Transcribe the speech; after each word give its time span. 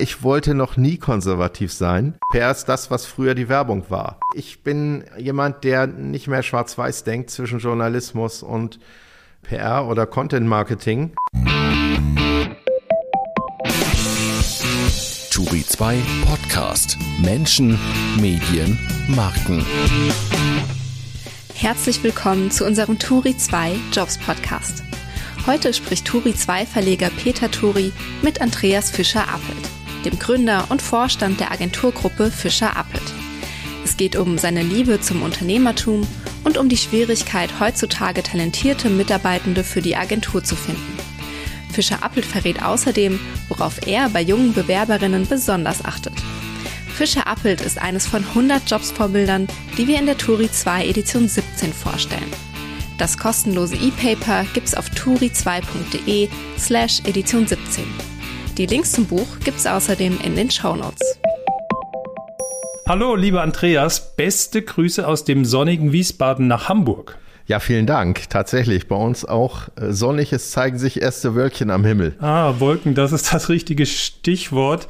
Ich 0.00 0.22
wollte 0.22 0.54
noch 0.54 0.76
nie 0.76 0.96
konservativ 0.96 1.72
sein. 1.72 2.14
PR 2.30 2.52
ist 2.52 2.66
das, 2.66 2.88
was 2.88 3.04
früher 3.04 3.34
die 3.34 3.48
Werbung 3.48 3.90
war. 3.90 4.20
Ich 4.32 4.62
bin 4.62 5.02
jemand, 5.18 5.64
der 5.64 5.88
nicht 5.88 6.28
mehr 6.28 6.44
schwarz-weiß 6.44 7.02
denkt 7.02 7.30
zwischen 7.30 7.58
Journalismus 7.58 8.44
und 8.44 8.78
PR 9.42 9.88
oder 9.88 10.06
Content 10.06 10.46
Marketing. 10.46 11.14
Turi 15.32 15.64
2 15.66 15.98
Podcast. 16.26 16.96
Menschen, 17.20 17.76
Medien, 18.20 18.78
Marken. 19.08 19.66
Herzlich 21.54 22.04
willkommen 22.04 22.52
zu 22.52 22.64
unserem 22.64 23.00
Turi 23.00 23.36
2 23.36 23.72
Jobs 23.92 24.16
Podcast. 24.18 24.84
Heute 25.48 25.74
spricht 25.74 26.06
Turi 26.06 26.36
2 26.36 26.66
Verleger 26.66 27.10
Peter 27.10 27.50
Turi 27.50 27.90
mit 28.22 28.40
Andreas 28.40 28.92
Fischer-Appelt 28.92 29.77
dem 30.04 30.18
Gründer 30.18 30.66
und 30.68 30.82
Vorstand 30.82 31.40
der 31.40 31.52
Agenturgruppe 31.52 32.30
Fischer 32.30 32.76
Appelt. 32.76 33.14
Es 33.84 33.96
geht 33.96 34.16
um 34.16 34.38
seine 34.38 34.62
Liebe 34.62 35.00
zum 35.00 35.22
Unternehmertum 35.22 36.06
und 36.44 36.58
um 36.58 36.68
die 36.68 36.76
Schwierigkeit, 36.76 37.60
heutzutage 37.60 38.22
talentierte 38.22 38.90
Mitarbeitende 38.90 39.64
für 39.64 39.82
die 39.82 39.96
Agentur 39.96 40.44
zu 40.44 40.56
finden. 40.56 40.98
Fischer 41.72 42.02
Appelt 42.02 42.26
verrät 42.26 42.62
außerdem, 42.62 43.18
worauf 43.48 43.86
er 43.86 44.08
bei 44.08 44.20
jungen 44.20 44.52
Bewerberinnen 44.52 45.26
besonders 45.26 45.84
achtet. 45.84 46.14
Fischer 46.94 47.26
Appelt 47.26 47.60
ist 47.60 47.80
eines 47.80 48.06
von 48.06 48.24
100 48.24 48.68
Jobs-Vorbildern, 48.68 49.46
die 49.76 49.86
wir 49.86 49.98
in 49.98 50.06
der 50.06 50.18
Turi 50.18 50.50
2 50.50 50.86
Edition 50.86 51.28
17 51.28 51.72
vorstellen. 51.72 52.32
Das 52.98 53.16
kostenlose 53.16 53.76
E-Paper 53.76 54.44
gibt's 54.52 54.74
auf 54.74 54.90
turi2.de 54.90 56.28
slash 56.58 57.00
Edition 57.04 57.46
17. 57.46 57.84
Die 58.58 58.66
Links 58.66 58.90
zum 58.90 59.06
Buch 59.06 59.38
gibt's 59.44 59.68
außerdem 59.68 60.18
in 60.24 60.34
den 60.34 60.50
Show 60.50 60.74
Notes. 60.74 61.20
Hallo, 62.88 63.14
lieber 63.14 63.42
Andreas, 63.42 64.16
beste 64.16 64.62
Grüße 64.62 65.06
aus 65.06 65.24
dem 65.24 65.44
sonnigen 65.44 65.92
Wiesbaden 65.92 66.48
nach 66.48 66.68
Hamburg. 66.68 67.18
Ja, 67.46 67.60
vielen 67.60 67.86
Dank. 67.86 68.28
Tatsächlich, 68.30 68.88
bei 68.88 68.96
uns 68.96 69.24
auch 69.24 69.68
äh, 69.76 69.92
sonnig. 69.92 70.32
Es 70.32 70.50
zeigen 70.50 70.76
sich 70.76 71.00
erste 71.00 71.36
Wölkchen 71.36 71.70
am 71.70 71.84
Himmel. 71.84 72.16
Ah, 72.18 72.54
Wolken, 72.58 72.96
das 72.96 73.12
ist 73.12 73.32
das 73.32 73.48
richtige 73.48 73.86
Stichwort. 73.86 74.88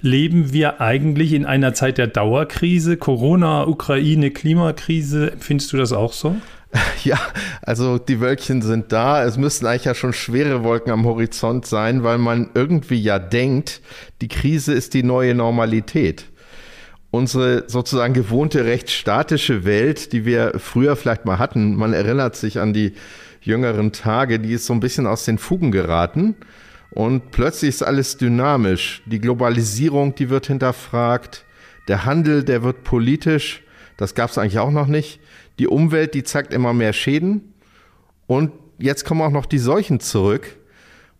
Leben 0.00 0.52
wir 0.52 0.80
eigentlich 0.80 1.32
in 1.32 1.44
einer 1.44 1.74
Zeit 1.74 1.98
der 1.98 2.06
Dauerkrise? 2.06 2.96
Corona, 2.96 3.66
Ukraine, 3.66 4.30
Klimakrise. 4.30 5.32
Empfindest 5.32 5.72
du 5.72 5.76
das 5.76 5.92
auch 5.92 6.12
so? 6.12 6.36
Ja, 7.04 7.18
also 7.62 7.98
die 7.98 8.20
Wölkchen 8.20 8.62
sind 8.62 8.92
da. 8.92 9.24
Es 9.24 9.36
müssten 9.36 9.66
eigentlich 9.66 9.84
ja 9.84 9.94
schon 9.94 10.12
schwere 10.12 10.64
Wolken 10.64 10.92
am 10.92 11.04
Horizont 11.06 11.66
sein, 11.66 12.02
weil 12.02 12.18
man 12.18 12.50
irgendwie 12.54 13.00
ja 13.00 13.18
denkt, 13.18 13.80
die 14.20 14.28
Krise 14.28 14.74
ist 14.74 14.94
die 14.94 15.02
neue 15.02 15.34
Normalität. 15.34 16.26
Unsere 17.10 17.64
sozusagen 17.68 18.12
gewohnte 18.12 18.64
recht 18.64 18.90
statische 18.90 19.64
Welt, 19.64 20.12
die 20.12 20.26
wir 20.26 20.54
früher 20.58 20.94
vielleicht 20.96 21.24
mal 21.24 21.38
hatten, 21.38 21.74
man 21.74 21.94
erinnert 21.94 22.36
sich 22.36 22.60
an 22.60 22.74
die 22.74 22.92
jüngeren 23.40 23.92
Tage, 23.92 24.38
die 24.38 24.52
ist 24.52 24.66
so 24.66 24.74
ein 24.74 24.80
bisschen 24.80 25.06
aus 25.06 25.24
den 25.24 25.38
Fugen 25.38 25.70
geraten. 25.70 26.36
Und 26.90 27.30
plötzlich 27.30 27.70
ist 27.70 27.82
alles 27.82 28.16
dynamisch. 28.16 29.02
Die 29.06 29.20
Globalisierung, 29.20 30.14
die 30.14 30.30
wird 30.30 30.46
hinterfragt. 30.46 31.44
Der 31.86 32.04
Handel, 32.04 32.44
der 32.44 32.62
wird 32.62 32.84
politisch. 32.84 33.62
Das 33.98 34.14
gab 34.14 34.30
es 34.30 34.38
eigentlich 34.38 34.60
auch 34.60 34.70
noch 34.70 34.86
nicht. 34.86 35.20
Die 35.58 35.66
Umwelt, 35.66 36.14
die 36.14 36.22
zeigt 36.22 36.54
immer 36.54 36.72
mehr 36.72 36.94
Schäden. 36.94 37.52
Und 38.26 38.52
jetzt 38.78 39.04
kommen 39.04 39.20
auch 39.20 39.30
noch 39.30 39.44
die 39.44 39.58
Seuchen 39.58 40.00
zurück. 40.00 40.56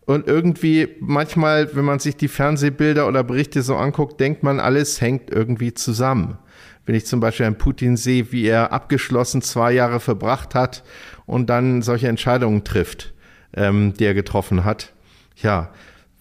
Und 0.05 0.27
irgendwie 0.27 0.87
manchmal, 0.99 1.75
wenn 1.75 1.85
man 1.85 1.99
sich 1.99 2.15
die 2.15 2.29
Fernsehbilder 2.29 3.07
oder 3.07 3.23
Berichte 3.23 3.61
so 3.61 3.75
anguckt, 3.75 4.19
denkt 4.19 4.41
man, 4.41 4.59
alles 4.59 5.01
hängt 5.01 5.29
irgendwie 5.29 5.75
zusammen. 5.75 6.39
Wenn 6.85 6.95
ich 6.95 7.05
zum 7.05 7.19
Beispiel 7.19 7.45
an 7.45 7.59
Putin 7.59 7.97
sehe, 7.97 8.31
wie 8.31 8.47
er 8.47 8.71
abgeschlossen 8.71 9.43
zwei 9.43 9.71
Jahre 9.73 9.99
verbracht 9.99 10.55
hat 10.55 10.83
und 11.27 11.47
dann 11.51 11.83
solche 11.83 12.07
Entscheidungen 12.07 12.63
trifft, 12.63 13.13
ähm, 13.53 13.93
die 13.99 14.05
er 14.05 14.15
getroffen 14.15 14.63
hat, 14.63 14.93
ja, 15.35 15.69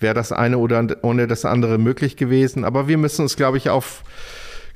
wäre 0.00 0.14
das 0.14 0.32
eine 0.32 0.58
oder 0.58 0.84
ohne 1.02 1.26
das 1.26 1.44
andere 1.44 1.78
möglich 1.78 2.16
gewesen. 2.16 2.64
Aber 2.64 2.88
wir 2.88 2.98
müssen 2.98 3.22
uns, 3.22 3.36
glaube 3.36 3.56
ich, 3.56 3.70
auf 3.70 4.02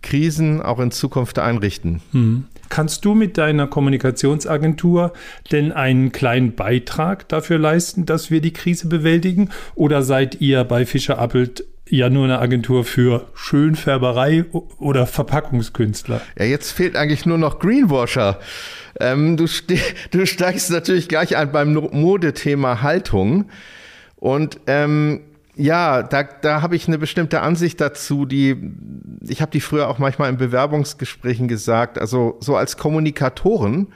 Krisen 0.02 0.60
auch 0.60 0.80
in 0.80 0.90
Zukunft 0.90 1.38
einrichten. 1.38 2.02
Hm. 2.12 2.44
Kannst 2.68 3.04
du 3.04 3.14
mit 3.14 3.36
deiner 3.36 3.66
Kommunikationsagentur 3.66 5.12
denn 5.50 5.72
einen 5.72 6.10
kleinen 6.10 6.54
Beitrag 6.54 7.28
dafür 7.28 7.58
leisten, 7.58 8.06
dass 8.06 8.30
wir 8.30 8.40
die 8.40 8.52
Krise 8.52 8.88
bewältigen? 8.88 9.50
Oder 9.74 10.02
seid 10.02 10.40
ihr 10.40 10.64
bei 10.64 10.86
Fischer 10.86 11.18
Appelt 11.18 11.64
ja 11.88 12.08
nur 12.08 12.24
eine 12.24 12.38
Agentur 12.38 12.84
für 12.84 13.26
Schönfärberei 13.34 14.46
oder 14.78 15.06
Verpackungskünstler? 15.06 16.22
Ja, 16.38 16.46
jetzt 16.46 16.70
fehlt 16.70 16.96
eigentlich 16.96 17.26
nur 17.26 17.36
noch 17.36 17.58
Greenwasher. 17.58 18.38
Ähm, 18.98 19.36
du, 19.36 19.46
du 20.10 20.26
steigst 20.26 20.70
natürlich 20.70 21.08
gleich 21.08 21.36
ein 21.36 21.52
beim 21.52 21.74
Modethema 21.74 22.80
Haltung. 22.80 23.50
Und 24.16 24.60
ähm, 24.66 25.20
ja, 25.54 26.02
da, 26.02 26.22
da 26.22 26.62
habe 26.62 26.76
ich 26.76 26.88
eine 26.88 26.98
bestimmte 26.98 27.40
Ansicht 27.42 27.80
dazu, 27.80 28.24
die 28.24 28.72
ich 29.28 29.40
habe 29.40 29.52
die 29.52 29.60
früher 29.60 29.88
auch 29.88 29.98
manchmal 29.98 30.30
in 30.30 30.36
Bewerbungsgesprächen 30.36 31.48
gesagt. 31.48 31.98
Also 31.98 32.36
so 32.40 32.56
als 32.56 32.76
Kommunikatoren, 32.76 33.88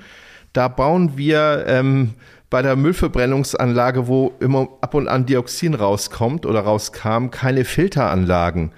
da 0.53 0.69
bauen 0.69 1.17
wir 1.17 1.65
ähm, 1.67 2.15
bei 2.51 2.63
der 2.63 2.77
Müllverbrennungsanlage, 2.77 4.07
wo 4.07 4.35
immer 4.41 4.69
ab 4.81 4.95
und 4.95 5.09
an 5.09 5.27
Dioxin 5.27 5.75
rauskommt 5.75 6.47
oder 6.47 6.61
rauskam, 6.61 7.31
keine 7.31 7.65
Filteranlagen. 7.65 8.73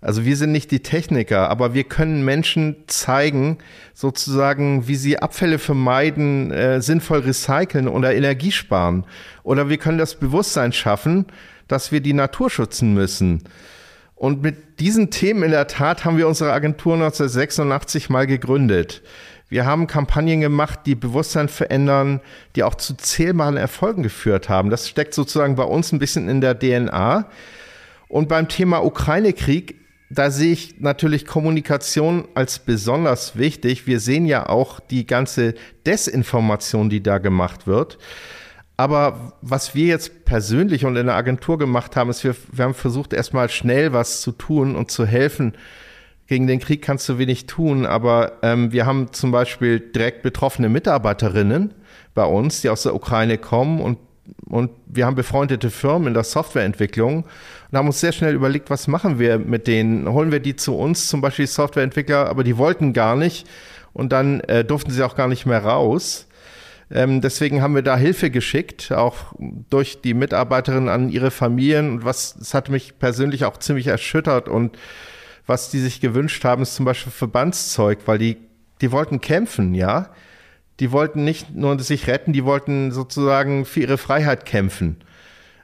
Also 0.00 0.24
wir 0.24 0.36
sind 0.36 0.52
nicht 0.52 0.70
die 0.70 0.80
Techniker, 0.80 1.50
aber 1.50 1.74
wir 1.74 1.82
können 1.82 2.24
Menschen 2.24 2.76
zeigen, 2.86 3.58
sozusagen, 3.94 4.86
wie 4.86 4.94
sie 4.94 5.18
Abfälle 5.18 5.58
vermeiden, 5.58 6.52
äh, 6.52 6.80
sinnvoll 6.80 7.20
recyceln 7.20 7.88
oder 7.88 8.14
Energie 8.14 8.52
sparen. 8.52 9.04
Oder 9.42 9.68
wir 9.68 9.78
können 9.78 9.98
das 9.98 10.14
Bewusstsein 10.14 10.72
schaffen, 10.72 11.26
dass 11.66 11.90
wir 11.90 12.00
die 12.00 12.12
Natur 12.12 12.48
schützen 12.48 12.94
müssen. 12.94 13.42
Und 14.14 14.42
mit 14.42 14.80
diesen 14.80 15.10
Themen 15.10 15.42
in 15.42 15.50
der 15.50 15.66
Tat 15.66 16.04
haben 16.04 16.16
wir 16.16 16.28
unsere 16.28 16.52
Agentur 16.52 16.94
1986 16.94 18.08
mal 18.08 18.26
gegründet. 18.26 19.02
Wir 19.48 19.64
haben 19.64 19.86
Kampagnen 19.86 20.40
gemacht, 20.40 20.80
die 20.86 20.94
Bewusstsein 20.94 21.48
verändern, 21.48 22.20
die 22.54 22.62
auch 22.62 22.74
zu 22.74 22.94
zählbaren 22.96 23.56
Erfolgen 23.56 24.02
geführt 24.02 24.48
haben. 24.48 24.70
Das 24.70 24.88
steckt 24.88 25.14
sozusagen 25.14 25.56
bei 25.56 25.62
uns 25.64 25.92
ein 25.92 25.98
bisschen 25.98 26.28
in 26.28 26.40
der 26.40 26.58
DNA. 26.58 27.28
Und 28.08 28.28
beim 28.28 28.48
Thema 28.48 28.84
Ukraine-Krieg, 28.84 29.76
da 30.10 30.30
sehe 30.30 30.52
ich 30.52 30.80
natürlich 30.80 31.26
Kommunikation 31.26 32.28
als 32.34 32.60
besonders 32.60 33.36
wichtig. 33.36 33.86
Wir 33.86 34.00
sehen 34.00 34.24
ja 34.24 34.48
auch 34.48 34.80
die 34.80 35.06
ganze 35.06 35.54
Desinformation, 35.86 36.88
die 36.88 37.02
da 37.02 37.18
gemacht 37.18 37.66
wird. 37.66 37.98
Aber 38.78 39.32
was 39.42 39.74
wir 39.74 39.86
jetzt 39.86 40.24
persönlich 40.24 40.84
und 40.84 40.96
in 40.96 41.06
der 41.06 41.16
Agentur 41.16 41.58
gemacht 41.58 41.96
haben, 41.96 42.10
ist, 42.10 42.24
wir, 42.24 42.34
wir 42.52 42.64
haben 42.64 42.74
versucht, 42.74 43.12
erstmal 43.12 43.48
schnell 43.48 43.92
was 43.92 44.20
zu 44.22 44.32
tun 44.32 44.76
und 44.76 44.90
zu 44.90 45.04
helfen. 45.04 45.54
Gegen 46.26 46.46
den 46.46 46.60
Krieg 46.60 46.80
kannst 46.80 47.08
du 47.08 47.18
wenig 47.18 47.46
tun, 47.46 47.84
aber 47.84 48.38
ähm, 48.42 48.70
wir 48.70 48.86
haben 48.86 49.12
zum 49.12 49.30
Beispiel 49.30 49.80
direkt 49.80 50.22
betroffene 50.22 50.68
Mitarbeiterinnen 50.68 51.74
bei 52.14 52.24
uns, 52.24 52.60
die 52.60 52.68
aus 52.68 52.84
der 52.84 52.94
Ukraine 52.94 53.36
kommen 53.36 53.80
und 53.80 53.98
und 54.46 54.70
wir 54.86 55.06
haben 55.06 55.16
befreundete 55.16 55.70
Firmen 55.70 56.08
in 56.08 56.14
der 56.14 56.24
Softwareentwicklung 56.24 57.24
und 57.70 57.78
haben 57.78 57.86
uns 57.86 58.00
sehr 58.00 58.12
schnell 58.12 58.34
überlegt, 58.34 58.70
was 58.70 58.88
machen 58.88 59.18
wir 59.18 59.38
mit 59.38 59.66
denen? 59.66 60.08
Holen 60.08 60.32
wir 60.32 60.40
die 60.40 60.56
zu 60.56 60.76
uns, 60.76 61.08
zum 61.08 61.20
Beispiel 61.20 61.46
Softwareentwickler, 61.46 62.28
aber 62.28 62.44
die 62.44 62.56
wollten 62.56 62.92
gar 62.92 63.16
nicht 63.16 63.46
und 63.92 64.12
dann 64.12 64.40
äh, 64.40 64.64
durften 64.64 64.90
sie 64.90 65.02
auch 65.02 65.16
gar 65.16 65.28
nicht 65.28 65.46
mehr 65.46 65.64
raus. 65.64 66.28
Ähm, 66.90 67.20
deswegen 67.20 67.60
haben 67.60 67.74
wir 67.74 67.82
da 67.82 67.96
Hilfe 67.96 68.30
geschickt, 68.30 68.92
auch 68.92 69.34
durch 69.38 70.00
die 70.00 70.14
Mitarbeiterinnen 70.14 70.88
an 70.88 71.10
ihre 71.10 71.30
Familien. 71.30 71.90
Und 71.90 72.04
was, 72.04 72.34
das 72.38 72.54
hat 72.54 72.70
mich 72.70 72.98
persönlich 72.98 73.44
auch 73.44 73.58
ziemlich 73.58 73.88
erschüttert. 73.88 74.48
Und 74.48 74.78
was 75.46 75.70
die 75.70 75.80
sich 75.80 76.00
gewünscht 76.00 76.44
haben, 76.44 76.62
ist 76.62 76.74
zum 76.74 76.86
Beispiel 76.86 77.12
Verbandszeug, 77.12 78.00
weil 78.06 78.18
die, 78.18 78.38
die 78.80 78.92
wollten 78.92 79.20
kämpfen, 79.20 79.74
ja. 79.74 80.10
Die 80.80 80.92
wollten 80.92 81.24
nicht 81.24 81.54
nur 81.54 81.78
sich 81.80 82.06
retten, 82.06 82.32
die 82.32 82.44
wollten 82.44 82.92
sozusagen 82.92 83.64
für 83.64 83.80
ihre 83.80 83.98
Freiheit 83.98 84.44
kämpfen. 84.44 84.96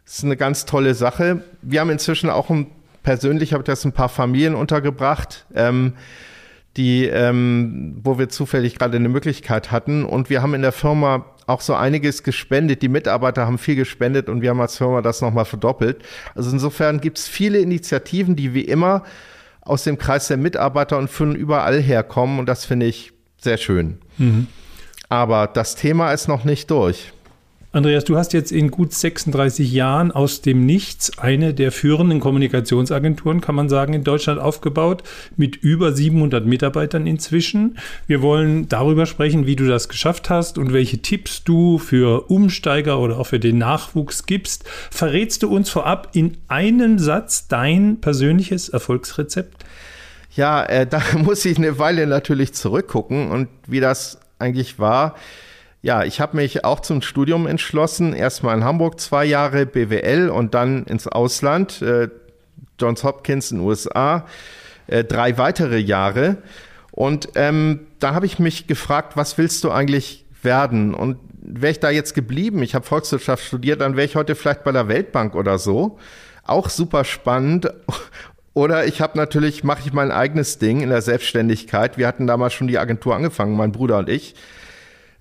Das 0.05 0.19
ist 0.19 0.25
eine 0.25 0.37
ganz 0.37 0.67
tolle 0.67 0.95
Sache. 0.95 1.45
Wir 1.63 1.81
haben 1.81 1.91
inzwischen 1.91 2.31
auch 2.31 2.51
ein, 2.51 2.67
persönlich 3.03 3.53
habe 3.53 3.63
ich 3.63 3.67
das 3.67 3.85
ein 3.85 3.93
paar 3.93 4.09
Familien 4.09 4.55
untergebracht. 4.55 5.47
Ähm, 5.55 5.95
die, 6.77 7.07
ähm, 7.07 8.01
wo 8.03 8.19
wir 8.19 8.29
zufällig 8.29 8.79
gerade 8.79 8.97
eine 8.97 9.09
Möglichkeit 9.09 9.71
hatten. 9.71 10.05
Und 10.05 10.31
wir 10.31 10.43
haben 10.43 10.55
in 10.55 10.63
der 10.63 10.73
Firma 10.73 11.27
auch 11.47 11.61
so 11.61 11.75
einiges 11.75 12.23
gespendet. 12.23 12.83
Die 12.83 12.89
Mitarbeiter 12.89 13.47
haben 13.47 13.59
viel 13.59 13.77
gespendet 13.77 14.29
und 14.29 14.43
wir 14.43 14.51
haben 14.51 14.61
als 14.61 14.79
Firma 14.79 15.03
das 15.03 15.21
nochmal 15.21 15.45
verdoppelt. 15.45 16.03
Also 16.35 16.51
insofern 16.51 17.01
gibt 17.01 17.19
es 17.19 17.29
viele 17.29 17.59
Initiativen, 17.59 18.35
die 18.35 18.55
wie 18.55 18.63
immer 18.63 19.05
aus 19.61 19.85
dem 19.85 19.99
Kreis 19.99 20.29
der 20.29 20.37
Mitarbeiter 20.37 20.99
und 20.99 21.09
von 21.09 21.35
überall 21.35 21.81
herkommen. 21.81 22.39
Und 22.39 22.47
das 22.47 22.65
finde 22.65 22.87
ich 22.87 23.13
sehr 23.41 23.57
schön. 23.57 23.99
Mhm. 24.19 24.49
Aber 25.09 25.47
das 25.47 25.77
Thema 25.77 26.13
ist 26.13 26.29
noch 26.29 26.45
nicht 26.45 26.71
durch. 26.71 27.13
Andreas, 27.75 28.05
du 28.05 28.17
hast 28.17 28.33
jetzt 28.35 28.53
in 28.53 28.71
gut 28.71 28.93
36 28.93 29.73
Jahren 29.73 30.13
aus 30.13 30.43
dem 30.43 30.65
Nichts 30.65 31.19
eine 31.19 31.55
der 31.55 31.73
führenden 31.73 32.21
Kommunikationsagenturen, 32.21 33.41
kann 33.41 33.57
man 33.57 33.69
sagen, 33.69 33.95
in 33.95 34.05
Deutschland 34.05 34.41
aufgebaut, 34.41 35.03
mit 35.37 35.57
über 35.57 35.93
700 35.93 36.47
Mitarbeitern 36.47 37.09
inzwischen. 37.09 37.77
Wir 38.07 38.23
wollen 38.23 38.69
darüber 38.69 39.07
sprechen, 39.07 39.47
wie 39.47 39.57
du 39.57 39.67
das 39.67 39.89
geschafft 39.89 40.31
hast 40.31 40.57
und 40.57 40.73
welche 40.73 40.99
Tipps 40.99 41.43
du 41.43 41.79
für 41.79 42.31
Umsteiger 42.31 43.01
oder 43.01 43.19
auch 43.19 43.27
für 43.27 43.41
den 43.41 43.59
Nachwuchs 43.59 44.27
gibst. 44.27 44.63
Verrätst 44.93 45.43
du 45.43 45.53
uns 45.53 45.69
vorab 45.69 46.11
in 46.13 46.37
einem 46.47 47.01
Satz 47.01 47.49
dein 47.49 48.01
persönliches 48.01 48.69
Erfolgsrezept? 48.69 49.65
Ja, 50.37 50.63
äh, 50.63 50.87
da 50.91 51.03
muss 51.17 51.45
ich 51.45 51.59
eine 51.59 51.81
Weile 51.81 52.07
natürlich 52.07 52.53
zurückgucken 52.53 53.33
und 53.33 53.49
wie 53.67 53.81
das 53.81 54.21
eigentlich 54.45 54.79
war. 54.79 55.15
Ja, 55.83 56.05
ich 56.05 56.21
habe 56.21 56.37
mich 56.37 56.65
auch 56.65 56.81
zum 56.81 57.03
Studium 57.03 57.47
entschlossen. 57.47 58.15
Erstmal 58.15 58.57
in 58.57 58.65
Hamburg 58.65 59.01
zwei 59.01 59.25
Jahre 59.25 59.67
BWL 59.67 60.31
und 60.31 60.55
dann 60.55 60.85
ins 60.85 61.07
Ausland, 61.07 61.83
äh, 61.83 62.09
Johns 62.81 63.05
Hopkins 63.05 63.51
in 63.51 63.59
den 63.59 63.67
USA, 63.67 64.27
äh, 64.87 65.05
drei 65.05 65.37
weitere 65.39 65.79
Jahre. 65.79 66.39
Und 66.91 67.31
ähm, 67.35 67.87
da 67.99 68.15
habe 68.15 68.27
ich 68.27 68.39
mich 68.39 68.67
gefragt, 68.67 69.17
was 69.17 69.37
willst 69.37 69.65
du 69.65 69.71
eigentlich 69.71 70.25
werden? 70.43 70.95
Und 70.95 71.19
wäre 71.43 71.73
ich 71.73 71.81
da 71.81 71.91
jetzt 71.91 72.15
geblieben, 72.15 72.63
ich 72.63 72.75
habe 72.75 72.87
Volkswirtschaft 72.87 73.45
studiert, 73.45 73.81
dann 73.81 73.97
wäre 73.97 74.07
ich 74.07 74.17
heute 74.17 74.35
vielleicht 74.35 74.65
bei 74.65 74.73
der 74.73 74.89
Weltbank 74.89 75.35
oder 75.35 75.59
so. 75.59 75.99
Auch 76.45 76.69
super 76.69 77.05
spannend. 77.05 77.71
Oder 78.55 78.87
ich 78.87 79.01
habe 79.01 79.19
natürlich, 79.19 79.65
mache 79.65 79.83
ich 79.85 79.93
mein 79.93 80.13
eigenes 80.13 80.59
Ding 80.59 80.81
in 80.81 80.89
der 80.89 81.03
Selbstständigkeit. 81.03 81.99
Wir 81.99 82.07
hatten 82.07 82.29
damals 82.29 82.55
schon 82.55 82.69
die 82.69 82.79
Agentur 82.79 83.17
angefangen, 83.17 83.57
mein 83.57 83.73
Bruder 83.73 83.99
und 83.99 84.09
ich. 84.09 84.37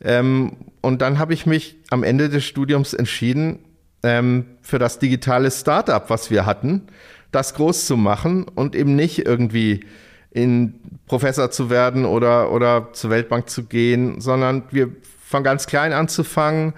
Ähm, 0.01 0.57
und 0.81 1.01
dann 1.01 1.17
habe 1.17 1.33
ich 1.33 1.47
mich 1.47 1.77
am 1.89 2.03
Ende 2.03 2.29
des 2.29 2.45
Studiums 2.45 2.93
entschieden, 2.93 3.59
ähm, 4.03 4.45
für 4.61 4.77
das 4.77 4.99
digitale 4.99 5.49
Startup, 5.49 6.09
was 6.09 6.29
wir 6.29 6.45
hatten, 6.45 6.83
das 7.31 7.55
groß 7.55 7.87
zu 7.87 7.97
machen 7.97 8.43
und 8.43 8.75
eben 8.75 8.95
nicht 8.95 9.25
irgendwie 9.25 9.85
in 10.29 10.79
Professor 11.07 11.49
zu 11.49 11.71
werden 11.71 12.05
oder, 12.05 12.51
oder 12.51 12.89
zur 12.93 13.09
Weltbank 13.09 13.49
zu 13.49 13.63
gehen, 13.63 14.21
sondern 14.21 14.63
wir 14.69 14.89
von 15.25 15.43
ganz 15.43 15.65
klein 15.65 15.93
anzufangen, 15.93 16.73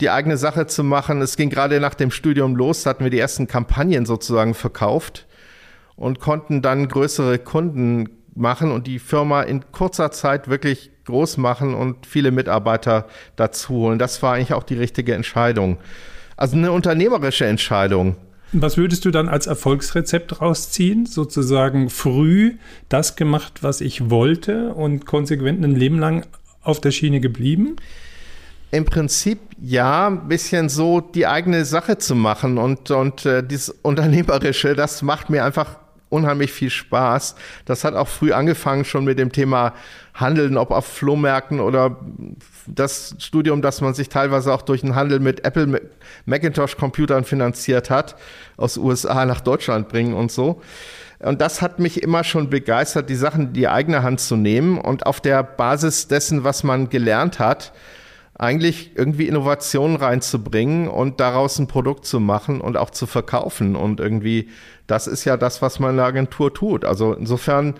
die 0.00 0.10
eigene 0.10 0.36
Sache 0.36 0.66
zu 0.66 0.84
machen. 0.84 1.20
Es 1.20 1.36
ging 1.36 1.50
gerade 1.50 1.80
nach 1.80 1.94
dem 1.94 2.12
Studium 2.12 2.54
los, 2.54 2.82
da 2.82 2.90
hatten 2.90 3.04
wir 3.04 3.10
die 3.10 3.18
ersten 3.18 3.48
Kampagnen 3.48 4.06
sozusagen 4.06 4.54
verkauft 4.54 5.26
und 5.96 6.20
konnten 6.20 6.62
dann 6.62 6.88
größere 6.88 7.38
Kunden 7.38 8.08
machen 8.34 8.72
und 8.72 8.86
die 8.86 8.98
Firma 8.98 9.42
in 9.42 9.70
kurzer 9.72 10.10
Zeit 10.10 10.48
wirklich 10.48 10.90
groß 11.04 11.36
machen 11.36 11.74
und 11.74 12.06
viele 12.06 12.30
Mitarbeiter 12.30 13.06
dazu 13.36 13.74
holen. 13.74 13.98
Das 13.98 14.22
war 14.22 14.34
eigentlich 14.34 14.54
auch 14.54 14.62
die 14.62 14.74
richtige 14.74 15.14
Entscheidung. 15.14 15.78
Also 16.36 16.56
eine 16.56 16.72
unternehmerische 16.72 17.46
Entscheidung. 17.46 18.16
Was 18.52 18.76
würdest 18.76 19.04
du 19.04 19.10
dann 19.10 19.28
als 19.28 19.46
Erfolgsrezept 19.46 20.40
rausziehen? 20.40 21.06
Sozusagen 21.06 21.90
früh 21.90 22.56
das 22.88 23.16
gemacht, 23.16 23.62
was 23.62 23.80
ich 23.80 24.10
wollte 24.10 24.72
und 24.74 25.06
konsequent 25.06 25.64
ein 25.64 25.74
Leben 25.74 25.98
lang 25.98 26.26
auf 26.62 26.80
der 26.80 26.92
Schiene 26.92 27.20
geblieben? 27.20 27.76
Im 28.70 28.84
Prinzip 28.84 29.38
ja, 29.60 30.08
ein 30.08 30.28
bisschen 30.28 30.68
so 30.68 31.00
die 31.00 31.26
eigene 31.26 31.64
Sache 31.64 31.98
zu 31.98 32.14
machen 32.14 32.58
und, 32.58 32.90
und 32.90 33.24
äh, 33.26 33.46
dieses 33.46 33.70
Unternehmerische, 33.70 34.74
das 34.74 35.02
macht 35.02 35.30
mir 35.30 35.44
einfach 35.44 35.78
unheimlich 36.14 36.52
viel 36.52 36.70
Spaß. 36.70 37.34
Das 37.64 37.84
hat 37.84 37.94
auch 37.94 38.08
früh 38.08 38.32
angefangen 38.32 38.84
schon 38.84 39.04
mit 39.04 39.18
dem 39.18 39.32
Thema 39.32 39.74
Handeln, 40.14 40.56
ob 40.56 40.70
auf 40.70 40.86
Flohmärkten 40.86 41.60
oder 41.60 41.96
das 42.66 43.16
Studium, 43.18 43.62
das 43.62 43.80
man 43.80 43.94
sich 43.94 44.08
teilweise 44.08 44.54
auch 44.54 44.62
durch 44.62 44.82
den 44.82 44.94
Handel 44.94 45.18
mit 45.18 45.44
Apple 45.44 45.82
Macintosh 46.24 46.76
Computern 46.76 47.24
finanziert 47.24 47.90
hat, 47.90 48.16
aus 48.56 48.76
USA 48.76 49.24
nach 49.24 49.40
Deutschland 49.40 49.88
bringen 49.88 50.14
und 50.14 50.30
so. 50.30 50.62
Und 51.18 51.40
das 51.40 51.62
hat 51.62 51.78
mich 51.78 52.02
immer 52.02 52.22
schon 52.22 52.50
begeistert, 52.50 53.08
die 53.08 53.14
Sachen 53.14 53.48
in 53.48 53.52
die 53.54 53.68
eigene 53.68 54.02
Hand 54.02 54.20
zu 54.20 54.36
nehmen 54.36 54.78
und 54.78 55.06
auf 55.06 55.20
der 55.20 55.42
Basis 55.42 56.06
dessen, 56.06 56.44
was 56.44 56.64
man 56.64 56.90
gelernt 56.90 57.38
hat, 57.38 57.72
eigentlich 58.36 58.92
irgendwie 58.96 59.28
Innovationen 59.28 59.96
reinzubringen 59.96 60.88
und 60.88 61.20
daraus 61.20 61.58
ein 61.58 61.68
Produkt 61.68 62.04
zu 62.04 62.18
machen 62.18 62.60
und 62.60 62.76
auch 62.76 62.90
zu 62.90 63.06
verkaufen. 63.06 63.76
Und 63.76 64.00
irgendwie, 64.00 64.48
das 64.86 65.06
ist 65.06 65.24
ja 65.24 65.36
das, 65.36 65.62
was 65.62 65.78
man 65.78 65.90
in 65.90 65.96
der 65.96 66.06
Agentur 66.06 66.52
tut. 66.52 66.84
Also 66.84 67.12
insofern 67.12 67.74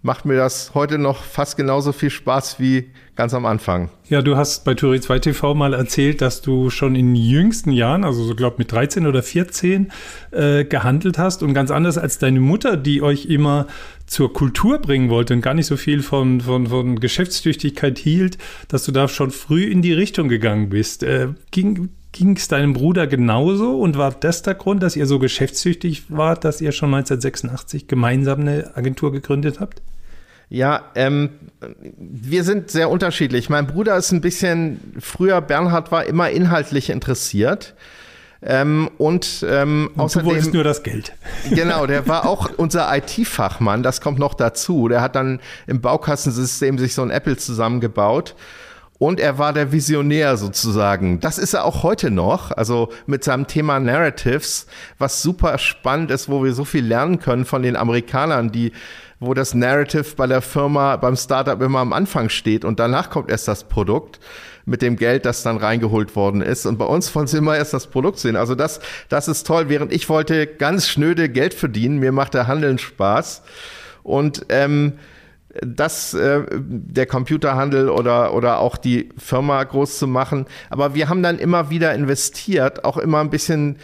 macht 0.00 0.24
mir 0.24 0.36
das 0.36 0.72
heute 0.74 0.96
noch 0.96 1.24
fast 1.24 1.56
genauso 1.56 1.92
viel 1.92 2.10
Spaß 2.10 2.60
wie 2.60 2.90
ganz 3.16 3.34
am 3.34 3.46
Anfang. 3.46 3.90
Ja, 4.08 4.22
du 4.22 4.36
hast 4.36 4.64
bei 4.64 4.74
Turi 4.74 5.00
2 5.00 5.18
TV 5.18 5.54
mal 5.54 5.74
erzählt, 5.74 6.20
dass 6.20 6.40
du 6.40 6.70
schon 6.70 6.94
in 6.94 7.16
jüngsten 7.16 7.72
Jahren, 7.72 8.04
also 8.04 8.22
so 8.22 8.36
glaube 8.36 8.56
mit 8.58 8.70
13 8.70 9.06
oder 9.06 9.22
14, 9.22 9.90
äh, 10.30 10.64
gehandelt 10.64 11.18
hast 11.18 11.42
und 11.42 11.52
ganz 11.52 11.72
anders 11.72 11.98
als 11.98 12.18
deine 12.18 12.40
Mutter, 12.40 12.76
die 12.76 13.02
euch 13.02 13.26
immer 13.26 13.66
zur 14.08 14.32
Kultur 14.32 14.78
bringen 14.78 15.10
wollte 15.10 15.34
und 15.34 15.42
gar 15.42 15.54
nicht 15.54 15.66
so 15.66 15.76
viel 15.76 16.02
von, 16.02 16.40
von, 16.40 16.66
von 16.68 16.98
Geschäftstüchtigkeit 16.98 17.98
hielt, 17.98 18.38
dass 18.68 18.84
du 18.84 18.92
da 18.92 19.06
schon 19.06 19.30
früh 19.30 19.64
in 19.64 19.82
die 19.82 19.92
Richtung 19.92 20.28
gegangen 20.28 20.70
bist. 20.70 21.02
Äh, 21.02 21.28
ging, 21.50 21.90
es 22.34 22.48
deinem 22.48 22.72
Bruder 22.72 23.06
genauso 23.06 23.78
und 23.78 23.96
war 23.96 24.10
das 24.12 24.42
der 24.42 24.54
Grund, 24.54 24.82
dass 24.82 24.96
ihr 24.96 25.06
so 25.06 25.18
geschäftstüchtig 25.18 26.04
wart, 26.08 26.44
dass 26.44 26.60
ihr 26.60 26.72
schon 26.72 26.92
1986 26.94 27.86
gemeinsam 27.86 28.40
eine 28.40 28.76
Agentur 28.76 29.12
gegründet 29.12 29.60
habt? 29.60 29.82
Ja, 30.50 30.90
ähm, 30.94 31.30
wir 31.98 32.42
sind 32.42 32.70
sehr 32.70 32.88
unterschiedlich. 32.88 33.50
Mein 33.50 33.66
Bruder 33.66 33.96
ist 33.98 34.12
ein 34.12 34.22
bisschen 34.22 34.94
früher, 34.98 35.42
Bernhard 35.42 35.92
war 35.92 36.06
immer 36.06 36.30
inhaltlich 36.30 36.88
interessiert. 36.88 37.74
Ähm, 38.40 38.88
und, 38.98 39.44
ähm, 39.48 39.90
und 39.94 40.00
außerdem, 40.00 40.28
du 40.28 40.34
wolltest 40.34 40.54
nur 40.54 40.64
das 40.64 40.82
Geld. 40.82 41.12
Genau, 41.50 41.86
der 41.86 42.06
war 42.06 42.26
auch 42.26 42.50
unser 42.56 42.94
IT-Fachmann, 42.96 43.82
das 43.82 44.00
kommt 44.00 44.18
noch 44.18 44.34
dazu. 44.34 44.88
Der 44.88 45.00
hat 45.00 45.16
dann 45.16 45.40
im 45.66 45.80
Baukassensystem 45.80 46.78
sich 46.78 46.94
so 46.94 47.02
ein 47.02 47.10
Apple 47.10 47.36
zusammengebaut. 47.36 48.34
Und 49.00 49.20
er 49.20 49.38
war 49.38 49.52
der 49.52 49.70
Visionär 49.70 50.36
sozusagen. 50.36 51.20
Das 51.20 51.38
ist 51.38 51.54
er 51.54 51.64
auch 51.64 51.84
heute 51.84 52.10
noch. 52.10 52.50
Also 52.50 52.90
mit 53.06 53.22
seinem 53.22 53.46
Thema 53.46 53.78
Narratives, 53.78 54.66
was 54.98 55.22
super 55.22 55.56
spannend 55.58 56.10
ist, 56.10 56.28
wo 56.28 56.42
wir 56.42 56.52
so 56.52 56.64
viel 56.64 56.84
lernen 56.84 57.20
können 57.20 57.44
von 57.44 57.62
den 57.62 57.76
Amerikanern, 57.76 58.50
die 58.50 58.72
wo 59.20 59.34
das 59.34 59.54
Narrative 59.54 60.14
bei 60.16 60.26
der 60.26 60.42
Firma, 60.42 60.96
beim 60.96 61.16
Startup 61.16 61.60
immer 61.60 61.80
am 61.80 61.92
Anfang 61.92 62.28
steht 62.28 62.64
und 62.64 62.78
danach 62.78 63.10
kommt 63.10 63.30
erst 63.30 63.48
das 63.48 63.64
Produkt 63.64 64.20
mit 64.68 64.82
dem 64.82 64.96
Geld, 64.96 65.24
das 65.26 65.42
dann 65.42 65.56
reingeholt 65.56 66.14
worden 66.14 66.42
ist. 66.42 66.66
Und 66.66 66.78
bei 66.78 66.84
uns 66.84 67.14
wollen 67.14 67.26
sie 67.26 67.38
immer 67.38 67.56
erst 67.56 67.74
das 67.74 67.86
Produkt 67.86 68.18
sehen. 68.18 68.36
Also 68.36 68.54
das, 68.54 68.80
das 69.08 69.26
ist 69.28 69.46
toll. 69.46 69.68
Während 69.68 69.92
ich 69.92 70.08
wollte 70.08 70.46
ganz 70.46 70.88
schnöde 70.88 71.28
Geld 71.28 71.54
verdienen, 71.54 71.98
mir 71.98 72.12
macht 72.12 72.34
der 72.34 72.46
Handeln 72.46 72.78
Spaß. 72.78 73.42
Und 74.02 74.46
ähm, 74.50 74.94
das, 75.62 76.14
äh, 76.14 76.42
der 76.50 77.06
Computerhandel 77.06 77.88
oder, 77.88 78.34
oder 78.34 78.60
auch 78.60 78.76
die 78.76 79.08
Firma 79.16 79.62
groß 79.64 79.98
zu 79.98 80.06
machen. 80.06 80.46
Aber 80.70 80.94
wir 80.94 81.08
haben 81.08 81.22
dann 81.22 81.38
immer 81.38 81.70
wieder 81.70 81.94
investiert, 81.94 82.84
auch 82.84 82.98
immer 82.98 83.20
ein 83.20 83.30
bisschen 83.30 83.78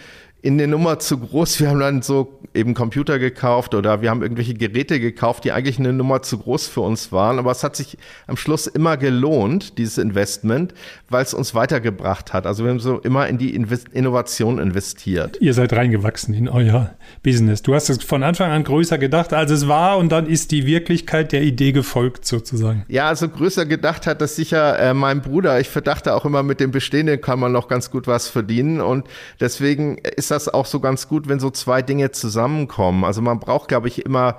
in 0.44 0.58
der 0.58 0.66
Nummer 0.66 0.98
zu 0.98 1.16
groß. 1.16 1.58
Wir 1.60 1.70
haben 1.70 1.80
dann 1.80 2.02
so 2.02 2.38
eben 2.52 2.74
Computer 2.74 3.18
gekauft 3.18 3.74
oder 3.74 4.02
wir 4.02 4.10
haben 4.10 4.20
irgendwelche 4.20 4.52
Geräte 4.52 5.00
gekauft, 5.00 5.44
die 5.44 5.52
eigentlich 5.52 5.78
eine 5.78 5.94
Nummer 5.94 6.20
zu 6.20 6.36
groß 6.36 6.68
für 6.68 6.82
uns 6.82 7.12
waren. 7.12 7.38
Aber 7.38 7.50
es 7.50 7.64
hat 7.64 7.74
sich 7.76 7.96
am 8.26 8.36
Schluss 8.36 8.66
immer 8.66 8.98
gelohnt, 8.98 9.78
dieses 9.78 9.96
Investment, 9.96 10.74
weil 11.08 11.22
es 11.22 11.32
uns 11.32 11.54
weitergebracht 11.54 12.34
hat. 12.34 12.46
Also 12.46 12.64
wir 12.64 12.70
haben 12.70 12.78
so 12.78 12.98
immer 12.98 13.26
in 13.26 13.38
die 13.38 13.54
Invest 13.54 13.88
Innovation 13.94 14.58
investiert. 14.58 15.38
Ihr 15.40 15.54
seid 15.54 15.72
reingewachsen 15.72 16.34
in 16.34 16.50
euer 16.50 16.94
Business. 17.22 17.62
Du 17.62 17.74
hast 17.74 17.88
es 17.88 18.04
von 18.04 18.22
Anfang 18.22 18.50
an 18.50 18.64
größer 18.64 18.98
gedacht, 18.98 19.32
als 19.32 19.50
es 19.50 19.66
war 19.66 19.96
und 19.96 20.12
dann 20.12 20.26
ist 20.26 20.50
die 20.50 20.66
Wirklichkeit 20.66 21.32
der 21.32 21.40
Idee 21.40 21.72
gefolgt 21.72 22.26
sozusagen. 22.26 22.84
Ja, 22.88 23.08
also 23.08 23.30
größer 23.30 23.64
gedacht 23.64 24.06
hat 24.06 24.20
das 24.20 24.36
sicher 24.36 24.78
äh, 24.78 24.92
mein 24.92 25.22
Bruder. 25.22 25.58
Ich 25.58 25.70
verdachte 25.70 26.14
auch 26.14 26.26
immer, 26.26 26.42
mit 26.42 26.60
dem 26.60 26.70
Bestehenden 26.70 27.22
kann 27.22 27.40
man 27.40 27.50
noch 27.50 27.66
ganz 27.66 27.90
gut 27.90 28.06
was 28.06 28.28
verdienen 28.28 28.82
und 28.82 29.06
deswegen 29.40 29.96
ist 29.96 30.33
das 30.34 30.48
auch 30.48 30.66
so 30.66 30.80
ganz 30.80 31.08
gut, 31.08 31.28
wenn 31.28 31.40
so 31.40 31.50
zwei 31.50 31.82
Dinge 31.82 32.10
zusammenkommen. 32.10 33.04
Also 33.04 33.22
man 33.22 33.40
braucht, 33.40 33.68
glaube 33.68 33.88
ich, 33.88 34.04
immer 34.04 34.38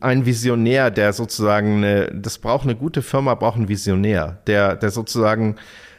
einen 0.00 0.26
Visionär, 0.26 0.90
der 0.90 1.12
sozusagen 1.12 1.78
eine, 1.78 2.12
das 2.12 2.38
braucht 2.38 2.64
eine 2.64 2.76
gute 2.76 3.02
Firma, 3.02 3.34
braucht 3.34 3.56
einen 3.56 3.68
Visionär, 3.68 4.38
der, 4.46 4.76
der 4.76 4.90
sozusagen 4.90 5.56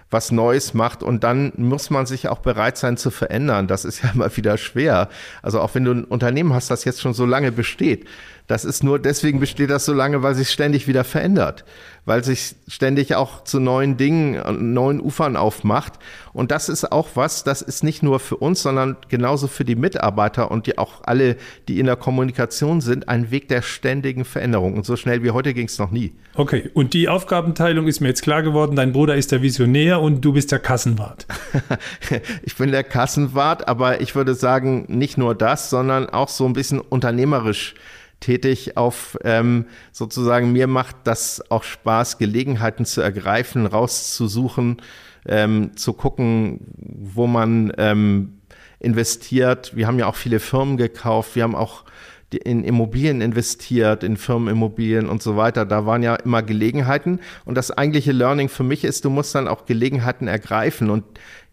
was 0.10 0.32
Neues 0.32 0.74
macht 0.74 1.04
und 1.04 1.24
dann 1.24 1.52
muss 1.58 1.90
man 1.90 2.06
sich 2.06 2.30
auch 2.30 2.40
bereit 2.40 2.78
sein 2.78 2.96
zu 2.96 3.12
verändern. 3.12 3.68
Das 3.68 3.84
ist 3.84 4.04
ja 4.04 4.12
immer 4.14 4.36
wieder 4.36 4.58
schwer. 4.58 5.10
Also 5.42 5.60
auch 5.60 5.76
wenn 5.76 5.84
du 5.84 5.92
ein 5.92 6.04
Unternehmen 6.06 6.54
hast, 6.54 6.72
das 6.72 6.86
jetzt 6.86 7.02
schon 7.02 7.14
so 7.14 7.26
lange 7.26 7.52
besteht, 7.52 8.08
das 8.48 8.64
ist 8.64 8.82
nur 8.82 8.98
deswegen 8.98 9.42
besteht 9.42 9.70
das 9.70 9.84
so 9.84 9.94
lange, 9.94 10.24
weil 10.24 10.34
sich 10.34 10.50
ständig 10.50 10.88
wieder 10.88 11.04
verändert, 11.04 11.66
weil 12.06 12.24
sich 12.24 12.56
ständig 12.70 13.14
auch 13.16 13.44
zu 13.44 13.60
neuen 13.60 13.98
Dingen, 13.98 14.74
neuen 14.74 15.02
Ufern 15.02 15.36
aufmacht. 15.36 15.94
Und 16.32 16.52
das 16.52 16.70
ist 16.70 16.90
auch 16.90 17.10
was, 17.16 17.44
das 17.44 17.62
ist 17.62 17.84
nicht 17.84 18.04
nur 18.04 18.22
für 18.22 18.38
uns, 18.38 18.62
sondern 18.62 18.96
genauso 19.10 19.48
für 19.48 19.66
die 19.66 19.76
Mitarbeiter 19.76 20.50
und 20.50 20.66
die 20.66 20.78
auch 20.78 21.02
alle, 21.04 21.36
die 21.68 21.80
in 21.80 21.88
der 21.88 21.98
Kommunikation 21.98 22.80
sind, 22.80 23.10
ein 23.10 23.32
Weg 23.32 23.50
der 23.50 23.62
ständigen 23.62 24.24
Veränderung. 24.24 24.76
Und 24.76 24.86
so 24.86 24.96
schnell 24.96 25.24
wie 25.24 25.32
heute 25.32 25.54
ging 25.54 25.68
es 25.68 25.78
noch 25.78 25.92
nie. 25.92 26.14
Okay, 26.36 26.70
und 26.74 26.94
die 26.94 27.10
Aufgabenteilung 27.10 27.88
ist 27.88 28.00
mir 28.00 28.08
jetzt 28.08 28.22
klar 28.22 28.44
geworden. 28.44 28.78
Dein 28.78 28.94
Bruder 28.94 29.18
ist 29.18 29.34
der 29.34 29.42
Visionär 29.42 30.00
und 30.00 30.22
du 30.22 30.32
bist 30.32 30.54
der 30.54 30.60
Kassenwart. 30.60 31.28
ich 32.44 32.56
bin 32.56 32.72
der 32.72 32.86
Kassenwart, 32.86 33.68
aber 33.68 34.00
ich 34.00 34.16
würde 34.16 34.36
sagen, 34.36 34.86
nicht 34.88 35.18
nur 35.18 35.36
das, 35.36 35.70
sondern 35.70 36.08
auch 36.10 36.30
so 36.30 36.46
ein 36.46 36.54
bisschen 36.54 36.80
unternehmerisch 36.80 37.76
tätig 38.20 38.78
auf 38.78 39.18
ähm, 39.24 39.66
sozusagen, 39.92 40.52
mir 40.52 40.68
macht 40.68 40.96
das 41.04 41.44
auch 41.52 41.64
Spaß, 41.64 42.18
Gelegenheiten 42.18 42.86
zu 42.86 43.02
ergreifen, 43.02 43.66
rauszusuchen, 43.66 44.82
ähm, 45.28 45.76
zu 45.76 45.94
gucken, 45.94 46.62
wo 46.76 47.28
man 47.28 47.72
ähm, 47.78 48.40
investiert. 48.80 49.76
Wir 49.76 49.88
haben 49.88 50.00
ja 50.00 50.08
auch 50.08 50.16
viele 50.16 50.40
Firmen 50.40 50.78
gekauft, 50.78 51.36
wir 51.36 51.44
haben 51.44 51.56
auch 51.56 51.84
in 52.34 52.64
Immobilien 52.64 53.22
investiert, 53.22 54.04
in 54.04 54.18
Firmenimmobilien 54.18 55.08
und 55.08 55.24
so 55.24 55.38
weiter. 55.38 55.66
Da 55.66 55.86
waren 55.86 56.04
ja 56.04 56.16
immer 56.16 56.44
Gelegenheiten. 56.44 57.20
Und 57.46 57.56
das 57.56 57.72
eigentliche 57.72 58.12
Learning 58.12 58.50
für 58.50 58.64
mich 58.64 58.84
ist, 58.84 59.06
du 59.06 59.10
musst 59.10 59.34
dann 59.34 59.48
auch 59.48 59.66
Gelegenheiten 59.66 60.28
ergreifen. 60.28 60.90
Und 60.90 61.06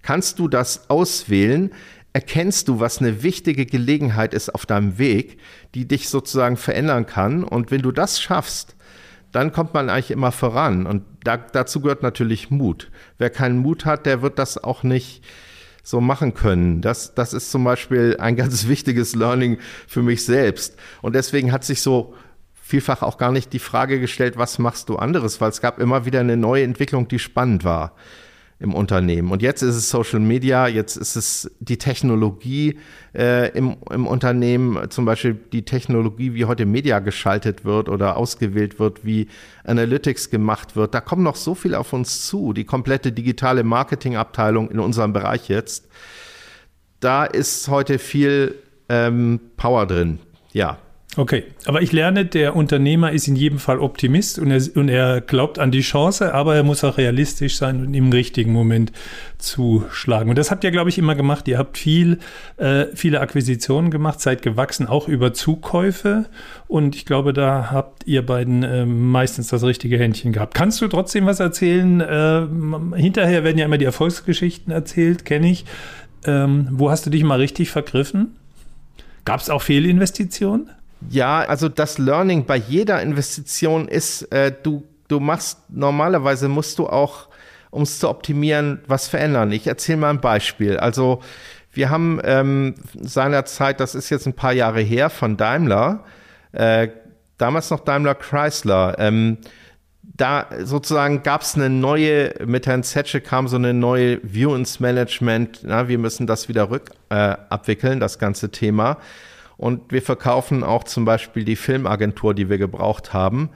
kannst 0.02 0.40
du 0.40 0.48
das 0.48 0.90
auswählen, 0.90 1.70
erkennst 2.14 2.68
du, 2.68 2.80
was 2.80 3.00
eine 3.00 3.22
wichtige 3.22 3.66
Gelegenheit 3.66 4.34
ist 4.34 4.54
auf 4.54 4.64
deinem 4.66 4.98
Weg, 4.98 5.38
die 5.74 5.86
dich 5.86 6.08
sozusagen 6.08 6.56
verändern 6.56 7.06
kann. 7.06 7.42
Und 7.42 7.70
wenn 7.72 7.82
du 7.82 7.90
das 7.90 8.22
schaffst, 8.22 8.76
dann 9.32 9.52
kommt 9.52 9.74
man 9.74 9.90
eigentlich 9.90 10.12
immer 10.12 10.30
voran. 10.30 10.86
Und 10.86 11.02
da, 11.24 11.36
dazu 11.36 11.80
gehört 11.80 12.04
natürlich 12.04 12.50
Mut. 12.50 12.92
Wer 13.18 13.30
keinen 13.30 13.58
Mut 13.58 13.84
hat, 13.84 14.06
der 14.06 14.22
wird 14.22 14.38
das 14.38 14.62
auch 14.62 14.84
nicht 14.84 15.24
so 15.82 16.00
machen 16.00 16.34
können. 16.34 16.80
Das, 16.80 17.16
das 17.16 17.32
ist 17.32 17.50
zum 17.50 17.64
Beispiel 17.64 18.16
ein 18.20 18.36
ganz 18.36 18.68
wichtiges 18.68 19.16
Learning 19.16 19.58
für 19.88 20.02
mich 20.02 20.24
selbst. 20.24 20.78
Und 21.02 21.16
deswegen 21.16 21.50
hat 21.50 21.64
sich 21.64 21.82
so 21.82 22.14
vielfach 22.54 23.02
auch 23.02 23.18
gar 23.18 23.32
nicht 23.32 23.52
die 23.52 23.58
Frage 23.58 23.98
gestellt, 23.98 24.36
was 24.36 24.60
machst 24.60 24.88
du 24.88 24.96
anderes, 24.96 25.40
weil 25.40 25.50
es 25.50 25.60
gab 25.60 25.80
immer 25.80 26.06
wieder 26.06 26.20
eine 26.20 26.36
neue 26.36 26.62
Entwicklung, 26.62 27.08
die 27.08 27.18
spannend 27.18 27.64
war 27.64 27.92
im 28.64 28.74
Unternehmen. 28.74 29.30
Und 29.30 29.42
jetzt 29.42 29.62
ist 29.62 29.76
es 29.76 29.90
Social 29.90 30.20
Media, 30.20 30.66
jetzt 30.66 30.96
ist 30.96 31.16
es 31.16 31.54
die 31.60 31.76
Technologie 31.76 32.78
äh, 33.14 33.50
im, 33.56 33.76
im 33.90 34.06
Unternehmen, 34.06 34.90
zum 34.90 35.04
Beispiel 35.04 35.38
die 35.52 35.66
Technologie, 35.66 36.32
wie 36.34 36.46
heute 36.46 36.64
Media 36.64 36.98
geschaltet 36.98 37.64
wird 37.66 37.90
oder 37.90 38.16
ausgewählt 38.16 38.80
wird, 38.80 39.04
wie 39.04 39.28
Analytics 39.64 40.30
gemacht 40.30 40.76
wird. 40.76 40.94
Da 40.94 41.02
kommt 41.02 41.22
noch 41.22 41.36
so 41.36 41.54
viel 41.54 41.74
auf 41.74 41.92
uns 41.92 42.26
zu. 42.26 42.54
Die 42.54 42.64
komplette 42.64 43.12
digitale 43.12 43.62
Marketingabteilung 43.62 44.70
in 44.70 44.80
unserem 44.80 45.12
Bereich 45.12 45.48
jetzt. 45.48 45.86
Da 47.00 47.26
ist 47.26 47.68
heute 47.68 47.98
viel 47.98 48.54
ähm, 48.88 49.40
Power 49.58 49.86
drin. 49.86 50.18
Ja. 50.52 50.78
Okay, 51.16 51.44
aber 51.66 51.80
ich 51.80 51.92
lerne, 51.92 52.24
der 52.24 52.56
Unternehmer 52.56 53.12
ist 53.12 53.28
in 53.28 53.36
jedem 53.36 53.60
Fall 53.60 53.78
Optimist 53.78 54.40
und 54.40 54.50
er, 54.50 54.60
und 54.74 54.88
er 54.88 55.20
glaubt 55.20 55.60
an 55.60 55.70
die 55.70 55.82
Chance, 55.82 56.34
aber 56.34 56.56
er 56.56 56.64
muss 56.64 56.82
auch 56.82 56.98
realistisch 56.98 57.56
sein 57.56 57.86
und 57.86 57.94
im 57.94 58.10
richtigen 58.10 58.52
Moment 58.52 58.90
zuschlagen. 59.38 60.30
Und 60.30 60.36
das 60.36 60.50
habt 60.50 60.64
ihr, 60.64 60.72
glaube 60.72 60.90
ich, 60.90 60.98
immer 60.98 61.14
gemacht. 61.14 61.46
Ihr 61.46 61.56
habt 61.56 61.78
viel, 61.78 62.18
äh, 62.56 62.86
viele 62.96 63.20
Akquisitionen 63.20 63.92
gemacht, 63.92 64.20
seid 64.20 64.42
gewachsen, 64.42 64.88
auch 64.88 65.06
über 65.06 65.32
Zukäufe. 65.32 66.24
Und 66.66 66.96
ich 66.96 67.06
glaube, 67.06 67.32
da 67.32 67.70
habt 67.70 68.08
ihr 68.08 68.26
beiden 68.26 68.64
äh, 68.64 68.84
meistens 68.84 69.46
das 69.48 69.62
richtige 69.62 69.96
Händchen 69.96 70.32
gehabt. 70.32 70.54
Kannst 70.54 70.80
du 70.80 70.88
trotzdem 70.88 71.26
was 71.26 71.38
erzählen? 71.38 72.00
Äh, 72.00 72.96
hinterher 72.96 73.44
werden 73.44 73.58
ja 73.58 73.66
immer 73.66 73.78
die 73.78 73.84
Erfolgsgeschichten 73.84 74.72
erzählt, 74.72 75.24
kenne 75.24 75.48
ich. 75.48 75.64
Ähm, 76.26 76.66
wo 76.72 76.90
hast 76.90 77.06
du 77.06 77.10
dich 77.10 77.22
mal 77.22 77.38
richtig 77.38 77.70
vergriffen? 77.70 78.34
Gab 79.24 79.40
es 79.40 79.48
auch 79.48 79.62
Fehlinvestitionen? 79.62 80.70
Ja, 81.10 81.40
also 81.40 81.68
das 81.68 81.98
Learning 81.98 82.44
bei 82.44 82.56
jeder 82.56 83.02
Investition 83.02 83.88
ist, 83.88 84.22
äh, 84.32 84.52
du, 84.62 84.84
du 85.08 85.20
machst, 85.20 85.58
normalerweise 85.68 86.48
musst 86.48 86.78
du 86.78 86.86
auch, 86.86 87.28
um 87.70 87.82
es 87.82 87.98
zu 87.98 88.08
optimieren, 88.08 88.80
was 88.86 89.08
verändern. 89.08 89.52
Ich 89.52 89.66
erzähle 89.66 89.98
mal 89.98 90.10
ein 90.10 90.20
Beispiel. 90.20 90.76
Also 90.78 91.20
wir 91.72 91.90
haben 91.90 92.20
ähm, 92.24 92.74
seinerzeit, 93.00 93.80
das 93.80 93.94
ist 93.94 94.10
jetzt 94.10 94.26
ein 94.26 94.34
paar 94.34 94.52
Jahre 94.52 94.80
her, 94.80 95.10
von 95.10 95.36
Daimler, 95.36 96.04
äh, 96.52 96.88
damals 97.36 97.70
noch 97.70 97.80
Daimler 97.80 98.14
Chrysler, 98.14 98.96
ähm, 98.98 99.38
da 100.16 100.46
sozusagen 100.62 101.22
gab 101.22 101.42
es 101.42 101.56
eine 101.56 101.70
neue, 101.70 102.34
mit 102.46 102.66
Herrn 102.66 102.82
Zetsche 102.82 103.20
kam 103.20 103.48
so 103.48 103.56
eine 103.56 103.74
neue 103.74 104.20
View 104.22 104.54
ins 104.54 104.78
Management, 104.78 105.60
na, 105.64 105.88
wir 105.88 105.98
müssen 105.98 106.26
das 106.26 106.48
wieder 106.48 106.70
rückabwickeln, 106.70 107.98
äh, 107.98 108.00
das 108.00 108.18
ganze 108.18 108.50
Thema. 108.50 108.98
Und 109.56 109.92
wir 109.92 110.02
verkaufen 110.02 110.64
auch 110.64 110.84
zum 110.84 111.04
Beispiel 111.04 111.44
die 111.44 111.56
Filmagentur, 111.56 112.34
die 112.34 112.48
wir 112.48 112.58
gebraucht 112.58 113.12
haben, 113.12 113.50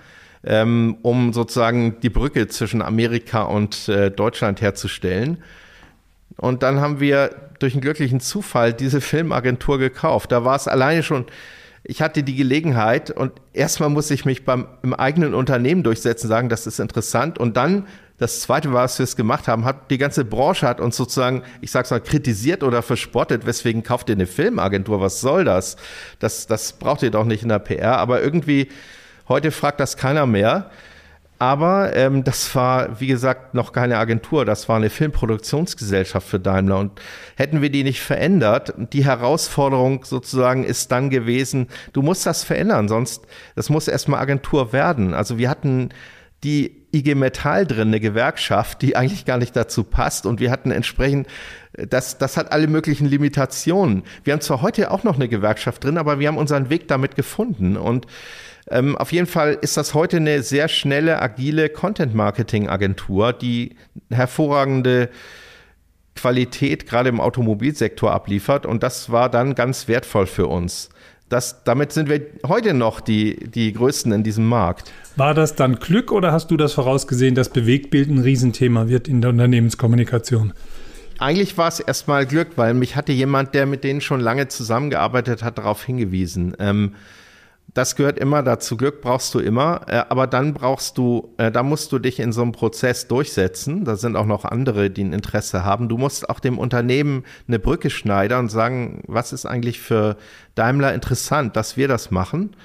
ähm, 0.45 0.99
um 1.03 1.33
sozusagen 1.33 2.01
die 2.01 2.11
Brücke 2.11 2.47
zwischen 2.49 2.83
Amerika 2.83 3.43
und 3.43 3.89
äh, 3.89 4.11
Deutschland 4.11 4.61
herzustellen. 4.61 5.43
Und 6.37 6.63
dann 6.63 6.81
haben 6.81 7.01
wir 7.01 7.31
durch 7.59 7.75
einen 7.75 7.83
glücklichen 7.83 8.21
Zufall 8.21 8.73
diese 8.73 9.01
Filmagentur 9.01 9.79
gekauft. 9.79 10.31
Da 10.31 10.45
war 10.45 10.55
es 10.55 10.69
alleine 10.69 11.03
schon, 11.03 11.27
ich 11.83 12.01
hatte 12.01 12.23
die 12.23 12.37
Gelegenheit 12.37 13.11
und 13.11 13.33
erstmal 13.53 13.89
muss 13.89 14.11
ich 14.11 14.25
mich 14.25 14.45
beim 14.45 14.67
im 14.83 14.95
eigenen 14.95 15.35
Unternehmen 15.35 15.83
durchsetzen, 15.83 16.29
sagen, 16.29 16.49
das 16.49 16.67
ist 16.67 16.79
interessant. 16.79 17.39
Und 17.39 17.57
dann 17.57 17.87
das 18.19 18.41
zweite, 18.41 18.73
was 18.73 18.99
wir 18.99 19.05
es 19.05 19.17
gemacht 19.17 19.47
haben, 19.47 19.65
hat 19.65 19.91
die 19.91 19.99
ganze 19.99 20.25
Branche 20.25 20.67
hat 20.67 20.81
uns 20.81 20.97
sozusagen, 20.97 21.43
ich 21.61 21.71
sag's 21.71 21.91
mal, 21.91 22.01
kritisiert 22.01 22.65
oder 22.65 22.83
verspottet. 22.83 23.47
Weswegen 23.47 23.85
kauft 23.85 24.09
ihr 24.09 24.17
eine 24.17 24.27
Filmagentur? 24.27 25.01
Was 25.01 25.21
soll 25.21 25.45
das? 25.45 25.77
Das, 26.19 26.47
das 26.47 26.73
braucht 26.73 27.03
ihr 27.03 27.13
doch 27.13 27.25
nicht 27.25 27.45
in 27.45 27.49
der 27.49 27.61
PR. 27.61 27.99
Aber 27.99 28.21
irgendwie, 28.21 28.69
heute 29.29 29.53
fragt 29.53 29.79
das 29.79 29.97
keiner 29.97 30.27
mehr. 30.27 30.71
Aber 31.41 31.95
ähm, 31.95 32.25
das 32.25 32.53
war, 32.57 33.01
wie 33.01 33.07
gesagt, 33.07 33.55
noch 33.55 33.73
keine 33.73 33.99
Agentur, 33.99 34.45
das 34.45 34.69
war 34.69 34.77
eine 34.77 34.91
Filmproduktionsgesellschaft 34.91 36.27
für 36.27 36.41
Daimler. 36.41 36.79
Und 36.79 37.01
hätten 37.37 37.63
wir 37.63 37.71
die 37.71 37.85
nicht 37.85 38.01
verändert, 38.01 38.75
die 38.77 39.05
Herausforderung 39.05 40.05
sozusagen 40.05 40.65
ist 40.65 40.91
dann 40.91 41.11
gewesen, 41.11 41.69
du 41.93 42.03
musst 42.03 42.27
das 42.27 42.43
verändern, 42.43 42.89
sonst, 42.89 43.25
das 43.55 43.71
muss 43.71 43.87
erstmal 43.87 44.21
Agentur 44.21 44.73
werden. 44.73 45.15
Also 45.15 45.39
wir 45.39 45.49
hatten 45.49 45.91
die 46.43 46.78
IG 46.93 47.15
Metall 47.15 47.67
drin, 47.67 47.89
eine 47.89 48.01
Gewerkschaft, 48.01 48.83
die 48.83 48.97
eigentlich 48.97 49.25
gar 49.25 49.39
nicht 49.39 49.55
dazu 49.55 49.85
passt. 49.85 50.27
Und 50.27 50.41
wir 50.41 50.51
hatten 50.51 50.71
entsprechend, 50.71 51.27
das, 51.75 52.19
das 52.19 52.37
hat 52.37 52.53
alle 52.53 52.67
möglichen 52.67 53.07
Limitationen. 53.07 54.03
Wir 54.25 54.33
haben 54.33 54.41
zwar 54.41 54.63
heute 54.63 54.91
auch 54.91 55.05
noch 55.05 55.17
eine 55.17 55.29
Gewerkschaft 55.29 55.85
drin, 55.85 55.99
aber 55.99 56.19
wir 56.19 56.29
haben 56.29 56.39
unseren 56.39 56.71
Weg 56.71 56.89
damit 56.89 57.15
gefunden. 57.15 57.77
Und 57.77 58.07
ähm, 58.71 58.97
auf 58.97 59.13
jeden 59.13 59.27
Fall 59.27 59.59
ist 59.61 59.77
das 59.77 59.95
heute 59.95 60.17
eine 60.17 60.43
sehr 60.43 60.69
schnelle, 60.69 61.21
agile 61.21 61.69
Content-Marketing-Agentur, 61.69 63.33
die 63.33 63.77
hervorragende 64.11 65.11
Qualität 66.15 66.87
gerade 66.87 67.09
im 67.11 67.21
Automobilsektor 67.21 68.13
abliefert. 68.13 68.67
Und 68.67 68.83
das 68.83 69.13
war 69.13 69.29
dann 69.29 69.55
ganz 69.55 69.89
wertvoll 69.89 70.27
für 70.27 70.47
uns 70.47 70.89
das, 71.29 71.63
damit 71.65 71.93
sind 71.93 72.09
wir 72.09 72.23
heute 72.47 72.75
noch 72.75 73.01
die, 73.01 73.51
die 73.51 73.73
Größten 73.73 74.13
in 74.13 74.23
diesem 74.23 74.47
Markt. 74.47 74.93
War 75.17 75.35
das 75.35 75.55
dann 75.55 75.77
Glück 75.77 76.11
oder 76.13 76.33
hast 76.33 76.51
du 76.51 76.57
das 76.57 76.73
vorausgesehen, 76.73 77.35
dass 77.35 77.51
Bewegtbild 77.51 78.09
ein 78.09 78.19
Riesenthema 78.19 78.89
wird 78.89 79.09
in 79.09 79.21
der 79.21 79.31
Unternehmenskommunikation? 79.31 80.53
Eigentlich 81.19 81.59
war 81.59 81.69
es 81.69 81.81
erstmal 81.81 82.27
Glück, 82.27 82.51
weil 82.57 82.75
mich 82.75 82.95
hatte 82.95 83.13
jemand, 83.13 83.55
der 83.55 83.67
mit 83.67 83.83
denen 83.83 84.01
schon 84.01 84.21
lange 84.21 84.49
zusammengearbeitet 84.49 85.43
hat, 85.43 85.59
darauf 85.59 85.85
hingewiesen. 85.85 86.55
Ähm, 86.61 86.95
das 87.79 87.95
gehört 87.95 88.19
immer 88.19 88.43
dazu. 88.43 88.77
Glück 88.77 89.01
brauchst 89.01 89.33
du 89.35 89.39
immer, 89.39 89.83
äh, 89.87 90.03
aber 90.09 90.27
dann 90.27 90.53
brauchst 90.53 90.99
du, 90.99 91.33
äh, 91.39 91.53
da 91.53 91.63
musst 91.63 91.93
du 91.93 92.01
dich 92.01 92.19
in 92.19 92.33
so 92.33 92.43
einem 92.43 92.51
Prozess 92.51 93.07
durchsetzen. 93.07 93.85
Da 93.85 93.95
sind 93.95 94.17
auch 94.17 94.27
noch 94.27 94.45
andere, 94.45 94.91
die 94.91 95.05
ein 95.05 95.13
Interesse 95.13 95.65
haben. 95.65 95.89
Du 95.89 95.97
musst 95.97 96.29
auch 96.29 96.41
dem 96.41 96.59
Unternehmen 96.59 97.25
eine 97.47 97.61
Brücke 97.61 97.89
schneiden 97.89 98.37
und 98.37 98.49
sagen, 98.51 99.03
was 99.07 99.33
ist 99.33 99.47
eigentlich 99.47 99.79
für 99.79 100.17
Daimler 100.57 100.93
interessant, 100.93 101.55
dass 101.55 101.77
wir 101.77 101.87
das 101.87 102.11
machen. 102.11 102.57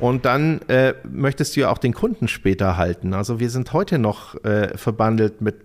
Und 0.00 0.24
dann 0.24 0.62
äh, 0.62 0.94
möchtest 1.08 1.54
du 1.54 1.60
ja 1.60 1.70
auch 1.70 1.78
den 1.78 1.94
Kunden 1.94 2.26
später 2.26 2.76
halten. 2.76 3.14
Also 3.14 3.38
wir 3.38 3.50
sind 3.50 3.72
heute 3.72 3.98
noch 3.98 4.34
äh, 4.44 4.76
verbandelt 4.76 5.42
mit 5.42 5.56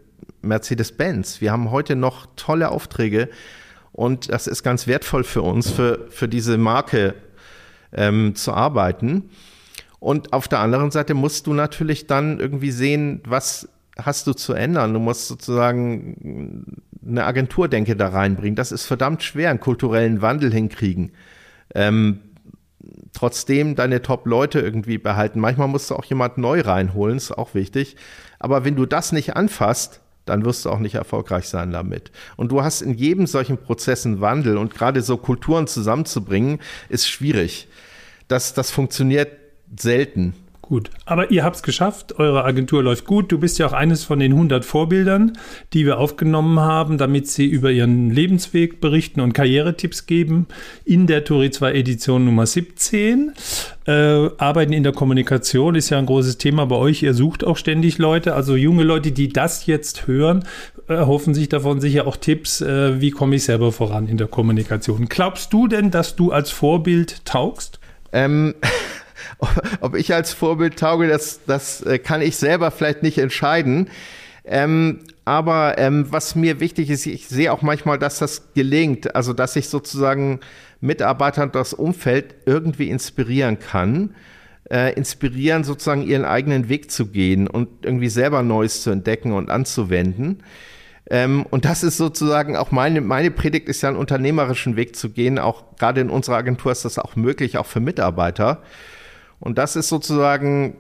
Mercedes-Benz. 0.43 1.41
Wir 1.41 1.51
haben 1.51 1.71
heute 1.71 1.95
noch 1.95 2.27
tolle 2.35 2.69
Aufträge 2.69 3.29
und 3.93 4.31
das 4.31 4.45
ist 4.45 4.61
ganz 4.61 4.85
wertvoll 4.85 5.23
für 5.23 5.41
uns, 5.41 5.71
für, 5.71 6.05
für 6.09 6.27
diese 6.27 6.57
Marke 6.57 7.15
ähm, 7.93 8.35
zu 8.35 8.53
arbeiten. 8.53 9.29
Und 9.99 10.33
auf 10.33 10.47
der 10.47 10.59
anderen 10.59 10.91
Seite 10.91 11.13
musst 11.13 11.47
du 11.47 11.53
natürlich 11.53 12.07
dann 12.07 12.39
irgendwie 12.39 12.71
sehen, 12.71 13.21
was 13.25 13.69
hast 13.97 14.27
du 14.27 14.33
zu 14.33 14.53
ändern. 14.53 14.93
Du 14.93 14.99
musst 14.99 15.27
sozusagen 15.27 16.81
eine 17.05 17.23
Agenturdenke 17.23 17.95
da 17.95 18.09
reinbringen. 18.09 18.55
Das 18.55 18.71
ist 18.71 18.85
verdammt 18.85 19.23
schwer, 19.23 19.49
einen 19.49 19.59
kulturellen 19.59 20.21
Wandel 20.21 20.51
hinkriegen. 20.51 21.11
Ähm, 21.73 22.19
trotzdem 23.13 23.75
deine 23.75 24.01
Top-Leute 24.01 24.59
irgendwie 24.59 24.97
behalten. 24.97 25.39
Manchmal 25.39 25.67
musst 25.67 25.89
du 25.89 25.95
auch 25.95 26.05
jemand 26.05 26.37
neu 26.37 26.61
reinholen, 26.61 27.17
ist 27.17 27.31
auch 27.31 27.53
wichtig. 27.53 27.95
Aber 28.39 28.65
wenn 28.65 28.75
du 28.75 28.85
das 28.85 29.11
nicht 29.11 29.35
anfasst, 29.35 30.01
dann 30.25 30.45
wirst 30.45 30.65
du 30.65 30.69
auch 30.69 30.79
nicht 30.79 30.95
erfolgreich 30.95 31.47
sein 31.47 31.71
damit. 31.71 32.11
Und 32.35 32.51
du 32.51 32.63
hast 32.63 32.81
in 32.81 32.95
jedem 32.95 33.27
solchen 33.27 33.57
Prozess 33.57 34.05
einen 34.05 34.21
Wandel 34.21 34.57
und 34.57 34.73
gerade 34.73 35.01
so 35.01 35.17
Kulturen 35.17 35.67
zusammenzubringen, 35.67 36.59
ist 36.89 37.07
schwierig. 37.07 37.67
Das, 38.27 38.53
das 38.53 38.71
funktioniert 38.71 39.31
selten. 39.77 40.33
Gut, 40.67 40.89
aber 41.05 41.29
ihr 41.29 41.43
habt 41.43 41.57
es 41.57 41.63
geschafft, 41.63 42.17
eure 42.17 42.43
Agentur 42.43 42.81
läuft 42.81 43.05
gut. 43.05 43.31
Du 43.31 43.37
bist 43.37 43.59
ja 43.59 43.67
auch 43.67 43.73
eines 43.73 44.03
von 44.03 44.17
den 44.17 44.31
100 44.31 44.65
Vorbildern, 44.65 45.33
die 45.73 45.85
wir 45.85 45.99
aufgenommen 45.99 46.59
haben, 46.59 46.97
damit 46.97 47.27
sie 47.27 47.45
über 47.45 47.69
ihren 47.69 48.09
Lebensweg 48.09 48.81
berichten 48.81 49.21
und 49.21 49.33
Karrieretipps 49.33 50.07
geben 50.07 50.47
in 50.83 51.05
der 51.05 51.23
Turi 51.23 51.51
2 51.51 51.71
Edition 51.71 52.25
Nummer 52.25 52.47
17. 52.47 53.33
Äh, 53.85 53.91
Arbeiten 54.39 54.73
in 54.73 54.81
der 54.81 54.91
Kommunikation 54.91 55.75
ist 55.75 55.91
ja 55.91 55.99
ein 55.99 56.07
großes 56.07 56.39
Thema 56.39 56.65
bei 56.65 56.77
euch. 56.77 57.03
Ihr 57.03 57.13
sucht 57.13 57.43
auch 57.43 57.57
ständig 57.57 57.99
Leute, 57.99 58.33
also 58.33 58.55
junge 58.55 58.83
Leute, 58.83 59.11
die 59.11 59.29
das 59.29 59.67
jetzt 59.67 60.07
hören, 60.07 60.45
erhoffen 60.87 61.35
sich 61.35 61.47
davon 61.47 61.79
sicher 61.79 62.07
auch 62.07 62.17
Tipps, 62.17 62.61
äh, 62.61 62.99
wie 62.99 63.11
komme 63.11 63.35
ich 63.35 63.43
selber 63.43 63.71
voran 63.71 64.07
in 64.07 64.17
der 64.17 64.27
Kommunikation. 64.27 65.09
Glaubst 65.09 65.53
du 65.53 65.67
denn, 65.67 65.91
dass 65.91 66.15
du 66.15 66.31
als 66.31 66.49
Vorbild 66.49 67.23
taugst? 67.23 67.79
Ähm 68.11 68.55
ob 69.81 69.95
ich 69.95 70.13
als 70.13 70.33
Vorbild 70.33 70.77
tauge, 70.77 71.07
das, 71.07 71.41
das 71.45 71.81
äh, 71.81 71.99
kann 71.99 72.21
ich 72.21 72.37
selber 72.37 72.71
vielleicht 72.71 73.03
nicht 73.03 73.17
entscheiden. 73.17 73.89
Ähm, 74.45 74.99
aber 75.25 75.77
ähm, 75.79 76.05
was 76.09 76.35
mir 76.35 76.59
wichtig 76.59 76.89
ist, 76.91 77.07
ich 77.07 77.27
sehe 77.27 77.51
auch 77.51 77.63
manchmal, 77.63 77.97
dass 77.97 78.19
das 78.19 78.53
gelingt, 78.53 79.15
also 79.15 79.33
dass 79.33 79.55
ich 79.55 79.69
sozusagen 79.69 80.39
Mitarbeitern 80.81 81.51
das 81.51 81.73
Umfeld 81.73 82.35
irgendwie 82.45 82.89
inspirieren 82.89 83.57
kann, 83.57 84.13
äh, 84.69 84.93
inspirieren 84.93 85.63
sozusagen 85.63 86.03
ihren 86.03 86.25
eigenen 86.25 86.69
Weg 86.69 86.91
zu 86.91 87.07
gehen 87.07 87.47
und 87.47 87.69
irgendwie 87.83 88.09
selber 88.09 88.43
Neues 88.43 88.83
zu 88.83 88.91
entdecken 88.91 89.31
und 89.33 89.49
anzuwenden. 89.49 90.43
Ähm, 91.09 91.45
und 91.49 91.65
das 91.65 91.83
ist 91.83 91.97
sozusagen 91.97 92.55
auch 92.55 92.71
meine, 92.71 93.01
meine 93.01 93.31
Predigt 93.31 93.69
ist 93.69 93.81
ja 93.81 93.89
einen 93.89 93.97
unternehmerischen 93.97 94.75
Weg 94.75 94.95
zu 94.95 95.09
gehen. 95.09 95.37
Auch 95.37 95.63
gerade 95.77 96.01
in 96.01 96.09
unserer 96.09 96.37
Agentur 96.37 96.71
ist 96.71 96.85
das 96.85 96.97
auch 96.97 97.15
möglich, 97.15 97.57
auch 97.57 97.67
für 97.67 97.79
Mitarbeiter. 97.79 98.63
Und 99.39 99.57
das 99.57 99.75
ist 99.75 99.89
sozusagen 99.89 100.77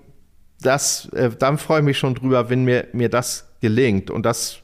das, 0.61 1.09
äh, 1.13 1.29
dann 1.37 1.57
freue 1.57 1.79
ich 1.79 1.85
mich 1.85 1.97
schon 1.97 2.15
drüber, 2.15 2.49
wenn 2.49 2.63
mir, 2.63 2.87
mir 2.93 3.09
das 3.09 3.53
gelingt. 3.61 4.09
Und 4.09 4.25
das 4.25 4.59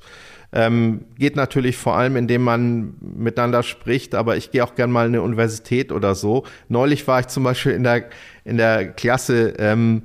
ähm, 0.54 1.06
geht 1.18 1.36
natürlich 1.36 1.78
vor 1.78 1.96
allem, 1.96 2.16
indem 2.16 2.44
man 2.44 2.96
miteinander 3.00 3.64
spricht, 3.64 4.16
aber 4.16 4.38
ich 4.38 4.52
gehe 4.52 4.64
auch 4.64 4.76
gern 4.76 4.92
mal 4.92 5.06
in 5.08 5.14
eine 5.14 5.22
Universität 5.22 5.92
oder 5.92 6.16
so. 6.16 6.44
Neulich 6.68 7.08
war 7.08 7.22
ich 7.22 7.28
zum 7.28 7.44
Beispiel 7.44 7.74
in 7.74 7.84
der, 7.84 8.06
in 8.44 8.58
der 8.58 8.92
Klasse 8.92 9.54
ähm, 9.60 10.04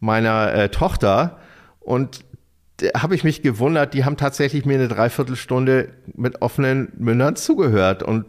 meiner 0.00 0.52
äh, 0.52 0.68
Tochter 0.68 1.38
und 1.80 2.24
habe 2.94 3.14
ich 3.14 3.24
mich 3.24 3.40
gewundert, 3.40 3.94
die 3.94 4.04
haben 4.04 4.18
tatsächlich 4.18 4.66
mir 4.66 4.74
eine 4.74 4.88
Dreiviertelstunde 4.88 5.88
mit 6.14 6.42
offenen 6.42 6.92
Mündern 6.98 7.34
zugehört 7.34 8.02
und 8.02 8.26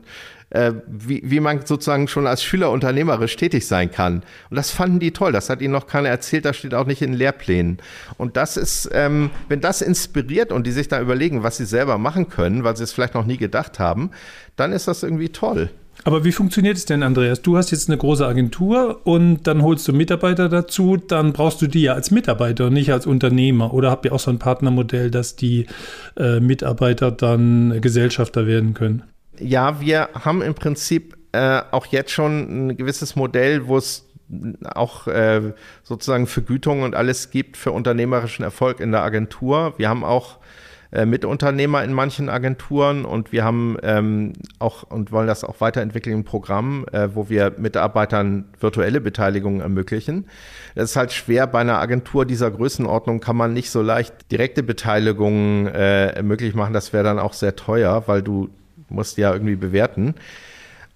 äh, 0.49 0.73
wie, 0.87 1.21
wie 1.25 1.39
man 1.39 1.65
sozusagen 1.65 2.07
schon 2.07 2.27
als 2.27 2.43
Schüler 2.43 2.71
unternehmerisch 2.71 3.35
tätig 3.35 3.67
sein 3.67 3.91
kann. 3.91 4.23
Und 4.49 4.55
das 4.55 4.71
fanden 4.71 4.99
die 4.99 5.11
toll. 5.11 5.31
Das 5.31 5.49
hat 5.49 5.61
ihnen 5.61 5.73
noch 5.73 5.87
keiner 5.87 6.09
erzählt. 6.09 6.45
Das 6.45 6.57
steht 6.57 6.73
auch 6.73 6.85
nicht 6.85 7.01
in 7.01 7.13
Lehrplänen. 7.13 7.77
Und 8.17 8.37
das 8.37 8.57
ist, 8.57 8.89
ähm, 8.93 9.29
wenn 9.49 9.61
das 9.61 9.81
inspiriert 9.81 10.51
und 10.51 10.65
die 10.65 10.71
sich 10.71 10.87
da 10.87 11.01
überlegen, 11.01 11.43
was 11.43 11.57
sie 11.57 11.65
selber 11.65 11.97
machen 11.97 12.29
können, 12.29 12.63
weil 12.63 12.77
sie 12.77 12.83
es 12.83 12.93
vielleicht 12.93 13.15
noch 13.15 13.25
nie 13.25 13.37
gedacht 13.37 13.79
haben, 13.79 14.11
dann 14.55 14.71
ist 14.71 14.87
das 14.87 15.03
irgendwie 15.03 15.29
toll. 15.29 15.69
Aber 16.03 16.23
wie 16.23 16.31
funktioniert 16.31 16.77
es 16.77 16.85
denn, 16.85 17.03
Andreas? 17.03 17.41
Du 17.41 17.57
hast 17.57 17.71
jetzt 17.71 17.89
eine 17.89 17.97
große 17.97 18.25
Agentur 18.25 19.01
und 19.03 19.43
dann 19.43 19.63
holst 19.63 19.87
du 19.87 19.93
Mitarbeiter 19.93 20.47
dazu, 20.47 20.95
dann 20.95 21.33
brauchst 21.33 21.61
du 21.61 21.67
die 21.67 21.81
ja 21.81 21.93
als 21.93 22.11
Mitarbeiter 22.11 22.67
und 22.67 22.73
nicht 22.73 22.91
als 22.91 23.05
Unternehmer. 23.05 23.73
Oder 23.73 23.91
habt 23.91 24.05
ihr 24.05 24.13
auch 24.13 24.19
so 24.19 24.31
ein 24.31 24.39
Partnermodell, 24.39 25.11
dass 25.11 25.35
die 25.35 25.65
äh, 26.15 26.39
Mitarbeiter 26.39 27.11
dann 27.11 27.81
Gesellschafter 27.81 28.47
werden 28.47 28.73
können? 28.73 29.03
Ja, 29.39 29.79
wir 29.81 30.09
haben 30.13 30.41
im 30.41 30.53
Prinzip 30.53 31.17
äh, 31.31 31.61
auch 31.71 31.85
jetzt 31.87 32.11
schon 32.11 32.67
ein 32.67 32.77
gewisses 32.77 33.15
Modell, 33.15 33.67
wo 33.67 33.77
es 33.77 34.05
auch 34.73 35.07
äh, 35.07 35.53
sozusagen 35.83 36.27
Vergütung 36.27 36.81
und 36.81 36.95
alles 36.95 37.29
gibt 37.29 37.57
für 37.57 37.71
unternehmerischen 37.71 38.43
Erfolg 38.43 38.79
in 38.79 38.91
der 38.91 39.01
Agentur. 39.01 39.73
Wir 39.77 39.89
haben 39.89 40.03
auch 40.03 40.39
äh, 40.91 41.05
Mitunternehmer 41.05 41.83
in 41.83 41.93
manchen 41.93 42.29
Agenturen 42.29 43.05
und 43.05 43.31
wir 43.31 43.43
haben 43.43 43.77
ähm, 43.83 44.33
auch 44.59 44.83
und 44.83 45.11
wollen 45.11 45.27
das 45.27 45.43
auch 45.43 45.59
weiterentwickeln 45.59 46.15
im 46.15 46.23
Programm, 46.23 46.85
äh, 46.91 47.09
wo 47.13 47.29
wir 47.29 47.53
Mitarbeitern 47.57 48.45
virtuelle 48.59 49.01
Beteiligungen 49.01 49.59
ermöglichen. 49.59 50.27
Es 50.75 50.91
ist 50.91 50.95
halt 50.95 51.11
schwer 51.11 51.45
bei 51.47 51.59
einer 51.59 51.79
Agentur 51.79 52.25
dieser 52.25 52.51
Größenordnung 52.51 53.19
kann 53.19 53.35
man 53.35 53.53
nicht 53.53 53.69
so 53.69 53.81
leicht 53.81 54.31
direkte 54.31 54.63
Beteiligungen 54.63 55.67
äh, 55.67 56.21
möglich 56.23 56.55
machen. 56.55 56.73
Das 56.73 56.93
wäre 56.93 57.03
dann 57.03 57.19
auch 57.19 57.33
sehr 57.33 57.55
teuer, 57.55 58.03
weil 58.07 58.21
du 58.21 58.49
musst 58.89 59.17
ja 59.17 59.33
irgendwie 59.33 59.55
bewerten. 59.55 60.15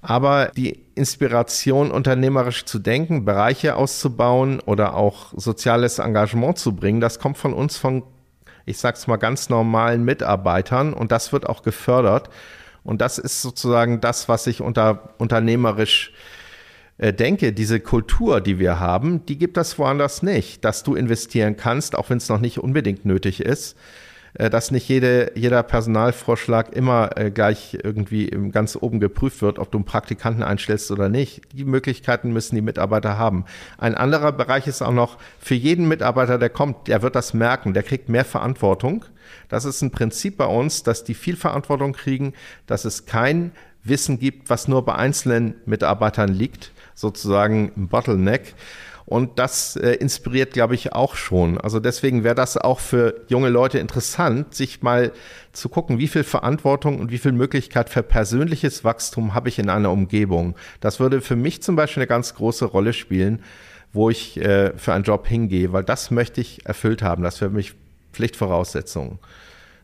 Aber 0.01 0.51
die 0.57 0.83
Inspiration, 0.95 1.91
unternehmerisch 1.91 2.65
zu 2.65 2.79
denken, 2.79 3.23
Bereiche 3.23 3.75
auszubauen 3.75 4.59
oder 4.59 4.95
auch 4.95 5.33
soziales 5.35 5.99
Engagement 5.99 6.57
zu 6.57 6.75
bringen, 6.75 7.01
das 7.01 7.19
kommt 7.19 7.37
von 7.37 7.53
uns, 7.53 7.77
von, 7.77 8.03
ich 8.65 8.79
sag's 8.79 9.05
mal, 9.05 9.17
ganz 9.17 9.49
normalen 9.49 10.03
Mitarbeitern 10.03 10.93
und 10.93 11.11
das 11.11 11.31
wird 11.31 11.47
auch 11.47 11.61
gefördert. 11.61 12.29
Und 12.83 12.99
das 12.99 13.19
ist 13.19 13.43
sozusagen 13.43 14.01
das, 14.01 14.27
was 14.27 14.47
ich 14.47 14.61
unter 14.61 15.13
unternehmerisch 15.19 16.13
äh, 16.97 17.13
denke. 17.13 17.53
Diese 17.53 17.79
Kultur, 17.79 18.41
die 18.41 18.57
wir 18.57 18.79
haben, 18.79 19.23
die 19.27 19.37
gibt 19.37 19.55
das 19.55 19.77
woanders 19.77 20.23
nicht, 20.23 20.65
dass 20.65 20.81
du 20.81 20.95
investieren 20.95 21.57
kannst, 21.57 21.95
auch 21.95 22.09
wenn 22.09 22.17
es 22.17 22.27
noch 22.27 22.39
nicht 22.39 22.57
unbedingt 22.57 23.05
nötig 23.05 23.41
ist 23.41 23.77
dass 24.33 24.71
nicht 24.71 24.87
jede, 24.87 25.31
jeder 25.35 25.61
Personalvorschlag 25.63 26.73
immer 26.73 27.17
äh, 27.17 27.31
gleich 27.31 27.77
irgendwie 27.83 28.27
ganz 28.51 28.77
oben 28.79 28.99
geprüft 28.99 29.41
wird, 29.41 29.59
ob 29.59 29.71
du 29.71 29.77
einen 29.77 29.85
Praktikanten 29.85 30.43
einstellst 30.43 30.91
oder 30.91 31.09
nicht. 31.09 31.41
Die 31.53 31.65
Möglichkeiten 31.65 32.31
müssen 32.31 32.55
die 32.55 32.61
Mitarbeiter 32.61 33.17
haben. 33.17 33.45
Ein 33.77 33.95
anderer 33.95 34.31
Bereich 34.31 34.67
ist 34.67 34.81
auch 34.81 34.93
noch 34.93 35.17
für 35.39 35.55
jeden 35.55 35.87
Mitarbeiter, 35.87 36.37
der 36.37 36.49
kommt, 36.49 36.87
der 36.87 37.01
wird 37.01 37.15
das 37.15 37.33
merken, 37.33 37.73
der 37.73 37.83
kriegt 37.83 38.09
mehr 38.09 38.25
Verantwortung. 38.25 39.05
Das 39.49 39.65
ist 39.65 39.81
ein 39.81 39.91
Prinzip 39.91 40.37
bei 40.37 40.45
uns, 40.45 40.83
dass 40.83 41.03
die 41.03 41.13
viel 41.13 41.35
Verantwortung 41.35 41.93
kriegen, 41.93 42.33
dass 42.67 42.85
es 42.85 43.05
kein 43.05 43.51
Wissen 43.83 44.19
gibt, 44.19 44.49
was 44.49 44.67
nur 44.67 44.85
bei 44.85 44.95
einzelnen 44.95 45.55
Mitarbeitern 45.65 46.29
liegt, 46.29 46.71
sozusagen 46.93 47.71
ein 47.75 47.87
Bottleneck. 47.87 48.53
Und 49.05 49.39
das 49.39 49.75
äh, 49.75 49.93
inspiriert, 49.93 50.53
glaube 50.53 50.75
ich, 50.75 50.93
auch 50.93 51.15
schon. 51.15 51.57
Also 51.57 51.79
deswegen 51.79 52.23
wäre 52.23 52.35
das 52.35 52.57
auch 52.57 52.79
für 52.79 53.21
junge 53.27 53.49
Leute 53.49 53.79
interessant, 53.79 54.53
sich 54.53 54.81
mal 54.81 55.11
zu 55.51 55.69
gucken, 55.69 55.97
wie 55.97 56.07
viel 56.07 56.23
Verantwortung 56.23 56.99
und 56.99 57.11
wie 57.11 57.17
viel 57.17 57.31
Möglichkeit 57.31 57.89
für 57.89 58.03
persönliches 58.03 58.83
Wachstum 58.83 59.33
habe 59.33 59.49
ich 59.49 59.59
in 59.59 59.69
einer 59.69 59.91
Umgebung. 59.91 60.55
Das 60.79 60.99
würde 60.99 61.21
für 61.21 61.35
mich 61.35 61.61
zum 61.61 61.75
Beispiel 61.75 62.01
eine 62.01 62.07
ganz 62.07 62.35
große 62.35 62.65
Rolle 62.65 62.93
spielen, 62.93 63.43
wo 63.91 64.09
ich 64.09 64.37
äh, 64.37 64.71
für 64.77 64.93
einen 64.93 65.03
Job 65.03 65.27
hingehe, 65.27 65.73
weil 65.73 65.83
das 65.83 66.11
möchte 66.11 66.39
ich 66.39 66.65
erfüllt 66.65 67.01
haben. 67.01 67.23
Das 67.23 67.41
wäre 67.41 67.51
für 67.51 67.57
mich 67.57 67.73
Pflichtvoraussetzung 68.13 69.19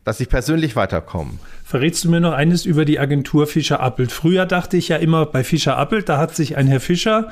dass 0.07 0.21
ich 0.21 0.29
persönlich 0.29 0.77
weiterkomme. 0.77 1.31
Verrätst 1.65 2.05
du 2.05 2.09
mir 2.09 2.21
noch 2.21 2.31
eines 2.31 2.65
über 2.65 2.85
die 2.85 2.97
Agentur 2.97 3.45
Fischer 3.45 3.81
Appelt? 3.81 4.13
Früher 4.13 4.45
dachte 4.45 4.77
ich 4.77 4.87
ja 4.87 4.95
immer 4.95 5.25
bei 5.25 5.43
Fischer 5.43 5.77
Appelt, 5.77 6.07
da 6.07 6.17
hat 6.17 6.33
sich 6.33 6.55
ein 6.55 6.65
Herr 6.67 6.79
Fischer 6.79 7.27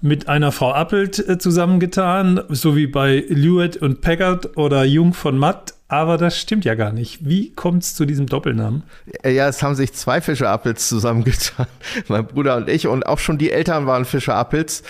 mit 0.00 0.28
einer 0.28 0.50
Frau 0.50 0.72
Appelt 0.72 1.20
äh, 1.20 1.38
zusammengetan, 1.38 2.40
so 2.48 2.74
wie 2.74 2.88
bei 2.88 3.24
Lewitt 3.28 3.76
und 3.76 4.00
Packard 4.00 4.56
oder 4.56 4.82
Jung 4.84 5.14
von 5.14 5.38
Matt. 5.38 5.74
Aber 5.86 6.18
das 6.18 6.36
stimmt 6.36 6.64
ja 6.64 6.74
gar 6.74 6.90
nicht. 6.90 7.28
Wie 7.28 7.52
kommt 7.52 7.84
es 7.84 7.94
zu 7.94 8.06
diesem 8.06 8.26
Doppelnamen? 8.26 8.82
Ja, 9.24 9.46
es 9.46 9.62
haben 9.62 9.76
sich 9.76 9.92
zwei 9.92 10.20
Fischer 10.20 10.50
Appels 10.50 10.88
zusammengetan, 10.88 11.66
mein 12.08 12.26
Bruder 12.26 12.56
und 12.56 12.68
ich. 12.68 12.88
Und 12.88 13.06
auch 13.06 13.20
schon 13.20 13.38
die 13.38 13.52
Eltern 13.52 13.86
waren 13.86 14.04
Fischer 14.04 14.34
Appels. 14.34 14.82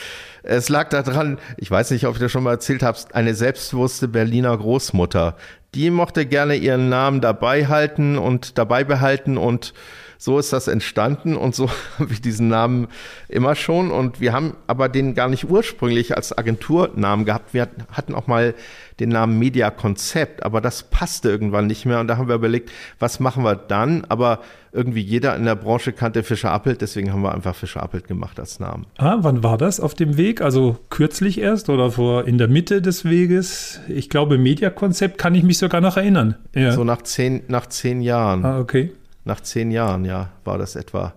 Es 0.42 0.70
lag 0.70 0.88
daran, 0.88 1.38
ich 1.58 1.70
weiß 1.70 1.90
nicht, 1.90 2.06
ob 2.06 2.14
ich 2.14 2.20
das 2.20 2.32
schon 2.32 2.44
mal 2.44 2.52
erzählt 2.52 2.82
habe, 2.82 2.96
eine 3.12 3.34
selbstbewusste 3.34 4.08
Berliner 4.08 4.56
Großmutter, 4.56 5.36
die 5.76 5.90
mochte 5.90 6.24
gerne 6.24 6.56
ihren 6.56 6.88
Namen 6.88 7.20
dabei 7.20 7.66
halten 7.66 8.16
und 8.16 8.56
dabei 8.56 8.82
behalten 8.82 9.36
und 9.36 9.74
so 10.18 10.38
ist 10.38 10.52
das 10.52 10.68
entstanden 10.68 11.36
und 11.36 11.54
so 11.54 11.70
habe 11.98 12.12
ich 12.12 12.20
diesen 12.20 12.48
Namen 12.48 12.88
immer 13.28 13.54
schon. 13.54 13.90
Und 13.90 14.20
wir 14.20 14.32
haben 14.32 14.54
aber 14.66 14.88
den 14.88 15.14
gar 15.14 15.28
nicht 15.28 15.48
ursprünglich 15.48 16.16
als 16.16 16.36
Agenturnamen 16.36 17.24
gehabt. 17.24 17.54
Wir 17.54 17.68
hatten 17.90 18.14
auch 18.14 18.26
mal 18.26 18.54
den 19.00 19.10
Namen 19.10 19.38
Media 19.38 19.70
Konzept, 19.70 20.42
aber 20.42 20.60
das 20.60 20.82
passte 20.84 21.28
irgendwann 21.28 21.66
nicht 21.66 21.84
mehr. 21.84 22.00
Und 22.00 22.08
da 22.08 22.16
haben 22.16 22.28
wir 22.28 22.34
überlegt, 22.34 22.70
was 22.98 23.20
machen 23.20 23.44
wir 23.44 23.54
dann? 23.54 24.04
Aber 24.08 24.40
irgendwie 24.72 25.00
jeder 25.00 25.36
in 25.36 25.44
der 25.44 25.54
Branche 25.54 25.92
kannte 25.92 26.22
Fischer 26.22 26.50
Appelt, 26.50 26.80
deswegen 26.82 27.12
haben 27.12 27.22
wir 27.22 27.34
einfach 27.34 27.54
Fischer 27.54 27.82
Appelt 27.82 28.08
gemacht 28.08 28.38
als 28.38 28.60
Namen. 28.60 28.86
Ah, 28.98 29.18
wann 29.20 29.42
war 29.42 29.58
das 29.58 29.80
auf 29.80 29.94
dem 29.94 30.16
Weg? 30.16 30.40
Also 30.40 30.78
kürzlich 30.90 31.40
erst 31.40 31.68
oder 31.70 31.90
vor 31.92 32.26
in 32.26 32.38
der 32.38 32.48
Mitte 32.48 32.82
des 32.82 33.04
Weges? 33.04 33.80
Ich 33.88 34.10
glaube, 34.10 34.38
Media 34.38 34.70
Konzept 34.70 35.18
kann 35.18 35.34
ich 35.34 35.42
mich 35.42 35.58
sogar 35.58 35.80
noch 35.80 35.96
erinnern. 35.96 36.36
Ja. 36.54 36.72
So 36.72 36.84
nach 36.84 37.02
zehn, 37.02 37.42
nach 37.48 37.66
zehn 37.66 38.02
Jahren. 38.02 38.44
Ah, 38.44 38.60
okay. 38.60 38.92
Nach 39.26 39.40
zehn 39.40 39.72
Jahren, 39.72 40.04
ja, 40.04 40.30
war 40.44 40.56
das 40.56 40.76
etwa. 40.76 41.14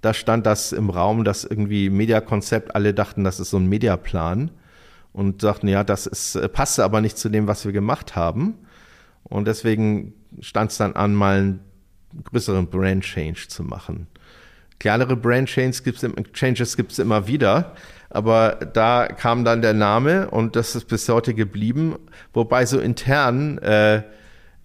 Da 0.00 0.14
stand 0.14 0.46
das 0.46 0.72
im 0.72 0.88
Raum, 0.88 1.24
dass 1.24 1.44
irgendwie 1.44 1.90
Mediakonzept, 1.90 2.74
alle 2.74 2.94
dachten, 2.94 3.22
das 3.22 3.38
ist 3.38 3.50
so 3.50 3.58
ein 3.58 3.66
Mediaplan 3.66 4.50
und 5.12 5.42
sagten, 5.42 5.68
ja, 5.68 5.84
das 5.84 6.06
ist, 6.06 6.36
äh, 6.36 6.48
passte 6.48 6.84
aber 6.84 7.02
nicht 7.02 7.18
zu 7.18 7.28
dem, 7.28 7.46
was 7.46 7.66
wir 7.66 7.72
gemacht 7.72 8.16
haben. 8.16 8.54
Und 9.24 9.46
deswegen 9.46 10.14
stand 10.40 10.72
es 10.72 10.78
dann 10.78 10.94
an, 10.94 11.14
mal 11.14 11.36
einen 11.36 11.60
größeren 12.24 12.66
Brand 12.68 13.04
Change 13.04 13.46
zu 13.48 13.62
machen. 13.62 14.06
Kleinere 14.78 15.14
Brand 15.14 15.48
Changes 15.48 15.84
gibt 15.84 16.92
es 16.92 16.98
immer 16.98 17.26
wieder. 17.26 17.74
Aber 18.08 18.52
da 18.72 19.06
kam 19.06 19.44
dann 19.44 19.60
der 19.60 19.74
Name 19.74 20.30
und 20.30 20.56
das 20.56 20.74
ist 20.76 20.86
bis 20.86 21.08
heute 21.10 21.34
geblieben. 21.34 21.96
Wobei 22.32 22.64
so 22.64 22.78
intern 22.80 23.58
äh, 23.58 24.02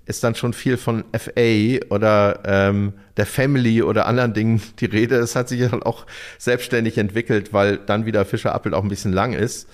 ist 0.10 0.24
dann 0.24 0.34
schon 0.34 0.54
viel 0.54 0.78
von 0.78 1.04
FA 1.15 1.86
oder 1.89 2.39
ähm, 2.43 2.93
der 3.17 3.28
Family 3.28 3.84
oder 3.84 4.08
anderen 4.08 4.34
Dingen 4.34 4.62
die 4.80 4.86
Rede. 4.86 5.15
Es 5.15 5.36
hat 5.36 5.50
sich 5.50 5.62
dann 5.69 5.84
auch 5.84 6.06
selbstständig 6.39 6.98
entwickelt, 6.98 7.54
weil 7.54 7.78
dann 7.78 8.06
wieder 8.06 8.26
Fischer 8.26 8.54
Appelt 8.54 8.74
auch 8.74 8.84
ein 8.84 8.89
bisschen 8.89 9.13
lang 9.13 9.34
ist. 9.34 9.69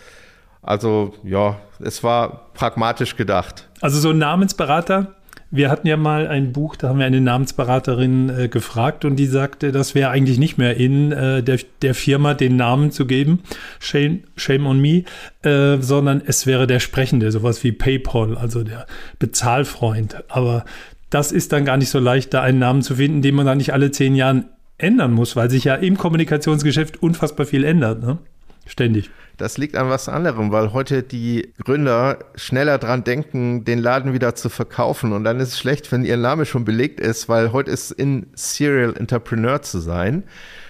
Also 0.62 1.13
ja, 1.24 1.58
es 1.80 2.04
war 2.04 2.52
pragmatisch 2.54 3.15
gedacht. 3.15 3.69
Also 3.82 4.00
so 4.00 4.10
ein 4.10 4.17
Namensberater 4.17 5.15
wir 5.55 5.69
hatten 5.69 5.87
ja 5.87 5.97
mal 5.97 6.27
ein 6.27 6.51
Buch, 6.51 6.75
da 6.75 6.89
haben 6.89 6.99
wir 6.99 7.05
eine 7.05 7.21
Namensberaterin 7.21 8.29
äh, 8.29 8.47
gefragt 8.47 9.05
und 9.05 9.15
die 9.15 9.25
sagte, 9.25 9.71
das 9.71 9.95
wäre 9.95 10.09
eigentlich 10.09 10.37
nicht 10.37 10.57
mehr 10.57 10.77
in 10.77 11.11
äh, 11.11 11.43
der, 11.43 11.59
der 11.81 11.95
Firma 11.95 12.33
den 12.33 12.55
Namen 12.55 12.91
zu 12.91 13.05
geben, 13.05 13.43
shame, 13.79 14.23
shame 14.35 14.65
on 14.67 14.79
me, 14.79 15.03
äh, 15.43 15.81
sondern 15.81 16.21
es 16.25 16.45
wäre 16.45 16.67
der 16.67 16.79
Sprechende, 16.79 17.31
sowas 17.31 17.63
wie 17.63 17.71
PayPal, 17.71 18.37
also 18.37 18.63
der 18.63 18.85
Bezahlfreund. 19.19 20.23
Aber 20.29 20.65
das 21.09 21.31
ist 21.31 21.53
dann 21.53 21.65
gar 21.65 21.77
nicht 21.77 21.89
so 21.89 21.99
leicht, 21.99 22.33
da 22.33 22.41
einen 22.41 22.59
Namen 22.59 22.81
zu 22.81 22.95
finden, 22.95 23.21
den 23.21 23.35
man 23.35 23.45
dann 23.45 23.57
nicht 23.57 23.73
alle 23.73 23.91
zehn 23.91 24.15
Jahren 24.15 24.45
ändern 24.77 25.13
muss, 25.13 25.35
weil 25.35 25.49
sich 25.49 25.63
ja 25.63 25.75
im 25.75 25.97
Kommunikationsgeschäft 25.97 27.01
unfassbar 27.01 27.45
viel 27.45 27.63
ändert, 27.63 28.01
ne? 28.01 28.17
Ständig. 28.67 29.09
Das 29.38 29.58
liegt 29.58 29.76
an 29.76 29.89
was 29.89 30.08
anderem, 30.08 30.52
weil 30.52 30.71
heute 30.74 31.04
die 31.04 31.54
Gründer 31.63 32.19
schneller 32.36 32.78
dran 32.78 33.04
denken, 33.04 33.65
den 33.65 33.80
Laden 33.80 34.13
wieder 34.13 34.36
zu 34.36 34.50
verkaufen. 34.50 35.12
Und 35.13 35.24
dann 35.24 35.39
ist 35.39 35.50
es 35.50 35.60
schlecht, 35.60 35.91
wenn 35.91 36.06
ihr 36.06 36.17
Name 36.17 36.45
schon 36.45 36.65
belegt 36.65 37.00
ist, 37.00 37.28
weil 37.28 37.52
heute 37.52 37.71
ist 37.71 37.91
in 37.91 38.28
Serial 38.36 38.95
Entrepreneur 38.98 39.62
zu 39.62 39.80
sein. 39.80 40.24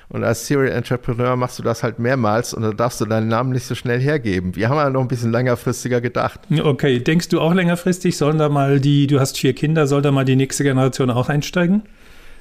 Und 0.09 0.23
als 0.23 0.47
Serial 0.47 0.71
Entrepreneur 0.71 1.35
machst 1.35 1.59
du 1.59 1.63
das 1.63 1.83
halt 1.83 1.99
mehrmals 1.99 2.53
und 2.53 2.61
da 2.61 2.71
darfst 2.71 3.01
du 3.01 3.05
deinen 3.05 3.27
Namen 3.27 3.51
nicht 3.51 3.65
so 3.65 3.73
schnell 3.75 3.99
hergeben. 3.99 4.55
Wir 4.55 4.69
haben 4.69 4.77
ja 4.77 4.89
noch 4.89 5.01
ein 5.01 5.07
bisschen 5.07 5.31
längerfristiger 5.31 5.99
gedacht. 5.99 6.41
Okay, 6.63 6.99
denkst 6.99 7.29
du 7.29 7.41
auch 7.41 7.53
längerfristig, 7.53 8.17
sollen 8.17 8.37
da 8.37 8.49
mal 8.49 8.79
die, 8.79 9.07
du 9.07 9.19
hast 9.19 9.37
vier 9.37 9.53
Kinder, 9.53 9.87
soll 9.87 10.01
da 10.01 10.11
mal 10.11 10.25
die 10.25 10.35
nächste 10.35 10.63
Generation 10.63 11.09
auch 11.09 11.29
einsteigen? 11.29 11.83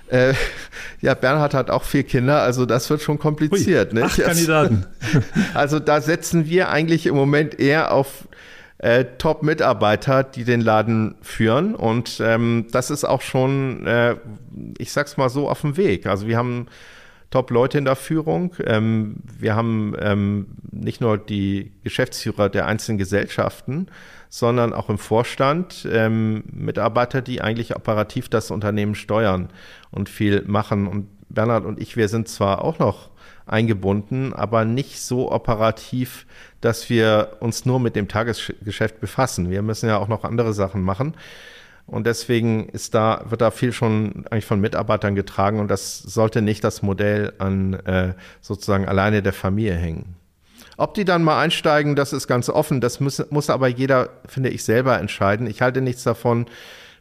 Äh, 0.09 0.35
ja, 1.01 1.15
Bernhard 1.15 1.55
hat 1.55 1.71
auch 1.71 1.83
vier 1.83 2.03
Kinder, 2.03 2.43
also 2.43 2.67
das 2.67 2.89
wird 2.91 3.03
schon 3.03 3.19
kompliziert. 3.19 3.95
Ui, 3.95 4.03
acht 4.03 4.21
Kandidaten. 4.21 4.87
Also 5.55 5.79
da 5.79 6.01
setzen 6.01 6.47
wir 6.47 6.69
eigentlich 6.69 7.07
im 7.07 7.15
Moment 7.15 7.59
eher 7.59 7.93
auf 7.93 8.27
äh, 8.79 9.05
Top-Mitarbeiter, 9.19 10.25
die 10.25 10.45
den 10.45 10.61
Laden 10.61 11.15
führen. 11.23 11.75
Und 11.75 12.21
ähm, 12.21 12.67
das 12.71 12.91
ist 12.91 13.05
auch 13.05 13.23
schon, 13.23 13.87
äh, 13.87 14.17
ich 14.79 14.93
sag's 14.93 15.17
mal 15.17 15.29
so, 15.29 15.49
auf 15.49 15.63
dem 15.63 15.77
Weg. 15.77 16.07
Also 16.07 16.27
wir 16.27 16.37
haben 16.37 16.67
Top-Leute 17.35 17.79
in 17.79 17.85
der 17.85 17.97
Führung. 17.97 18.55
Ähm, 18.65 19.17
wir 19.41 19.57
haben 19.57 19.97
ähm, 19.99 20.47
nicht 20.71 21.01
nur 21.01 21.19
die 21.19 21.73
Geschäftsführer 21.83 22.49
der 22.49 22.67
einzelnen 22.67 22.97
Gesellschaften, 22.97 23.89
sondern 24.29 24.73
auch 24.73 24.89
im 24.89 24.99
Vorstand 24.99 25.85
ähm, 25.91 26.45
Mitarbeiter, 26.53 27.23
die 27.23 27.41
eigentlich 27.41 27.75
operativ 27.75 28.29
das 28.29 28.53
Unternehmen 28.53 28.95
steuern 28.95 29.49
und 29.91 30.09
viel 30.09 30.45
machen. 30.47 30.87
Und 30.87 31.09
Bernhard 31.29 31.65
und 31.65 31.81
ich, 31.81 31.97
wir 31.97 32.07
sind 32.07 32.29
zwar 32.29 32.63
auch 32.63 32.79
noch 32.79 33.11
eingebunden, 33.47 34.33
aber 34.33 34.65
nicht 34.65 35.01
so 35.01 35.33
operativ, 35.33 36.27
dass 36.61 36.89
wir 36.89 37.39
uns 37.41 37.67
nur 37.67 37.81
mit 37.81 37.97
dem 37.97 38.07
Tagesgeschäft 38.07 39.01
befassen. 39.01 39.51
Wir 39.51 39.63
müssen 39.63 39.89
ja 39.89 39.99
auch 39.99 40.09
noch 40.09 40.23
andere 40.23 40.53
Sachen 40.53 40.83
machen. 40.83 41.15
Und 41.87 42.07
deswegen 42.07 42.69
ist 42.71 42.95
da, 42.95 43.25
wird 43.29 43.41
da 43.43 43.51
viel 43.51 43.73
schon 43.73 44.25
eigentlich 44.31 44.47
von 44.47 44.61
Mitarbeitern 44.61 45.15
getragen 45.15 45.61
und 45.61 45.69
das 45.69 45.99
sollte 45.99 46.41
nicht 46.41 46.65
das 46.65 46.83
Modell 46.83 47.35
an 47.39 47.75
äh, 47.75 48.15
sozusagen 48.41 48.87
alleine 48.87 49.23
der 49.23 49.35
Familie 49.35 49.75
hängen. 49.75 50.17
Ob 50.77 50.95
die 50.95 51.05
dann 51.05 51.23
mal 51.23 51.41
einsteigen, 51.41 51.95
das 51.95 52.13
ist 52.13 52.27
ganz 52.27 52.49
offen. 52.49 52.81
Das 52.81 53.01
muss, 53.01 53.23
muss 53.31 53.51
aber 53.51 53.69
jeder, 53.69 54.11
finde 54.27 54.49
ich, 54.49 54.65
selber 54.65 54.99
entscheiden. 54.99 55.47
Ich 55.47 55.63
halte 55.63 55.81
nichts 55.81 56.03
davon, 56.03 56.47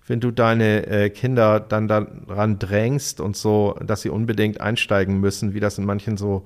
wenn 0.06 0.20
du 0.20 0.32
deine 0.32 0.86
äh, 0.86 1.10
Kinder 1.10 1.60
dann 1.60 1.88
daran 1.88 2.60
drängst 2.60 3.20
und 3.20 3.38
so, 3.38 3.76
dass 3.84 4.02
sie 4.02 4.10
unbedingt 4.10 4.62
einsteigen 4.62 5.20
müssen, 5.20 5.54
wie 5.54 5.60
das 5.60 5.78
in 5.78 5.86
manchen 5.86 6.18
so, 6.18 6.44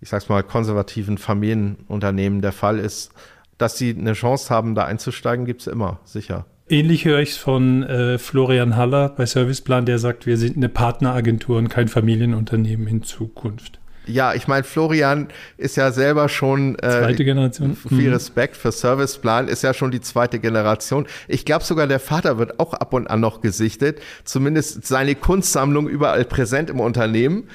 ich 0.00 0.08
sag's 0.08 0.28
mal, 0.28 0.42
konservativen 0.42 1.18
Familienunternehmen 1.18 2.40
der 2.40 2.52
Fall 2.52 2.78
ist. 2.78 3.12
Dass 3.58 3.78
sie 3.78 3.94
eine 3.96 4.14
Chance 4.14 4.52
haben, 4.52 4.74
da 4.74 4.84
einzusteigen, 4.84 5.44
gibt's 5.44 5.68
immer, 5.68 6.00
sicher. 6.04 6.46
Ähnlich 6.68 7.04
höre 7.04 7.20
ich 7.20 7.30
es 7.30 7.36
von 7.36 7.82
äh, 7.82 8.16
Florian 8.18 8.76
Haller 8.76 9.10
bei 9.10 9.26
Serviceplan, 9.26 9.84
der 9.84 9.98
sagt, 9.98 10.24
wir 10.24 10.38
sind 10.38 10.56
eine 10.56 10.70
Partneragentur 10.70 11.58
und 11.58 11.68
kein 11.68 11.88
Familienunternehmen 11.88 12.86
in 12.86 13.02
Zukunft. 13.02 13.80
Ja, 14.06 14.34
ich 14.34 14.48
meine, 14.48 14.64
Florian 14.64 15.28
ist 15.56 15.76
ja 15.76 15.90
selber 15.90 16.28
schon 16.28 16.74
äh, 16.76 16.88
zweite 16.90 17.24
Generation. 17.24 17.76
Viel 17.76 18.08
mhm. 18.08 18.14
Respekt 18.14 18.56
für 18.56 18.70
Serviceplan, 18.70 19.48
ist 19.48 19.62
ja 19.62 19.72
schon 19.72 19.90
die 19.90 20.00
zweite 20.00 20.38
Generation. 20.38 21.06
Ich 21.26 21.44
glaube 21.44 21.64
sogar, 21.64 21.86
der 21.86 22.00
Vater 22.00 22.38
wird 22.38 22.60
auch 22.60 22.74
ab 22.74 22.92
und 22.92 23.08
an 23.08 23.20
noch 23.20 23.40
gesichtet. 23.40 24.00
Zumindest 24.24 24.86
seine 24.86 25.14
Kunstsammlung 25.14 25.88
überall 25.88 26.24
präsent 26.24 26.68
im 26.70 26.80
Unternehmen. 26.80 27.48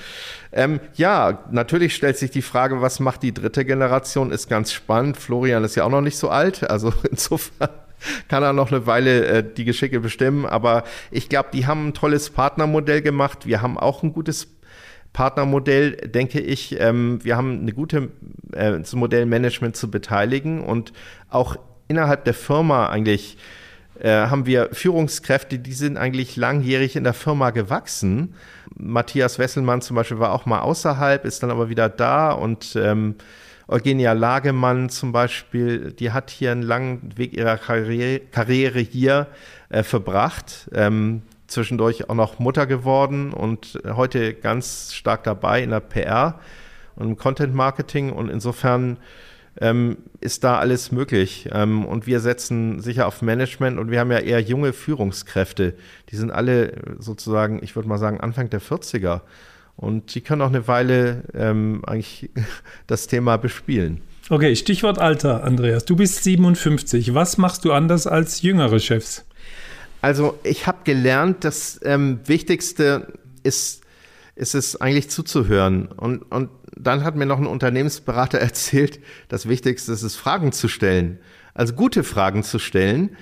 Ähm, 0.51 0.79
ja, 0.95 1.43
natürlich 1.51 1.95
stellt 1.95 2.17
sich 2.17 2.31
die 2.31 2.41
Frage, 2.41 2.81
was 2.81 2.99
macht 2.99 3.21
die 3.21 3.33
dritte 3.33 3.65
Generation? 3.65 4.31
Ist 4.31 4.49
ganz 4.49 4.71
spannend. 4.71 5.17
Florian 5.17 5.63
ist 5.63 5.75
ja 5.75 5.83
auch 5.83 5.91
noch 5.91 6.01
nicht 6.01 6.17
so 6.17 6.29
alt, 6.29 6.67
also 6.69 6.91
insofern 7.09 7.69
kann 8.27 8.43
er 8.43 8.53
noch 8.53 8.71
eine 8.71 8.85
Weile 8.85 9.25
äh, 9.25 9.43
die 9.43 9.65
Geschicke 9.65 9.99
bestimmen. 9.99 10.45
Aber 10.45 10.83
ich 11.11 11.29
glaube, 11.29 11.49
die 11.53 11.67
haben 11.67 11.89
ein 11.89 11.93
tolles 11.93 12.29
Partnermodell 12.29 13.01
gemacht. 13.01 13.45
Wir 13.45 13.61
haben 13.61 13.77
auch 13.77 14.03
ein 14.03 14.13
gutes 14.13 14.47
Partnermodell, 15.13 15.91
denke 15.91 16.39
ich, 16.39 16.79
ähm, 16.79 17.19
wir 17.23 17.35
haben 17.35 17.61
eine 17.61 17.73
gute 17.73 18.09
äh, 18.53 18.79
Modellmanagement 18.93 19.75
zu 19.75 19.89
beteiligen 19.89 20.61
und 20.61 20.93
auch 21.29 21.55
innerhalb 21.87 22.25
der 22.25 22.35
Firma 22.35 22.89
eigentlich 22.89 23.37
äh, 23.99 24.27
haben 24.27 24.45
wir 24.45 24.69
Führungskräfte, 24.71 25.59
die 25.59 25.73
sind 25.73 25.97
eigentlich 25.97 26.35
langjährig 26.37 26.95
in 26.95 27.03
der 27.03 27.13
Firma 27.13 27.49
gewachsen. 27.49 28.35
Matthias 28.77 29.39
Wesselmann 29.39 29.81
zum 29.81 29.95
Beispiel 29.95 30.19
war 30.19 30.31
auch 30.31 30.45
mal 30.45 30.61
außerhalb, 30.61 31.25
ist 31.25 31.43
dann 31.43 31.51
aber 31.51 31.69
wieder 31.69 31.89
da 31.89 32.31
und 32.31 32.75
ähm, 32.75 33.15
Eugenia 33.69 34.13
Lagemann 34.13 34.89
zum 34.89 35.11
Beispiel, 35.11 35.93
die 35.93 36.11
hat 36.11 36.31
hier 36.31 36.51
einen 36.51 36.63
langen 36.63 37.17
Weg 37.17 37.33
ihrer 37.33 37.57
Karriere, 37.57 38.19
Karriere 38.19 38.79
hier 38.79 39.27
äh, 39.69 39.83
verbracht. 39.83 40.69
Ähm, 40.73 41.21
zwischendurch 41.45 42.09
auch 42.09 42.15
noch 42.15 42.39
Mutter 42.39 42.65
geworden 42.65 43.33
und 43.33 43.79
heute 43.85 44.33
ganz 44.33 44.93
stark 44.93 45.23
dabei 45.23 45.63
in 45.63 45.71
der 45.71 45.79
PR 45.79 46.39
und 46.95 47.07
im 47.07 47.17
Content 47.17 47.53
Marketing 47.53 48.11
und 48.11 48.29
insofern 48.29 48.97
ähm, 49.61 49.97
ist 50.21 50.43
da 50.43 50.57
alles 50.57 50.91
möglich. 50.91 51.49
Ähm, 51.51 51.85
und 51.85 52.07
wir 52.07 52.19
setzen 52.19 52.79
sicher 52.81 53.07
auf 53.07 53.21
Management 53.21 53.79
und 53.79 53.91
wir 53.91 53.99
haben 53.99 54.11
ja 54.11 54.19
eher 54.19 54.41
junge 54.41 54.73
Führungskräfte. 54.73 55.75
Die 56.09 56.15
sind 56.15 56.31
alle 56.31 56.73
sozusagen, 56.99 57.61
ich 57.63 57.75
würde 57.75 57.89
mal 57.89 57.97
sagen, 57.97 58.19
Anfang 58.19 58.49
der 58.49 58.61
40er. 58.61 59.21
Und 59.79 60.13
die 60.13 60.19
können 60.19 60.41
auch 60.41 60.49
eine 60.49 60.67
Weile 60.67 61.23
ähm, 61.33 61.83
eigentlich 61.87 62.29
das 62.87 63.07
Thema 63.07 63.37
bespielen. 63.37 64.01
Okay, 64.29 64.55
Stichwort 64.57 64.99
Alter, 64.99 65.45
Andreas. 65.45 65.85
Du 65.85 65.95
bist 65.95 66.21
57. 66.23 67.13
Was 67.13 67.37
machst 67.37 67.63
du 67.63 67.71
anders 67.71 68.05
als 68.05 68.41
jüngere 68.41 68.79
Chefs? 68.79 69.25
Also 70.01 70.37
ich 70.43 70.67
habe 70.67 70.79
gelernt, 70.83 71.45
das 71.45 71.79
ähm, 71.83 72.19
Wichtigste 72.25 73.13
ist, 73.43 73.83
ist 74.35 74.53
es 74.53 74.79
eigentlich 74.79 75.09
zuzuhören. 75.09 75.87
Und, 75.87 76.23
und 76.23 76.49
dann 76.75 77.05
hat 77.05 77.15
mir 77.15 77.25
noch 77.25 77.39
ein 77.39 77.47
Unternehmensberater 77.47 78.37
erzählt, 78.39 78.99
das 79.29 79.47
Wichtigste 79.47 79.93
ist 79.93 80.03
es, 80.03 80.17
Fragen 80.17 80.51
zu 80.51 80.67
stellen. 80.67 81.19
Also 81.53 81.73
gute 81.73 82.03
Fragen 82.03 82.43
zu 82.43 82.59
stellen. 82.59 83.15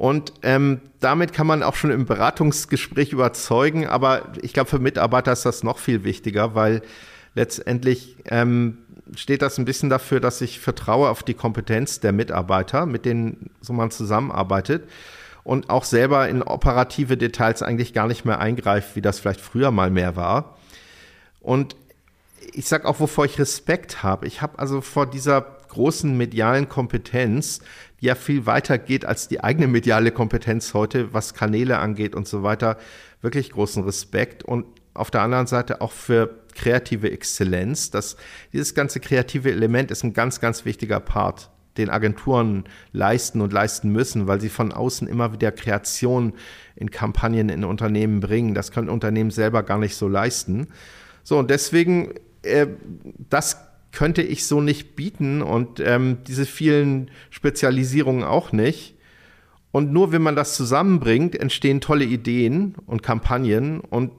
Und 0.00 0.32
ähm, 0.40 0.80
damit 1.00 1.34
kann 1.34 1.46
man 1.46 1.62
auch 1.62 1.74
schon 1.74 1.90
im 1.90 2.06
Beratungsgespräch 2.06 3.12
überzeugen. 3.12 3.86
Aber 3.86 4.32
ich 4.40 4.54
glaube, 4.54 4.70
für 4.70 4.78
Mitarbeiter 4.78 5.30
ist 5.30 5.44
das 5.44 5.62
noch 5.62 5.76
viel 5.76 6.04
wichtiger, 6.04 6.54
weil 6.54 6.80
letztendlich 7.34 8.16
ähm, 8.24 8.78
steht 9.14 9.42
das 9.42 9.58
ein 9.58 9.66
bisschen 9.66 9.90
dafür, 9.90 10.18
dass 10.18 10.40
ich 10.40 10.58
vertraue 10.58 11.10
auf 11.10 11.22
die 11.22 11.34
Kompetenz 11.34 12.00
der 12.00 12.12
Mitarbeiter, 12.12 12.86
mit 12.86 13.04
denen 13.04 13.50
so 13.60 13.74
man 13.74 13.90
zusammenarbeitet 13.90 14.88
und 15.44 15.68
auch 15.68 15.84
selber 15.84 16.30
in 16.30 16.42
operative 16.42 17.18
Details 17.18 17.62
eigentlich 17.62 17.92
gar 17.92 18.06
nicht 18.06 18.24
mehr 18.24 18.40
eingreift, 18.40 18.96
wie 18.96 19.02
das 19.02 19.20
vielleicht 19.20 19.42
früher 19.42 19.70
mal 19.70 19.90
mehr 19.90 20.16
war. 20.16 20.56
Und 21.42 21.76
ich 22.54 22.66
sage 22.66 22.88
auch, 22.88 23.00
wovor 23.00 23.26
ich 23.26 23.38
Respekt 23.38 24.02
habe. 24.02 24.26
Ich 24.26 24.40
habe 24.40 24.58
also 24.58 24.80
vor 24.80 25.04
dieser 25.04 25.59
großen 25.70 26.16
medialen 26.16 26.68
Kompetenz, 26.68 27.60
die 28.00 28.06
ja 28.06 28.14
viel 28.14 28.46
weiter 28.46 28.78
geht 28.78 29.04
als 29.04 29.28
die 29.28 29.42
eigene 29.42 29.66
mediale 29.66 30.10
Kompetenz 30.10 30.74
heute, 30.74 31.12
was 31.12 31.34
Kanäle 31.34 31.78
angeht 31.78 32.14
und 32.14 32.28
so 32.28 32.42
weiter, 32.42 32.76
wirklich 33.22 33.50
großen 33.50 33.82
Respekt 33.84 34.42
und 34.42 34.66
auf 34.94 35.10
der 35.10 35.22
anderen 35.22 35.46
Seite 35.46 35.80
auch 35.80 35.92
für 35.92 36.40
kreative 36.54 37.10
Exzellenz. 37.10 37.90
Das, 37.90 38.16
dieses 38.52 38.74
ganze 38.74 39.00
kreative 39.00 39.50
Element 39.50 39.90
ist 39.90 40.04
ein 40.04 40.12
ganz, 40.12 40.40
ganz 40.40 40.64
wichtiger 40.64 41.00
Part 41.00 41.50
den 41.76 41.88
Agenturen 41.88 42.64
leisten 42.92 43.40
und 43.40 43.52
leisten 43.52 43.90
müssen, 43.90 44.26
weil 44.26 44.40
sie 44.40 44.48
von 44.48 44.72
außen 44.72 45.06
immer 45.06 45.32
wieder 45.32 45.52
Kreation 45.52 46.34
in 46.74 46.90
Kampagnen 46.90 47.48
in 47.48 47.64
Unternehmen 47.64 48.20
bringen. 48.20 48.54
Das 48.54 48.72
können 48.72 48.88
Unternehmen 48.88 49.30
selber 49.30 49.62
gar 49.62 49.78
nicht 49.78 49.94
so 49.94 50.08
leisten. 50.08 50.66
So, 51.22 51.38
und 51.38 51.50
deswegen, 51.50 52.12
äh, 52.42 52.66
das 53.28 53.58
könnte 53.92 54.22
ich 54.22 54.46
so 54.46 54.60
nicht 54.60 54.96
bieten 54.96 55.42
und 55.42 55.80
ähm, 55.80 56.18
diese 56.26 56.46
vielen 56.46 57.10
Spezialisierungen 57.30 58.24
auch 58.24 58.52
nicht. 58.52 58.94
Und 59.72 59.92
nur 59.92 60.12
wenn 60.12 60.22
man 60.22 60.36
das 60.36 60.56
zusammenbringt, 60.56 61.36
entstehen 61.38 61.80
tolle 61.80 62.04
Ideen 62.04 62.74
und 62.86 63.02
Kampagnen 63.02 63.80
und 63.80 64.12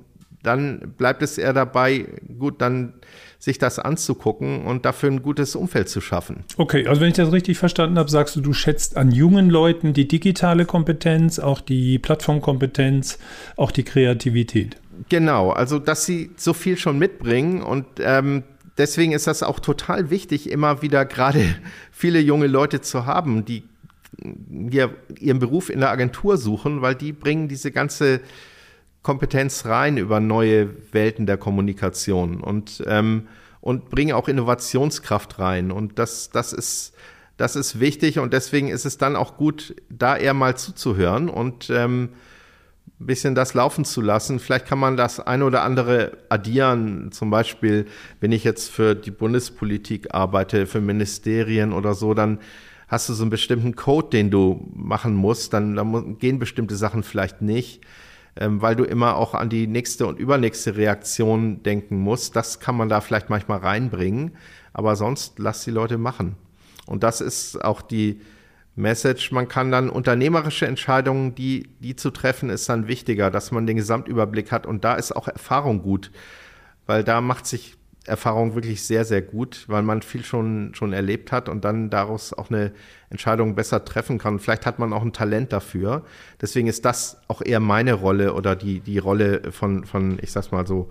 dann 0.44 0.94
bleibt 0.98 1.22
es 1.22 1.38
eher 1.38 1.54
dabei, 1.54 2.06
gut, 2.40 2.62
dann 2.62 2.94
sich 3.38 3.58
das 3.58 3.80
anzugucken 3.80 4.66
und 4.66 4.86
dafür 4.86 5.10
ein 5.10 5.22
gutes 5.22 5.56
Umfeld 5.56 5.90
zu 5.90 6.02
schaffen. 6.02 6.44
Okay, 6.58 6.88
also 6.88 7.02
wenn 7.02 7.10
ich 7.10 7.16
das 7.16 7.32
richtig 7.32 7.58
verstanden 7.58 7.98
habe, 7.98 8.10
sagst 8.10 8.36
du, 8.36 8.42
du 8.42 8.54
schätzt 8.54 8.98
an 8.98 9.12
jungen 9.12 9.50
Leuten 9.50 9.94
die 9.94 10.08
digitale 10.08 10.66
Kompetenz, 10.66 11.40
auch 11.40 11.60
die 11.60 12.00
Plattformkompetenz, 12.00 13.20
auch 13.56 13.72
die 13.72 13.84
Kreativität. 13.84 14.78
Genau, 15.10 15.50
also 15.52 15.80
dass 15.80 16.06
sie 16.06 16.32
so 16.38 16.54
viel 16.54 16.78
schon 16.78 17.00
mitbringen 17.00 17.64
und 17.64 17.86
ähm, 18.00 18.44
deswegen 18.82 19.12
ist 19.12 19.28
das 19.28 19.44
auch 19.44 19.60
total 19.60 20.10
wichtig, 20.10 20.50
immer 20.50 20.82
wieder 20.82 21.06
gerade 21.06 21.56
viele 21.92 22.20
junge 22.20 22.48
Leute 22.48 22.82
zu 22.82 23.06
haben, 23.06 23.46
die 23.46 23.64
ihren 25.20 25.40
Beruf 25.40 25.70
in 25.70 25.80
der 25.80 25.90
Agentur 25.90 26.38
suchen, 26.38 26.82
weil 26.82 26.96
die 26.96 27.14
bringen 27.14 27.48
diese 27.48 27.72
ganze 27.72 28.20
Kompetenz 29.04 29.66
rein 29.66 29.98
über 29.98 30.20
neue 30.20 30.70
Welten 30.92 31.26
der 31.26 31.38
Kommunikation 31.38 32.42
und, 32.42 32.84
ähm, 32.88 33.28
und 33.62 33.90
bringen 33.90 34.14
auch 34.14 34.28
Innovationskraft 34.28 35.40
rein. 35.40 35.72
Und 35.72 35.98
das, 35.98 36.30
das, 36.30 36.52
ist, 36.52 36.94
das 37.38 37.56
ist 37.56 37.80
wichtig 37.80 38.20
und 38.20 38.34
deswegen 38.34 38.68
ist 38.68 38.86
es 38.86 38.98
dann 38.98 39.16
auch 39.16 39.38
gut, 39.38 39.76
da 39.90 40.18
eher 40.18 40.34
mal 40.34 40.58
zuzuhören 40.58 41.30
und 41.30 41.70
ähm, 41.70 42.10
ein 43.02 43.06
bisschen 43.06 43.36
das 43.36 43.54
laufen 43.54 43.84
zu 43.84 44.02
lassen. 44.02 44.40
Vielleicht 44.40 44.68
kann 44.68 44.80
man 44.80 44.96
das 44.96 45.20
eine 45.20 45.46
oder 45.46 45.64
andere 45.64 46.18
addieren. 46.30 47.12
Zum 47.12 47.30
Beispiel, 47.30 47.88
wenn 48.20 48.32
ich 48.32 48.44
jetzt 48.44 48.70
für 48.72 48.96
die 48.96 49.12
Bundespolitik 49.12 50.14
arbeite, 50.14 50.68
für 50.68 50.82
Ministerien 50.82 51.74
oder 51.74 51.94
so, 51.94 52.14
dann 52.14 52.40
hast 52.88 53.10
du 53.10 53.14
so 53.14 53.24
einen 53.24 53.32
bestimmten 53.32 53.76
Code, 53.76 54.10
den 54.10 54.30
du 54.30 54.70
machen 54.74 55.16
musst. 55.16 55.54
Dann, 55.54 55.76
dann 55.76 56.18
gehen 56.20 56.40
bestimmte 56.40 56.76
Sachen 56.76 57.04
vielleicht 57.04 57.42
nicht 57.42 57.82
ähm, 58.38 58.62
weil 58.62 58.76
du 58.76 58.84
immer 58.84 59.18
auch 59.18 59.34
an 59.34 59.50
die 59.50 59.68
nächste 59.68 60.08
und 60.08 60.18
übernächste 60.18 60.78
Reaktion 60.78 61.64
denken 61.64 61.98
musst. 61.98 62.36
Das 62.36 62.60
kann 62.60 62.78
man 62.78 62.88
da 62.88 63.02
vielleicht 63.02 63.30
manchmal 63.30 63.60
reinbringen, 63.60 64.32
aber 64.74 64.96
sonst 64.96 65.38
lass 65.38 65.66
die 65.66 65.72
Leute 65.72 65.98
machen. 65.98 66.36
Und 66.86 67.04
das 67.04 67.22
ist 67.22 67.64
auch 67.64 67.82
die 67.82 68.22
Message. 68.76 69.32
Man 69.32 69.48
kann 69.48 69.72
dann 69.72 69.90
unternehmerische 69.90 70.66
Entscheidungen, 70.66 71.36
die, 71.36 71.70
die 71.80 71.96
zu 71.96 72.12
treffen, 72.12 72.50
ist 72.50 72.70
dann 72.70 72.88
wichtiger, 72.88 73.32
dass 73.32 73.52
man 73.52 73.68
den 73.68 73.78
Gesamtüberblick 73.78 74.52
hat. 74.52 74.66
Und 74.66 74.84
da 74.84 74.96
ist 74.96 75.16
auch 75.16 75.28
Erfahrung 75.28 75.82
gut, 75.82 76.12
weil 76.86 77.04
da 77.04 77.22
macht 77.22 77.46
sich 77.46 77.78
Erfahrung 78.06 78.56
wirklich 78.56 78.84
sehr, 78.84 79.06
sehr 79.06 79.22
gut, 79.22 79.66
weil 79.68 79.84
man 79.84 80.02
viel 80.02 80.24
schon, 80.24 80.74
schon 80.74 80.92
erlebt 80.92 81.32
hat 81.32 81.50
und 81.50 81.64
dann 81.64 81.92
daraus 81.92 82.34
auch 82.34 82.50
eine 82.50 82.72
Entscheidung 83.12 83.54
besser 83.54 83.86
treffen 83.86 84.18
kann. 84.18 84.40
Vielleicht 84.40 84.66
hat 84.66 84.80
man 84.80 84.92
auch 84.92 85.04
ein 85.04 85.14
Talent 85.14 85.54
dafür. 85.54 86.04
Deswegen 86.42 86.68
ist 86.68 86.84
das 86.84 87.22
auch 87.28 87.44
eher 87.44 87.60
meine 87.60 87.94
Rolle 87.94 88.34
oder 88.34 88.56
die, 88.56 88.80
die 88.80 88.98
Rolle 88.98 89.52
von, 89.52 89.86
von, 89.86 90.18
ich 90.22 90.32
sag's 90.32 90.52
mal 90.52 90.66
so, 90.66 90.90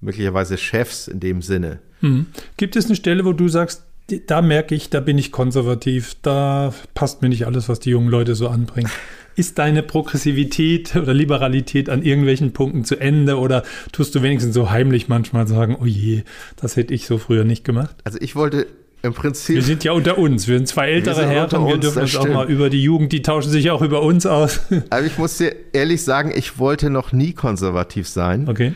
möglicherweise 0.00 0.56
Chefs 0.56 1.08
in 1.08 1.18
dem 1.18 1.42
Sinne. 1.42 1.80
Mhm. 2.00 2.26
Gibt 2.56 2.76
es 2.76 2.86
eine 2.86 2.94
Stelle, 2.94 3.24
wo 3.24 3.32
du 3.32 3.48
sagst, 3.48 3.84
da 4.26 4.42
merke 4.42 4.74
ich, 4.74 4.90
da 4.90 5.00
bin 5.00 5.18
ich 5.18 5.32
konservativ, 5.32 6.16
da 6.22 6.72
passt 6.94 7.22
mir 7.22 7.28
nicht 7.28 7.46
alles, 7.46 7.68
was 7.68 7.80
die 7.80 7.90
jungen 7.90 8.08
Leute 8.08 8.34
so 8.34 8.48
anbringen. 8.48 8.90
Ist 9.34 9.58
deine 9.58 9.82
Progressivität 9.82 10.96
oder 10.96 11.12
Liberalität 11.12 11.90
an 11.90 12.02
irgendwelchen 12.02 12.52
Punkten 12.52 12.84
zu 12.84 12.96
Ende 12.96 13.38
oder 13.38 13.64
tust 13.92 14.14
du 14.14 14.22
wenigstens 14.22 14.54
so 14.54 14.70
heimlich 14.70 15.08
manchmal 15.08 15.46
sagen, 15.46 15.76
oh 15.80 15.84
je, 15.84 16.22
das 16.56 16.76
hätte 16.76 16.94
ich 16.94 17.06
so 17.06 17.18
früher 17.18 17.44
nicht 17.44 17.64
gemacht? 17.64 17.96
Also 18.04 18.18
ich 18.20 18.34
wollte 18.34 18.66
im 19.02 19.12
Prinzip. 19.12 19.56
Wir 19.56 19.62
sind 19.62 19.84
ja 19.84 19.92
unter 19.92 20.18
uns. 20.18 20.48
Wir 20.48 20.56
sind 20.56 20.68
zwei 20.68 20.88
ältere 20.88 21.22
wir 21.22 21.28
Herren. 21.28 21.66
Wir 21.66 21.78
dürfen 21.78 22.02
uns 22.02 22.10
stimmt. 22.10 22.28
auch 22.28 22.32
mal 22.32 22.50
über 22.50 22.70
die 22.70 22.82
Jugend, 22.82 23.12
die 23.12 23.22
tauschen 23.22 23.50
sich 23.50 23.70
auch 23.70 23.82
über 23.82 24.02
uns 24.02 24.24
aus. 24.24 24.60
Aber 24.90 25.04
ich 25.04 25.18
muss 25.18 25.36
dir 25.36 25.54
ehrlich 25.72 26.02
sagen, 26.02 26.32
ich 26.34 26.58
wollte 26.58 26.90
noch 26.90 27.12
nie 27.12 27.32
konservativ 27.32 28.08
sein. 28.08 28.48
Okay. 28.48 28.74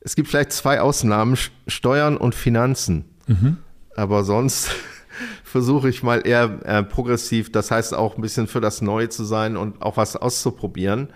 Es 0.00 0.16
gibt 0.16 0.28
vielleicht 0.28 0.52
zwei 0.52 0.80
Ausnahmen: 0.80 1.36
Steuern 1.66 2.16
und 2.16 2.34
Finanzen. 2.34 3.04
Mhm. 3.26 3.58
Aber 3.98 4.22
sonst 4.22 4.70
versuche 5.42 5.88
ich 5.88 6.04
mal 6.04 6.24
eher 6.24 6.60
äh, 6.64 6.84
progressiv, 6.84 7.50
das 7.50 7.72
heißt 7.72 7.94
auch 7.94 8.14
ein 8.14 8.22
bisschen 8.22 8.46
für 8.46 8.60
das 8.60 8.80
Neue 8.80 9.08
zu 9.08 9.24
sein 9.24 9.56
und 9.56 9.82
auch 9.82 9.96
was 9.96 10.14
auszuprobieren. 10.14 11.08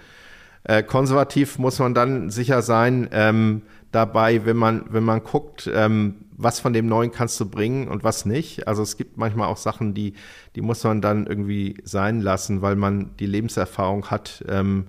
Äh, 0.64 0.82
konservativ 0.82 1.60
muss 1.60 1.78
man 1.78 1.94
dann 1.94 2.28
sicher 2.30 2.60
sein 2.60 3.08
ähm, 3.12 3.62
dabei, 3.92 4.44
wenn 4.46 4.56
man, 4.56 4.86
wenn 4.90 5.04
man 5.04 5.22
guckt, 5.22 5.70
ähm, 5.72 6.24
was 6.36 6.58
von 6.58 6.72
dem 6.72 6.86
Neuen 6.86 7.12
kannst 7.12 7.38
du 7.38 7.48
bringen 7.48 7.86
und 7.86 8.02
was 8.02 8.26
nicht. 8.26 8.66
Also 8.66 8.82
es 8.82 8.96
gibt 8.96 9.16
manchmal 9.16 9.46
auch 9.46 9.58
Sachen, 9.58 9.94
die, 9.94 10.14
die 10.56 10.60
muss 10.60 10.82
man 10.82 11.00
dann 11.00 11.28
irgendwie 11.28 11.76
sein 11.84 12.20
lassen, 12.20 12.62
weil 12.62 12.74
man 12.74 13.16
die 13.20 13.26
Lebenserfahrung 13.26 14.10
hat, 14.10 14.44
ähm, 14.48 14.88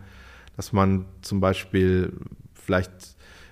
dass 0.56 0.74
man 0.74 1.06
zum 1.22 1.42
Beispiel 1.42 2.14
vielleicht 2.56 2.92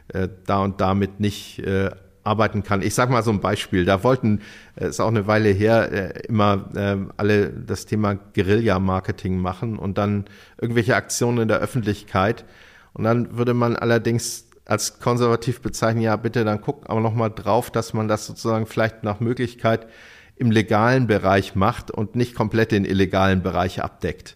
äh, 0.07 0.29
da 0.47 0.63
und 0.63 0.81
damit 0.81 1.19
nicht 1.19 1.59
äh, 1.59 1.91
arbeiten 2.23 2.63
kann. 2.63 2.81
Ich 2.81 2.93
sage 2.93 3.11
mal 3.11 3.23
so 3.23 3.31
ein 3.31 3.39
Beispiel. 3.39 3.85
Da 3.85 4.03
wollten, 4.03 4.41
es 4.75 4.83
äh, 4.83 4.89
ist 4.89 4.99
auch 4.99 5.07
eine 5.07 5.27
Weile 5.27 5.49
her, 5.49 5.91
äh, 5.91 6.27
immer 6.27 6.69
äh, 6.75 6.97
alle 7.17 7.49
das 7.49 7.85
Thema 7.85 8.15
Guerilla-Marketing 8.15 9.37
machen 9.37 9.77
und 9.77 9.97
dann 9.97 10.25
irgendwelche 10.59 10.95
Aktionen 10.95 11.39
in 11.39 11.47
der 11.47 11.59
Öffentlichkeit. 11.59 12.45
Und 12.93 13.03
dann 13.05 13.37
würde 13.37 13.53
man 13.53 13.75
allerdings 13.75 14.47
als 14.65 14.99
konservativ 14.99 15.61
bezeichnen, 15.61 16.01
ja 16.03 16.15
bitte, 16.15 16.45
dann 16.45 16.61
guck 16.61 16.89
aber 16.89 17.01
nochmal 17.01 17.31
drauf, 17.31 17.71
dass 17.71 17.93
man 17.93 18.07
das 18.07 18.25
sozusagen 18.25 18.67
vielleicht 18.67 19.03
nach 19.03 19.19
Möglichkeit 19.19 19.87
im 20.35 20.51
legalen 20.51 21.07
Bereich 21.07 21.55
macht 21.55 21.91
und 21.91 22.15
nicht 22.15 22.35
komplett 22.35 22.71
den 22.71 22.85
illegalen 22.85 23.41
Bereich 23.43 23.83
abdeckt. 23.83 24.35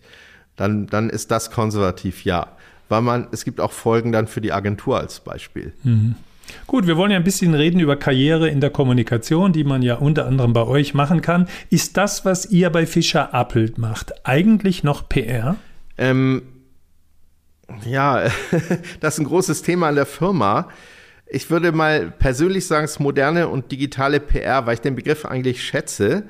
Dann, 0.55 0.87
dann 0.87 1.09
ist 1.09 1.31
das 1.31 1.51
konservativ, 1.51 2.23
ja. 2.23 2.55
Weil 2.89 3.01
man, 3.01 3.27
es 3.31 3.43
gibt 3.43 3.59
auch 3.59 3.71
Folgen 3.71 4.11
dann 4.11 4.27
für 4.27 4.41
die 4.41 4.53
Agentur 4.53 4.99
als 4.99 5.19
Beispiel. 5.19 5.73
Mhm. 5.83 6.15
Gut, 6.67 6.87
wir 6.87 6.97
wollen 6.97 7.11
ja 7.11 7.17
ein 7.17 7.23
bisschen 7.23 7.53
reden 7.53 7.79
über 7.79 7.95
Karriere 7.95 8.49
in 8.49 8.61
der 8.61 8.69
Kommunikation, 8.69 9.53
die 9.53 9.63
man 9.63 9.81
ja 9.81 9.95
unter 9.95 10.25
anderem 10.25 10.53
bei 10.53 10.63
euch 10.63 10.93
machen 10.93 11.21
kann. 11.21 11.47
Ist 11.69 11.97
das, 11.97 12.25
was 12.25 12.47
ihr 12.47 12.69
bei 12.69 12.85
Fischer 12.85 13.33
Appelt 13.33 13.77
macht, 13.77 14.25
eigentlich 14.25 14.83
noch 14.83 15.07
PR? 15.07 15.55
Ähm, 15.97 16.43
ja, 17.85 18.23
das 18.99 19.15
ist 19.15 19.19
ein 19.19 19.25
großes 19.25 19.61
Thema 19.61 19.89
an 19.89 19.95
der 19.95 20.05
Firma. 20.05 20.69
Ich 21.27 21.49
würde 21.49 21.71
mal 21.71 22.11
persönlich 22.11 22.67
sagen, 22.67 22.85
es 22.85 22.91
ist 22.91 22.99
moderne 22.99 23.47
und 23.47 23.71
digitale 23.71 24.19
PR, 24.19 24.65
weil 24.65 24.75
ich 24.75 24.81
den 24.81 24.95
Begriff 24.95 25.25
eigentlich 25.25 25.63
schätze. 25.63 26.23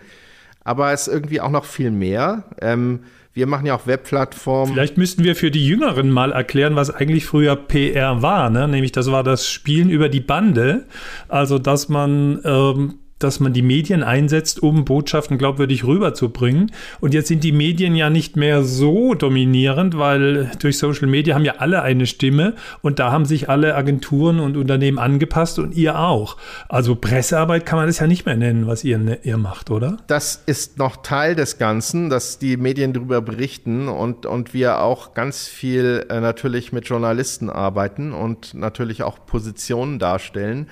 Aber 0.64 0.92
es 0.94 1.08
ist 1.08 1.14
irgendwie 1.14 1.42
auch 1.42 1.50
noch 1.50 1.66
viel 1.66 1.92
mehr. 1.92 2.46
Ähm, 2.62 3.02
wir 3.36 3.48
machen 3.48 3.66
ja 3.66 3.76
auch 3.76 3.86
Webplattformen. 3.86 4.74
Vielleicht 4.74 4.98
müssten 4.98 5.26
wir 5.26 5.36
für 5.36 5.52
die 5.52 5.68
Jüngeren 5.68 6.10
mal 6.10 6.32
erklären, 6.32 6.78
was 6.78 6.90
eigentlich 6.90 7.26
früher 7.26 7.58
PR 7.58 8.22
war. 8.22 8.50
Ne? 8.50 8.66
Nämlich 8.66 8.94
das 8.94 9.12
war 9.12 9.24
das 9.24 9.50
Spielen 9.50 9.90
über 9.90 10.08
die 10.08 10.22
Bande. 10.22 10.86
Also 11.28 11.60
dass 11.60 11.90
man 11.90 12.40
ähm, 12.46 12.94
dass 13.20 13.40
man 13.40 13.54
die 13.54 13.62
Medien 13.62 14.04
einsetzt, 14.04 14.62
um 14.62 14.84
Botschaften 14.84 15.38
glaubwürdig 15.38 15.86
rüberzubringen. 15.86 16.72
Und 17.00 17.14
jetzt 17.14 17.30
sind 17.30 17.44
die 17.44 17.54
Medien 17.54 17.96
ja 17.96 18.10
nicht 18.10 18.36
mehr 18.36 18.64
so 18.64 19.14
dominierend, 19.14 19.98
weil 19.98 20.52
durch 20.60 20.78
Social 20.78 21.08
Media 21.08 21.36
haben 21.36 21.46
ja 21.46 21.56
alle 21.60 21.82
eine 21.82 22.08
Stimme 22.08 22.56
und 22.82 23.00
da 23.00 23.12
haben 23.12 23.26
sich 23.26 23.48
alle 23.50 23.76
Agenturen 23.76 24.40
und 24.40 24.58
Unternehmen 24.58 25.00
angepasst 25.00 25.60
und 25.60 25.76
ihr 25.76 25.98
auch. 25.98 26.36
Also 26.68 26.96
Pressearbeit 26.96 27.66
kann 27.66 27.78
man 27.78 27.88
das 27.88 28.00
ja 28.00 28.08
nicht 28.08 28.26
mehr 28.26 28.36
nennen, 28.36 28.68
was 28.68 28.84
ihr, 28.84 28.98
ne, 28.98 29.20
ihr 29.24 29.38
macht, 29.38 29.72
oder? 29.72 29.98
Das 30.08 30.44
ist 30.46 30.78
noch 30.78 30.98
Teil 30.98 31.36
des 31.36 31.58
Ganzen, 31.58 32.10
dass 32.10 32.38
die 32.38 32.58
Medien 32.58 32.92
darüber 32.92 33.22
berichten 33.22 33.88
und, 33.88 34.26
und 34.26 34.54
wir 34.54 34.82
auch 34.82 35.14
ganz 35.14 35.48
viel 35.48 36.06
äh, 36.10 36.20
natürlich 36.20 36.74
mit 36.74 36.88
Journalisten 36.88 37.50
arbeiten 37.50 38.12
und 38.12 38.54
natürlich 38.54 39.04
auch 39.04 39.26
Positionen 39.26 40.00
darstellen. 40.00 40.68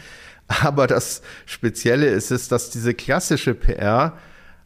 Aber 0.47 0.87
das 0.87 1.21
Spezielle 1.45 2.07
ist 2.07 2.31
es, 2.31 2.47
dass 2.47 2.69
diese 2.69 2.93
klassische 2.93 3.53
PR 3.53 4.17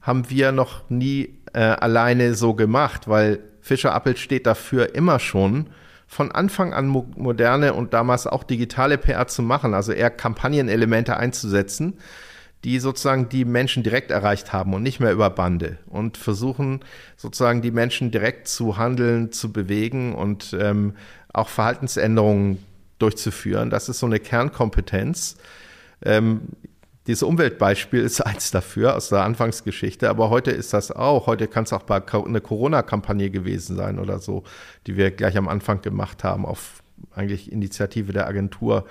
haben 0.02 0.30
wir 0.30 0.52
noch 0.52 0.90
nie 0.90 1.38
äh, 1.54 1.60
alleine 1.60 2.34
so 2.34 2.54
gemacht, 2.54 3.08
weil 3.08 3.40
Fischer 3.62 3.94
Appelt 3.94 4.20
steht 4.20 4.46
dafür 4.48 4.96
immer 4.96 5.20
schon, 5.20 5.70
von 6.08 6.32
Anfang 6.32 6.74
an 6.74 6.88
mo 6.88 7.06
moderne 7.18 7.74
und 7.74 7.94
damals 7.94 8.28
auch 8.28 8.44
digitale 8.44 8.98
PR 8.98 9.28
zu 9.28 9.42
machen, 9.42 9.74
also 9.74 9.92
eher 9.92 10.10
Kampagnenelemente 10.10 11.18
einzusetzen, 11.18 11.96
die 12.64 12.80
sozusagen 12.80 13.28
die 13.28 13.44
Menschen 13.44 13.84
direkt 13.84 14.10
erreicht 14.10 14.54
haben 14.54 14.74
und 14.74 14.84
nicht 14.84 15.02
mehr 15.02 15.12
über 15.12 15.30
Bande 15.30 15.78
und 15.88 16.18
versuchen 16.18 16.80
sozusagen 17.18 17.62
die 17.62 17.72
Menschen 17.72 18.10
direkt 18.10 18.48
zu 18.48 18.78
handeln, 18.78 19.34
zu 19.34 19.52
bewegen 19.52 20.16
und 20.16 20.56
ähm, 20.58 20.96
auch 21.34 21.50
Verhaltensänderungen 21.50 22.64
durchzuführen. 23.00 23.70
Das 23.70 23.90
ist 23.90 24.00
so 24.00 24.06
eine 24.06 24.20
Kernkompetenz 24.20 25.36
ähm, 26.04 26.42
dieses 27.06 27.24
Umweltbeispiel 27.24 28.02
ist 28.02 28.22
eins 28.26 28.52
dafür 28.52 28.96
aus 28.96 29.10
der 29.10 29.24
Anfangsgeschichte, 29.24 30.10
aber 30.10 30.30
heute 30.30 30.52
ist 30.52 30.74
das 30.74 30.92
auch. 30.92 31.28
Heute 31.28 31.48
kann 31.48 31.64
es 31.64 31.74
auch 31.74 31.84
bei 31.84 32.02
eine 32.14 32.42
Corona-Kampagne 32.42 33.30
gewesen 33.30 33.76
sein 33.76 34.00
oder 34.00 34.20
so, 34.20 34.44
die 34.86 34.98
wir 34.98 35.12
gleich 35.12 35.38
am 35.38 35.48
Anfang 35.48 35.82
gemacht 35.82 36.24
haben, 36.24 36.46
auf 36.46 36.84
eigentlich 37.14 37.52
Initiative 37.52 38.12
der 38.14 38.28
Agentur. 38.28 38.86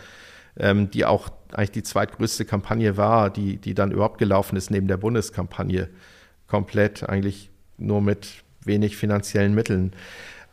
ähm, 0.59 0.91
die 0.91 1.05
auch 1.05 1.29
eigentlich 1.53 1.73
die 1.73 1.83
zweitgrößte 1.83 2.45
Kampagne 2.45 2.97
war, 2.97 3.31
die, 3.31 3.59
die 3.59 3.75
dann 3.75 3.93
überhaupt 3.93 4.19
gelaufen 4.19 4.57
ist 4.57 4.71
neben 4.71 4.89
der 4.89 4.97
Bundeskampagne. 4.97 5.89
Komplett 6.47 7.09
eigentlich 7.09 7.51
nur 7.79 8.01
mit 8.01 8.43
wenig 8.65 8.97
finanziellen 8.97 9.55
Mitteln. 9.55 9.93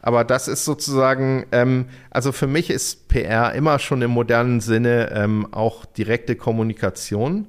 Aber 0.06 0.26
das 0.26 0.50
ist 0.50 0.66
sozusagen, 0.66 1.46
ähm, 1.54 1.86
also 2.10 2.34
für 2.34 2.46
mich 2.46 2.70
ist 2.70 3.08
PR 3.08 3.54
immer 3.54 3.80
schon 3.80 4.02
im 4.02 4.12
modernen 4.12 4.60
Sinne 4.60 5.12
ähm, 5.16 5.48
auch 5.54 5.86
direkte 5.86 6.36
Kommunikation. 6.36 7.48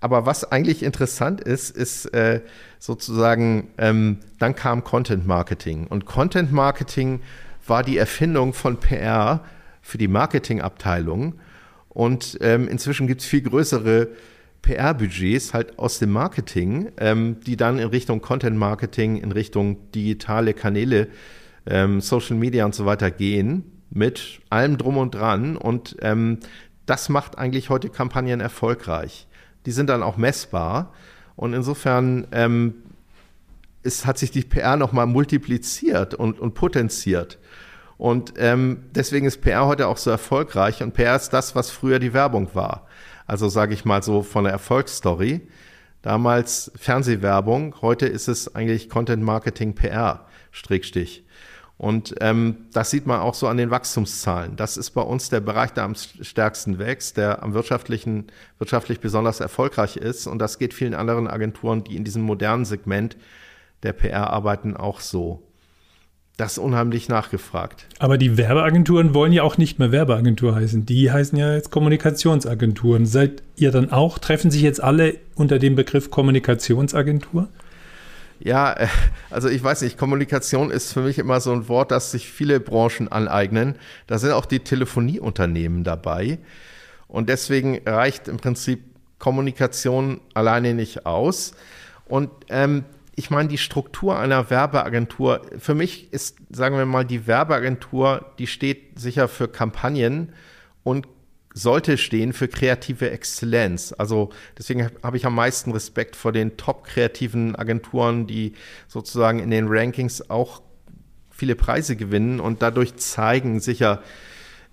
Aber 0.00 0.24
was 0.24 0.50
eigentlich 0.52 0.84
interessant 0.84 1.40
ist, 1.40 1.76
ist 1.76 2.06
äh, 2.14 2.42
sozusagen, 2.78 3.70
ähm, 3.76 4.20
dann 4.38 4.54
kam 4.54 4.84
Content 4.84 5.26
Marketing. 5.26 5.88
Und 5.88 6.06
Content 6.06 6.52
Marketing 6.52 7.22
war 7.66 7.82
die 7.82 7.98
Erfindung 7.98 8.54
von 8.54 8.78
PR 8.78 9.42
für 9.82 9.98
die 9.98 10.08
Marketingabteilung. 10.08 11.40
Und 11.88 12.38
ähm, 12.40 12.68
inzwischen 12.68 13.08
gibt 13.08 13.22
es 13.22 13.26
viel 13.26 13.42
größere 13.42 14.10
PR-Budgets 14.62 15.54
halt 15.54 15.76
aus 15.76 15.98
dem 15.98 16.12
Marketing, 16.12 16.92
ähm, 16.98 17.38
die 17.44 17.56
dann 17.56 17.80
in 17.80 17.88
Richtung 17.88 18.20
Content 18.20 18.56
Marketing, 18.56 19.16
in 19.16 19.32
Richtung 19.32 19.90
digitale 19.90 20.54
Kanäle, 20.54 21.08
ähm, 21.66 22.00
Social 22.00 22.36
Media 22.36 22.64
und 22.64 22.74
so 22.74 22.86
weiter 22.86 23.10
gehen, 23.10 23.64
mit 23.90 24.40
allem 24.50 24.78
drum 24.78 24.96
und 24.96 25.14
dran. 25.14 25.56
Und 25.56 25.96
ähm, 26.00 26.38
das 26.86 27.08
macht 27.08 27.38
eigentlich 27.38 27.70
heute 27.70 27.88
Kampagnen 27.88 28.40
erfolgreich. 28.40 29.26
Die 29.66 29.72
sind 29.72 29.88
dann 29.88 30.02
auch 30.02 30.16
messbar. 30.16 30.92
Und 31.36 31.54
insofern 31.54 32.26
ähm, 32.32 32.74
ist, 33.82 34.06
hat 34.06 34.18
sich 34.18 34.30
die 34.30 34.42
PR 34.42 34.76
nochmal 34.76 35.06
multipliziert 35.06 36.14
und, 36.14 36.38
und 36.38 36.54
potenziert. 36.54 37.38
Und 37.96 38.34
ähm, 38.38 38.84
deswegen 38.94 39.26
ist 39.26 39.42
PR 39.42 39.66
heute 39.66 39.86
auch 39.86 39.98
so 39.98 40.10
erfolgreich. 40.10 40.82
Und 40.82 40.94
PR 40.94 41.16
ist 41.16 41.30
das, 41.30 41.54
was 41.54 41.70
früher 41.70 41.98
die 41.98 42.14
Werbung 42.14 42.54
war. 42.54 42.86
Also 43.26 43.48
sage 43.48 43.74
ich 43.74 43.84
mal 43.84 44.02
so 44.02 44.22
von 44.22 44.44
der 44.44 44.52
Erfolgsstory. 44.52 45.46
Damals 46.02 46.72
Fernsehwerbung, 46.76 47.74
heute 47.82 48.06
ist 48.06 48.26
es 48.26 48.54
eigentlich 48.54 48.88
Content 48.88 49.22
Marketing 49.22 49.74
PR, 49.74 50.26
Strickstich. 50.50 51.26
Und 51.80 52.14
ähm, 52.20 52.66
das 52.74 52.90
sieht 52.90 53.06
man 53.06 53.20
auch 53.20 53.32
so 53.32 53.46
an 53.46 53.56
den 53.56 53.70
Wachstumszahlen. 53.70 54.54
Das 54.54 54.76
ist 54.76 54.90
bei 54.90 55.00
uns 55.00 55.30
der 55.30 55.40
Bereich, 55.40 55.70
der 55.70 55.84
am 55.84 55.94
stärksten 55.94 56.78
wächst, 56.78 57.16
der 57.16 57.42
am 57.42 57.54
wirtschaftlichen, 57.54 58.26
wirtschaftlich 58.58 59.00
besonders 59.00 59.40
erfolgreich 59.40 59.96
ist. 59.96 60.26
Und 60.26 60.40
das 60.40 60.58
geht 60.58 60.74
vielen 60.74 60.92
anderen 60.92 61.26
Agenturen, 61.26 61.82
die 61.82 61.96
in 61.96 62.04
diesem 62.04 62.20
modernen 62.20 62.66
Segment 62.66 63.16
der 63.82 63.94
PR 63.94 64.28
arbeiten, 64.28 64.76
auch 64.76 65.00
so. 65.00 65.42
Das 66.36 66.52
ist 66.52 66.58
unheimlich 66.58 67.08
nachgefragt. 67.08 67.86
Aber 67.98 68.18
die 68.18 68.36
Werbeagenturen 68.36 69.14
wollen 69.14 69.32
ja 69.32 69.42
auch 69.42 69.56
nicht 69.56 69.78
mehr 69.78 69.90
Werbeagentur 69.90 70.54
heißen. 70.54 70.84
Die 70.84 71.10
heißen 71.10 71.38
ja 71.38 71.54
jetzt 71.54 71.70
Kommunikationsagenturen. 71.70 73.06
Seid 73.06 73.42
ihr 73.56 73.70
dann 73.70 73.90
auch, 73.90 74.18
treffen 74.18 74.50
sich 74.50 74.60
jetzt 74.60 74.82
alle 74.82 75.14
unter 75.34 75.58
dem 75.58 75.76
Begriff 75.76 76.10
Kommunikationsagentur? 76.10 77.48
Ja, 78.40 78.72
äh, 78.72 78.88
also 79.28 79.48
ich 79.48 79.62
weiß 79.62 79.82
nicht, 79.82 79.98
Kommunikation 79.98 80.70
ist 80.70 80.92
für 80.92 81.02
mich 81.02 81.18
immer 81.18 81.40
so 81.40 81.52
ein 81.52 81.68
Wort, 81.68 81.90
das 81.90 82.10
sich 82.10 82.28
viele 82.30 82.58
Branchen 82.58 83.08
aneignen. 83.08 83.76
Da 84.06 84.18
sind 84.18 84.32
auch 84.32 84.46
die 84.46 84.60
Telefonieunternehmen 84.60 85.84
dabei. 85.84 86.38
Und 87.06 87.28
deswegen 87.28 87.80
reicht 87.86 88.28
im 88.28 88.38
Prinzip 88.38 88.82
Kommunikation 89.18 90.20
alleine 90.32 90.74
nicht 90.74 91.06
aus. 91.06 91.52
Und 92.06 92.30
ähm, 92.48 92.84
ich 93.14 93.30
meine, 93.30 93.48
die 93.48 93.58
Struktur 93.58 94.18
einer 94.18 94.48
Werbeagentur, 94.48 95.42
für 95.58 95.74
mich 95.74 96.12
ist, 96.12 96.38
sagen 96.48 96.78
wir 96.78 96.86
mal, 96.86 97.04
die 97.04 97.26
Werbeagentur, 97.26 98.32
die 98.38 98.46
steht 98.46 98.98
sicher 98.98 99.28
für 99.28 99.48
Kampagnen 99.48 100.32
und 100.82 101.06
sollte 101.52 101.98
stehen 101.98 102.32
für 102.32 102.48
kreative 102.48 103.10
Exzellenz. 103.10 103.94
Also 103.96 104.30
deswegen 104.56 104.88
habe 105.02 105.16
ich 105.16 105.26
am 105.26 105.34
meisten 105.34 105.72
Respekt 105.72 106.16
vor 106.16 106.32
den 106.32 106.56
top 106.56 106.84
kreativen 106.84 107.56
Agenturen, 107.56 108.26
die 108.26 108.52
sozusagen 108.86 109.40
in 109.40 109.50
den 109.50 109.66
Rankings 109.68 110.30
auch 110.30 110.62
viele 111.30 111.56
Preise 111.56 111.96
gewinnen 111.96 112.38
und 112.38 112.62
dadurch 112.62 112.96
zeigen 112.96 113.60
sicher, 113.60 114.02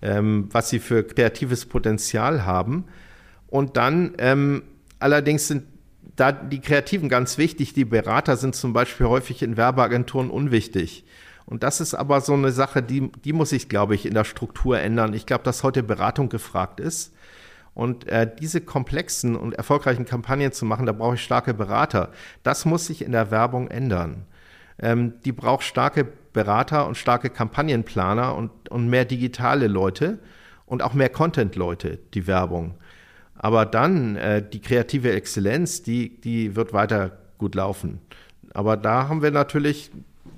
ähm, 0.01 0.49
was 0.51 0.69
sie 0.69 0.79
für 0.79 1.03
kreatives 1.03 1.65
Potenzial 1.65 2.45
haben. 2.45 2.85
Und 3.47 3.77
dann 3.77 4.13
ähm, 4.19 4.63
allerdings 4.99 5.47
sind 5.47 5.63
da 6.15 6.31
die 6.31 6.61
Kreativen 6.61 7.09
ganz 7.09 7.37
wichtig, 7.37 7.73
die 7.73 7.85
Berater 7.85 8.37
sind 8.37 8.55
zum 8.55 8.73
Beispiel 8.73 9.05
häufig 9.05 9.43
in 9.43 9.55
Werbeagenturen 9.55 10.29
unwichtig. 10.29 11.05
Und 11.47 11.63
das 11.63 11.79
ist 11.79 11.93
aber 11.93 12.19
so 12.19 12.33
eine 12.33 12.51
Sache, 12.51 12.83
die, 12.83 13.10
die 13.23 13.31
muss 13.31 13.51
sich, 13.51 13.69
glaube 13.69 13.95
ich, 13.95 14.05
in 14.05 14.13
der 14.13 14.25
Struktur 14.25 14.79
ändern. 14.79 15.13
Ich 15.13 15.25
glaube, 15.25 15.45
dass 15.45 15.63
heute 15.63 15.81
Beratung 15.81 16.27
gefragt 16.27 16.81
ist. 16.81 17.13
Und 17.73 18.05
äh, 18.07 18.29
diese 18.39 18.60
komplexen 18.60 19.38
und 19.38 19.53
erfolgreichen 19.53 20.03
Kampagnen 20.03 20.51
zu 20.51 20.65
machen, 20.65 20.86
da 20.86 20.91
brauche 20.91 21.15
ich 21.15 21.23
starke 21.23 21.53
Berater. 21.53 22.12
Das 22.43 22.65
muss 22.65 22.88
sich 22.88 23.01
in 23.01 23.13
der 23.13 23.31
Werbung 23.31 23.69
ändern. 23.69 24.25
Ähm, 24.77 25.13
die 25.23 25.31
braucht 25.31 25.63
starke 25.63 26.05
Berater 26.33 26.86
und 26.86 26.97
starke 26.97 27.29
Kampagnenplaner 27.29 28.36
und, 28.36 28.69
und 28.69 28.89
mehr 28.89 29.05
digitale 29.05 29.67
Leute 29.67 30.19
und 30.65 30.83
auch 30.83 30.93
mehr 30.93 31.10
Content-Leute, 31.10 31.97
die 32.13 32.27
Werbung. 32.27 32.75
Aber 33.36 33.65
dann 33.65 34.17
äh, 34.17 34.47
die 34.47 34.60
kreative 34.60 35.13
Exzellenz, 35.13 35.81
die, 35.81 36.19
die 36.19 36.57
wird 36.57 36.73
weiter 36.73 37.19
gut 37.38 37.55
laufen. 37.55 38.01
Aber 38.53 38.75
da 38.75 39.07
haben 39.07 39.21
wir 39.21 39.31
natürlich 39.31 39.91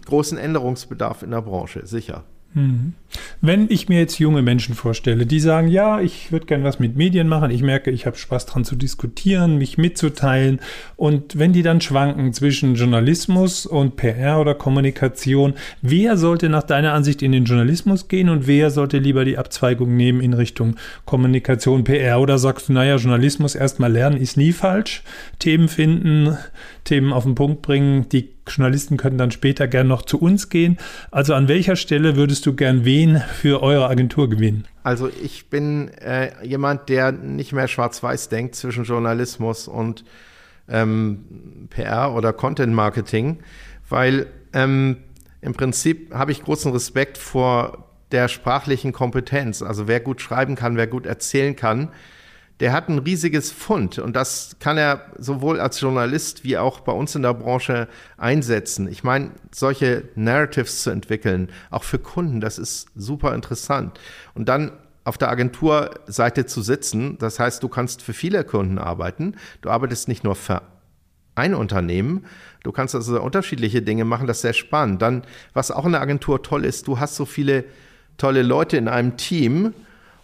großen 0.10 0.38
Änderungsbedarf 0.38 1.24
in 1.24 1.32
der 1.32 1.42
Branche, 1.42 1.86
sicher. 1.86 2.24
Mhm. 2.54 2.94
Wenn 3.42 3.68
ich 3.70 3.90
mir 3.90 4.00
jetzt 4.00 4.18
junge 4.20 4.42
Menschen 4.42 4.74
vorstelle, 4.74 5.26
die 5.26 5.40
sagen, 5.40 5.68
ja, 5.68 6.02
ich 6.02 6.32
würde 6.32 6.48
gern 6.48 6.64
was 6.64 6.80
mit 6.80 6.96
Medien 6.96 7.28
machen, 7.28 7.52
ich 7.52 7.62
merke, 7.62 7.92
ich 7.92 8.06
habe 8.06 8.18
Spaß 8.18 8.48
dran 8.48 8.66
zu 8.66 8.76
diskutieren, 8.76 9.58
mich 9.58 9.78
mitzuteilen 9.78 10.60
und 10.96 11.38
wenn 11.38 11.54
die 11.54 11.62
dann 11.62 11.80
schwanken 11.80 12.34
zwischen 12.34 12.76
Journalismus 12.76 13.66
und 13.66 13.98
PR 13.98 14.40
oder 14.40 14.56
Kommunikation, 14.56 15.54
wer 15.82 16.18
sollte 16.18 16.50
nach 16.50 16.64
deiner 16.64 16.94
Ansicht 16.94 17.22
in 17.22 17.32
den 17.32 17.46
Journalismus 17.46 18.08
gehen 18.08 18.30
und 18.30 18.48
wer 18.48 18.72
sollte 18.72 18.98
lieber 18.98 19.26
die 19.26 19.38
Abzweigung 19.38 19.96
nehmen 19.96 20.22
in 20.22 20.34
Richtung 20.34 20.76
Kommunikation, 21.06 21.84
PR 21.84 22.20
oder 22.20 22.40
sagst 22.40 22.70
du, 22.70 22.74
naja, 22.74 22.96
Journalismus 22.96 23.54
erstmal 23.54 23.92
lernen 23.92 24.18
ist 24.18 24.38
nie 24.38 24.54
falsch, 24.54 25.04
Themen 25.38 25.68
finden, 25.68 26.36
Themen 26.84 27.14
auf 27.14 27.24
den 27.24 27.36
Punkt 27.36 27.62
bringen, 27.62 28.10
die 28.10 28.39
Journalisten 28.50 28.98
können 28.98 29.18
dann 29.18 29.32
später 29.32 29.68
gern 29.68 29.88
noch 29.88 30.02
zu 30.02 30.20
uns 30.20 30.50
gehen. 30.50 30.78
Also 31.12 31.34
an 31.34 31.48
welcher 31.48 31.76
Stelle 31.76 32.16
würdest 32.16 32.46
du 32.46 32.54
gern 32.54 32.86
wen 32.86 33.22
für 33.36 33.62
eure 33.64 33.90
Agentur 33.90 34.30
gewinnen? 34.30 34.66
Also 34.84 35.10
ich 35.10 35.50
bin 35.50 35.90
äh, 36.00 36.32
jemand, 36.46 36.90
der 36.90 37.12
nicht 37.12 37.54
mehr 37.54 37.68
schwarz-weiß 37.68 38.30
denkt 38.30 38.56
zwischen 38.56 38.84
Journalismus 38.84 39.68
und 39.68 40.04
ähm, 40.68 41.68
PR 41.70 42.14
oder 42.14 42.34
Content 42.34 42.74
Marketing, 42.74 43.40
weil 43.90 44.28
ähm, 44.54 44.98
im 45.42 45.54
Prinzip 45.54 46.14
habe 46.14 46.32
ich 46.32 46.44
großen 46.44 46.72
Respekt 46.72 47.18
vor 47.18 47.90
der 48.12 48.28
sprachlichen 48.28 48.92
Kompetenz. 48.92 49.62
Also 49.62 49.88
wer 49.88 50.00
gut 50.00 50.22
schreiben 50.22 50.56
kann, 50.56 50.76
wer 50.76 50.88
gut 50.88 51.06
erzählen 51.06 51.56
kann, 51.56 51.90
der 52.60 52.74
hat 52.74 52.90
ein 52.90 53.00
riesiges 53.00 53.52
Fund 53.52 54.00
und 54.00 54.16
das 54.16 54.58
kann 54.60 54.78
er 54.78 55.06
sowohl 55.18 55.60
als 55.60 55.80
Journalist 55.80 56.44
wie 56.44 56.58
auch 56.58 56.82
bei 56.82 56.92
uns 56.92 57.16
in 57.16 57.22
der 57.22 57.34
Branche 57.34 57.88
einsetzen. 58.18 58.88
Ich 58.90 59.04
meine, 59.04 59.32
solche 59.52 60.10
Narratives 60.16 60.84
zu 60.84 60.90
entwickeln, 60.90 61.50
auch 61.70 61.84
für 61.84 62.00
Kunden, 62.00 62.42
das 62.42 62.58
ist 62.58 62.88
super 62.96 63.34
interessant. 63.34 64.00
Und 64.34 64.50
dann 64.50 64.72
auf 65.06 65.18
der 65.18 65.30
Agenturseite 65.30 66.46
zu 66.46 66.62
sitzen, 66.62 67.18
das 67.18 67.40
heißt, 67.40 67.64
du 67.64 67.70
kannst 67.70 68.02
für 68.02 68.14
viele 68.14 68.44
Kunden 68.44 68.78
arbeiten. 68.78 69.36
Du 69.62 69.70
arbeitest 69.70 70.08
nicht 70.08 70.24
nur 70.24 70.36
für 70.36 70.62
ein 71.36 71.56
Unternehmen. 71.56 72.26
Du 72.64 72.72
kannst 72.74 72.94
also 72.94 73.22
unterschiedliche 73.22 73.82
Dinge 73.82 74.04
machen, 74.04 74.28
das 74.28 74.38
ist 74.38 74.42
sehr 74.42 74.54
spannend. 74.54 75.02
Dann, 75.02 75.24
was 75.54 75.72
auch 75.72 75.86
in 75.86 75.94
der 75.94 76.02
Agentur 76.02 76.44
toll 76.44 76.66
ist, 76.66 76.88
du 76.88 77.00
hast 77.00 77.16
so 77.16 77.26
viele 77.26 77.64
tolle 78.18 78.44
Leute 78.44 78.76
in 78.76 78.90
einem 78.90 79.16
Team, 79.16 79.74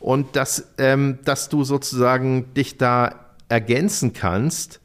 und 0.06 0.36
dass, 0.36 0.68
ähm, 0.78 1.18
dass 1.26 1.50
du 1.50 1.64
sozusagen 1.64 2.54
dich 2.54 2.78
da 2.78 3.26
ergänzen 3.50 4.14
kannst, 4.14 4.80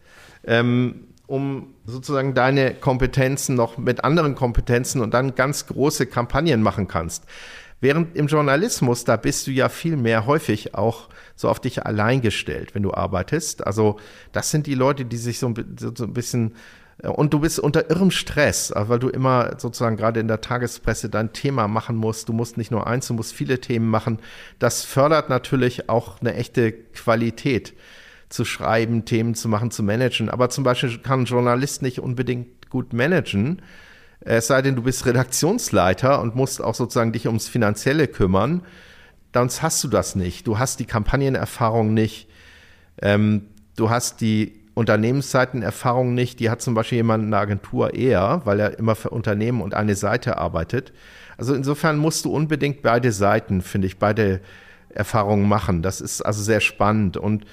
ähm, 0.45 1.09
um 1.27 1.75
sozusagen 1.85 2.33
deine 2.33 2.73
Kompetenzen 2.73 3.55
noch 3.55 3.77
mit 3.77 4.03
anderen 4.03 4.35
Kompetenzen 4.35 5.03
und 5.03 5.13
dann 5.13 5.35
ganz 5.35 5.67
große 5.67 6.07
Kampagnen 6.07 6.63
machen 6.63 6.89
kannst. 6.89 7.25
Während 7.83 8.17
im 8.17 8.29
Journalismus, 8.29 9.05
da 9.05 9.19
bist 9.19 9.47
du 9.47 9.51
ja 9.51 9.69
viel 9.69 9.99
mehr 9.99 10.25
häufig 10.25 10.75
auch 10.75 11.11
so 11.37 11.51
auf 11.51 11.61
dich 11.61 11.85
allein 11.85 12.23
gestellt, 12.23 12.75
wenn 12.75 12.83
du 12.83 12.95
arbeitest. 12.95 13.67
Also 13.67 14.01
das 14.33 14.51
sind 14.51 14.67
die 14.67 14.75
Leute, 14.75 15.05
die 15.05 15.19
sich 15.19 15.39
so, 15.39 15.53
so 15.79 16.05
ein 16.05 16.15
bisschen 16.15 16.55
und 17.09 17.33
du 17.33 17.41
bist 17.41 17.59
unter 17.59 17.91
irrem 17.91 18.11
Stress, 18.11 18.71
äh, 18.71 18.89
weil 18.89 18.99
du 18.99 19.09
immer 19.09 19.59
sozusagen 19.59 19.97
gerade 19.97 20.21
in 20.21 20.29
der 20.29 20.41
Tagespresse 20.41 21.09
dein 21.09 21.33
Thema 21.33 21.69
machen 21.69 21.97
musst. 21.97 22.29
Du 22.29 22.33
musst 22.33 22.57
nicht 22.57 22.71
nur 22.71 22.87
eins, 22.87 23.09
du 23.09 23.15
musst 23.15 23.33
viele 23.33 23.61
Themen 23.61 23.89
machen. 23.89 24.19
Das 24.59 24.85
fördert 24.85 25.29
natürlich 25.29 25.89
auch 25.89 26.21
eine 26.21 26.35
echte 26.35 26.73
Qualität 26.73 27.75
zu 28.29 28.45
schreiben, 28.45 29.05
Themen 29.05 29.35
zu 29.35 29.49
machen, 29.49 29.71
zu 29.71 29.83
managen. 29.83 30.29
Aber 30.29 30.51
zum 30.51 30.63
Beispiel 30.65 30.99
kann 30.99 31.23
ein 31.23 31.25
Journalist 31.25 31.83
nicht 31.83 32.01
unbedingt 32.01 32.71
gut 32.71 32.93
managen, 32.93 33.63
es 34.23 34.49
sei 34.49 34.61
denn, 34.61 34.77
du 34.77 34.83
bist 34.83 35.07
Redaktionsleiter 35.07 36.21
und 36.21 36.37
musst 36.37 36.63
auch 36.63 36.75
sozusagen 36.75 37.13
dich 37.13 37.27
ums 37.27 37.49
Finanzielle 37.49 38.07
kümmern 38.07 38.61
sonst 39.35 39.63
hast 39.63 39.83
du 39.85 39.89
das 39.89 40.15
nicht. 40.17 40.47
Du 40.47 40.59
hast 40.59 40.81
die 40.81 40.85
Kampagnenerfahrung 40.85 41.95
nicht. 41.95 42.29
Ähm, 43.01 43.47
du 43.77 43.91
hast 43.91 44.21
die 44.21 44.60
Unternehmensseitenerfahrung 44.81 46.15
nicht. 46.15 46.41
Die 46.41 46.49
hat 46.49 46.63
zum 46.63 46.73
Beispiel 46.75 46.97
jemand 46.97 47.25
in 47.25 47.31
der 47.31 47.41
Agentur 47.41 47.93
eher, 47.93 48.41
weil 48.45 48.59
er 48.61 48.79
immer 48.79 48.95
für 48.95 49.11
Unternehmen 49.11 49.61
und 49.61 49.75
eine 49.75 49.95
Seite 49.95 50.39
arbeitet. 50.39 50.95
Also 51.37 51.55
insofern 51.55 51.99
musst 51.99 52.25
du 52.25 52.33
unbedingt 52.33 52.81
beide 52.81 53.13
Seiten, 53.13 53.61
finde 53.61 53.87
ich, 53.87 53.99
beide 53.99 54.41
Erfahrungen 54.89 55.47
machen. 55.47 55.83
Das 55.83 56.01
ist 56.01 56.23
also 56.23 56.43
sehr 56.43 56.61
spannend 56.61 57.19
und 57.19 57.45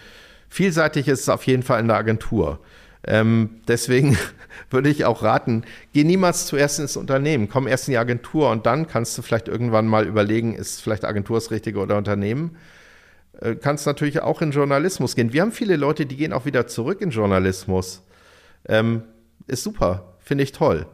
vielseitig 0.48 1.10
ist 1.10 1.22
es 1.22 1.30
auf 1.30 1.44
jeden 1.44 1.64
Fall 1.64 1.82
in 1.82 1.90
der 1.90 1.98
Agentur. 1.98 2.60
Ähm, 3.04 3.62
deswegen 3.68 4.18
würde 4.70 4.88
ich 4.88 5.04
auch 5.04 5.22
raten, 5.22 5.64
geh 5.92 6.06
niemals 6.06 6.46
zuerst 6.46 6.80
ins 6.80 6.96
Unternehmen, 6.96 7.50
komm 7.50 7.68
erst 7.68 7.90
in 7.90 7.92
die 7.92 7.98
Agentur 7.98 8.52
und 8.52 8.66
dann 8.66 8.88
kannst 8.88 9.18
du 9.18 9.22
vielleicht 9.22 9.50
irgendwann 9.50 9.86
mal 9.86 10.08
überlegen, 10.08 10.56
ist 10.56 10.82
vielleicht 10.82 11.04
Agentur 11.04 11.36
das 11.36 11.52
Richtige 11.52 11.80
oder 11.80 11.98
Unternehmen. 11.98 12.56
Äh, 13.42 13.56
kannst 13.56 13.86
natürlich 13.86 14.22
auch 14.22 14.42
in 14.42 14.52
Journalismus 14.52 15.16
gehen. 15.16 15.34
Wir 15.34 15.42
haben 15.42 15.52
viele 15.52 15.76
Leute, 15.76 16.06
die 16.06 16.18
gehen 16.18 16.34
auch 16.34 16.46
wieder 16.46 16.68
zurück 16.68 17.02
in 17.02 17.12
Journalismus. 17.12 18.04
Ähm, 18.68 19.04
ist 19.48 19.64
super, 19.64 20.16
finde 20.20 20.44
ich 20.44 20.52
toll. 20.52 20.88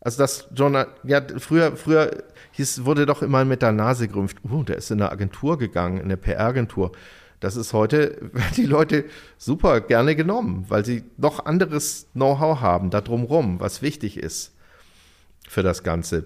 Also 0.00 0.18
das 0.18 0.48
Journal, 0.54 0.88
ja, 1.04 1.22
früher, 1.38 1.76
früher 1.76 2.24
hieß, 2.52 2.84
wurde 2.84 3.06
doch 3.06 3.22
immer 3.22 3.44
mit 3.44 3.62
der 3.62 3.72
Nase 3.72 4.08
gerümpft, 4.08 4.38
uh, 4.44 4.64
der 4.64 4.76
ist 4.76 4.90
in 4.90 5.00
eine 5.00 5.12
Agentur 5.12 5.58
gegangen, 5.58 5.98
in 5.98 6.04
eine 6.04 6.16
PR-Agentur. 6.16 6.92
Das 7.38 7.56
ist 7.56 7.72
heute, 7.72 8.18
werden 8.32 8.54
die 8.56 8.66
Leute 8.66 9.04
super 9.38 9.80
gerne 9.80 10.16
genommen, 10.16 10.66
weil 10.68 10.84
sie 10.84 11.04
noch 11.16 11.46
anderes 11.46 12.08
Know-how 12.12 12.60
haben, 12.60 12.90
da 12.90 13.00
drumrum, 13.00 13.60
was 13.60 13.82
wichtig 13.82 14.16
ist 14.16 14.56
für 15.48 15.62
das 15.62 15.82
Ganze. 15.82 16.24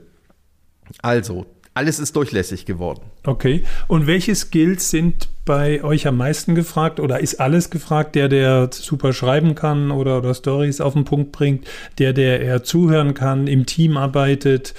Also, 1.02 1.46
alles 1.76 1.98
ist 1.98 2.16
durchlässig 2.16 2.64
geworden. 2.64 3.02
Okay. 3.24 3.62
Und 3.86 4.06
welche 4.06 4.34
Skills 4.34 4.90
sind 4.90 5.28
bei 5.44 5.84
euch 5.84 6.06
am 6.06 6.16
meisten 6.16 6.54
gefragt 6.54 7.00
oder 7.00 7.20
ist 7.20 7.38
alles 7.38 7.68
gefragt? 7.68 8.14
Der, 8.14 8.28
der 8.28 8.70
super 8.72 9.12
schreiben 9.12 9.54
kann 9.54 9.90
oder, 9.90 10.18
oder 10.18 10.34
Stories 10.34 10.80
auf 10.80 10.94
den 10.94 11.04
Punkt 11.04 11.32
bringt, 11.32 11.66
der, 11.98 12.14
der 12.14 12.40
eher 12.40 12.62
zuhören 12.62 13.12
kann, 13.12 13.46
im 13.46 13.66
Team 13.66 13.98
arbeitet? 13.98 14.74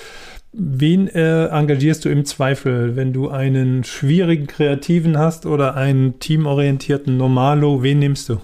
Wen 0.53 1.07
äh, 1.07 1.45
engagierst 1.45 2.03
du 2.03 2.09
im 2.09 2.25
Zweifel, 2.25 2.95
wenn 2.95 3.13
du 3.13 3.29
einen 3.29 3.83
schwierigen 3.83 4.47
Kreativen 4.47 5.19
hast 5.19 5.45
oder 5.45 5.75
einen 5.75 6.19
teamorientierten 6.19 7.15
Normalo? 7.15 7.83
Wen 7.83 7.99
nimmst 7.99 8.29
du? 8.29 8.41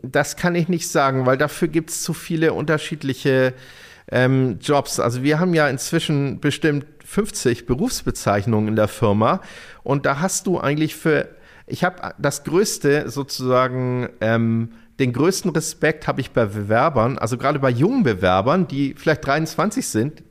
Das 0.00 0.36
kann 0.36 0.54
ich 0.54 0.68
nicht 0.68 0.88
sagen, 0.88 1.26
weil 1.26 1.36
dafür 1.36 1.68
gibt 1.68 1.90
es 1.90 2.02
zu 2.02 2.14
viele 2.14 2.54
unterschiedliche 2.54 3.52
ähm, 4.10 4.58
Jobs. 4.60 5.00
Also 5.00 5.22
wir 5.22 5.38
haben 5.38 5.52
ja 5.52 5.68
inzwischen 5.68 6.40
bestimmt 6.40 6.86
50 7.14 7.66
Berufsbezeichnungen 7.66 8.68
in 8.68 8.76
der 8.76 8.88
Firma 8.88 9.40
und 9.84 10.04
da 10.04 10.18
hast 10.18 10.48
du 10.48 10.58
eigentlich 10.58 10.96
für, 10.96 11.28
ich 11.66 11.84
habe 11.84 12.12
das 12.18 12.42
größte 12.42 13.08
sozusagen, 13.08 14.08
ähm, 14.20 14.72
den 14.98 15.12
größten 15.12 15.52
Respekt 15.52 16.08
habe 16.08 16.20
ich 16.20 16.32
bei 16.32 16.46
Bewerbern, 16.46 17.18
also 17.18 17.38
gerade 17.38 17.60
bei 17.60 17.70
jungen 17.70 18.02
Bewerbern, 18.02 18.66
die 18.66 18.94
vielleicht 18.96 19.24
23 19.24 19.86
sind, 19.86 20.24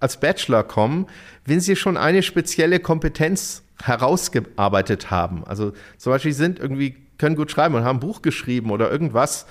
als 0.00 0.18
Bachelor 0.18 0.64
kommen, 0.64 1.06
wenn 1.44 1.60
sie 1.60 1.76
schon 1.76 1.96
eine 1.96 2.22
spezielle 2.22 2.80
Kompetenz 2.80 3.62
herausgearbeitet 3.82 5.10
haben. 5.10 5.44
Also 5.44 5.72
zum 5.96 6.12
Beispiel 6.12 6.32
sind 6.32 6.58
irgendwie, 6.58 6.96
können 7.18 7.36
gut 7.36 7.50
schreiben 7.52 7.74
und 7.76 7.84
haben 7.84 7.96
ein 7.96 8.00
Buch 8.00 8.22
geschrieben 8.22 8.70
oder 8.72 8.90
irgendwas, 8.90 9.46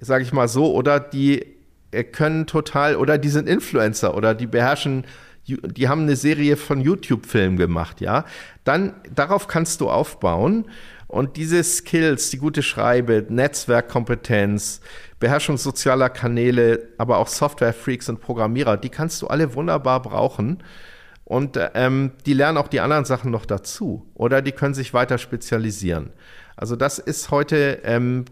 sage 0.00 0.22
ich 0.22 0.32
mal 0.32 0.48
so, 0.48 0.72
oder 0.74 1.00
die 1.00 1.44
äh, 1.90 2.04
können 2.04 2.46
total, 2.46 2.96
oder 2.96 3.18
die 3.18 3.28
sind 3.28 3.48
Influencer 3.48 4.14
oder 4.16 4.34
die 4.34 4.46
beherrschen, 4.46 5.04
die 5.46 5.88
haben 5.88 6.02
eine 6.02 6.16
Serie 6.16 6.56
von 6.56 6.80
YouTube-Filmen 6.80 7.56
gemacht, 7.56 8.00
ja. 8.00 8.24
Dann, 8.64 8.94
darauf 9.14 9.48
kannst 9.48 9.80
du 9.80 9.90
aufbauen. 9.90 10.66
Und 11.06 11.36
diese 11.36 11.64
Skills, 11.64 12.30
die 12.30 12.38
gute 12.38 12.62
Schreibe, 12.62 13.26
Netzwerkkompetenz, 13.28 14.80
Beherrschung 15.18 15.58
sozialer 15.58 16.08
Kanäle, 16.08 16.88
aber 16.98 17.18
auch 17.18 17.26
Software-Freaks 17.26 18.08
und 18.08 18.20
Programmierer, 18.20 18.76
die 18.76 18.90
kannst 18.90 19.20
du 19.20 19.26
alle 19.26 19.54
wunderbar 19.54 20.02
brauchen. 20.02 20.62
Und 21.24 21.58
ähm, 21.74 22.12
die 22.26 22.32
lernen 22.32 22.58
auch 22.58 22.68
die 22.68 22.80
anderen 22.80 23.04
Sachen 23.04 23.30
noch 23.30 23.44
dazu. 23.44 24.06
Oder 24.14 24.40
die 24.40 24.52
können 24.52 24.74
sich 24.74 24.94
weiter 24.94 25.18
spezialisieren. 25.18 26.10
Also 26.56 26.76
das 26.76 26.98
ist 26.98 27.30
heute 27.30 27.80
ähm, 27.84 28.24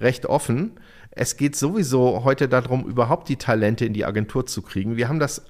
recht 0.00 0.26
offen. 0.26 0.72
Es 1.10 1.36
geht 1.36 1.56
sowieso 1.56 2.24
heute 2.24 2.48
darum, 2.48 2.86
überhaupt 2.86 3.28
die 3.28 3.36
Talente 3.36 3.84
in 3.84 3.92
die 3.92 4.04
Agentur 4.04 4.46
zu 4.46 4.62
kriegen. 4.62 4.96
Wir 4.96 5.08
haben 5.08 5.18
das, 5.18 5.42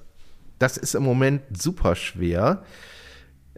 das 0.59 0.77
ist 0.77 0.95
im 0.95 1.03
Moment 1.03 1.41
super 1.57 1.95
schwer, 1.95 2.63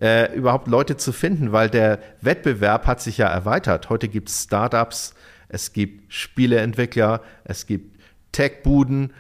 äh, 0.02 0.34
überhaupt 0.36 0.68
Leute 0.68 0.98
zu 0.98 1.12
finden, 1.12 1.52
weil 1.52 1.70
der 1.70 2.00
Wettbewerb 2.22 2.88
hat 2.88 3.02
sich 3.02 3.18
ja 3.18 3.28
erweitert. 3.28 3.90
Heute 3.90 4.08
gibt 4.08 4.30
es 4.30 4.44
Startups, 4.44 5.14
es 5.50 5.74
gibt 5.74 6.14
Spieleentwickler, 6.14 7.22
es 7.44 7.66
gibt 7.66 8.00
Tech-Buden. 8.32 9.14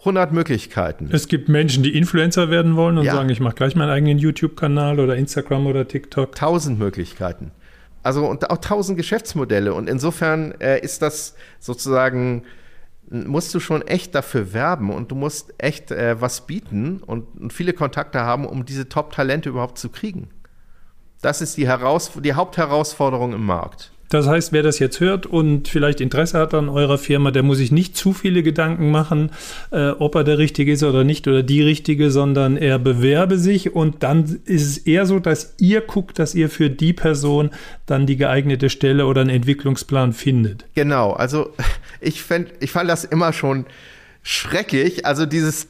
100 0.00 0.32
Möglichkeiten. 0.32 1.08
Es 1.12 1.28
gibt 1.28 1.48
Menschen, 1.48 1.82
die 1.82 1.96
Influencer 1.96 2.50
werden 2.50 2.76
wollen 2.76 2.98
und 2.98 3.04
ja. 3.04 3.14
sagen, 3.14 3.30
ich 3.30 3.40
mache 3.40 3.54
gleich 3.54 3.74
meinen 3.74 3.88
eigenen 3.88 4.18
YouTube-Kanal 4.18 5.00
oder 5.00 5.16
Instagram 5.16 5.66
oder 5.66 5.88
TikTok. 5.88 6.34
Tausend 6.34 6.78
Möglichkeiten. 6.78 7.52
Also 8.02 8.26
und 8.26 8.50
auch 8.50 8.58
tausend 8.58 8.98
Geschäftsmodelle. 8.98 9.72
Und 9.72 9.88
insofern 9.88 10.52
äh, 10.60 10.78
ist 10.78 11.00
das 11.00 11.34
sozusagen, 11.58 12.44
musst 13.10 13.54
du 13.54 13.60
schon 13.60 13.82
echt 13.82 14.14
dafür 14.14 14.52
werben 14.52 14.90
und 14.90 15.10
du 15.10 15.14
musst 15.14 15.54
echt 15.58 15.90
äh, 15.90 16.20
was 16.20 16.46
bieten 16.46 16.98
und, 16.98 17.40
und, 17.40 17.52
viele 17.52 17.72
Kontakte 17.72 18.20
haben, 18.20 18.46
um 18.46 18.64
diese 18.64 18.88
Top-Talente 18.88 19.48
überhaupt 19.48 19.78
zu 19.78 19.88
kriegen. 19.88 20.30
Das 21.20 21.40
ist 21.40 21.56
die, 21.56 21.66
Heraus 21.66 22.12
die 22.22 22.34
Hauptherausforderung 22.34 23.32
im 23.32 23.46
Markt. 23.46 23.93
Das 24.08 24.26
heißt, 24.26 24.52
wer 24.52 24.62
das 24.62 24.78
jetzt 24.78 25.00
hört 25.00 25.26
und 25.26 25.68
vielleicht 25.68 26.00
Interesse 26.00 26.38
hat 26.38 26.54
an 26.54 26.68
eurer 26.68 26.98
Firma, 26.98 27.30
der 27.30 27.42
muss 27.42 27.58
sich 27.58 27.72
nicht 27.72 27.96
zu 27.96 28.12
viele 28.12 28.42
Gedanken 28.42 28.90
machen, 28.90 29.30
äh, 29.70 29.90
ob 29.90 30.14
er 30.14 30.24
der 30.24 30.38
Richtige 30.38 30.72
ist 30.72 30.82
oder 30.82 31.04
nicht 31.04 31.26
oder 31.26 31.42
die 31.42 31.62
Richtige, 31.62 32.10
sondern 32.10 32.56
er 32.56 32.78
bewerbe 32.78 33.38
sich 33.38 33.74
und 33.74 34.02
dann 34.02 34.40
ist 34.44 34.66
es 34.66 34.78
eher 34.78 35.06
so, 35.06 35.18
dass 35.18 35.54
ihr 35.58 35.80
guckt, 35.80 36.18
dass 36.18 36.34
ihr 36.34 36.48
für 36.48 36.70
die 36.70 36.92
Person 36.92 37.50
dann 37.86 38.06
die 38.06 38.16
geeignete 38.16 38.70
Stelle 38.70 39.06
oder 39.06 39.22
einen 39.22 39.30
Entwicklungsplan 39.30 40.12
findet. 40.12 40.64
Genau, 40.74 41.12
also 41.12 41.52
ich, 42.00 42.22
ich 42.60 42.70
fand 42.70 42.90
das 42.90 43.04
immer 43.04 43.32
schon 43.32 43.66
schrecklich, 44.22 45.06
also 45.06 45.26
dieses 45.26 45.68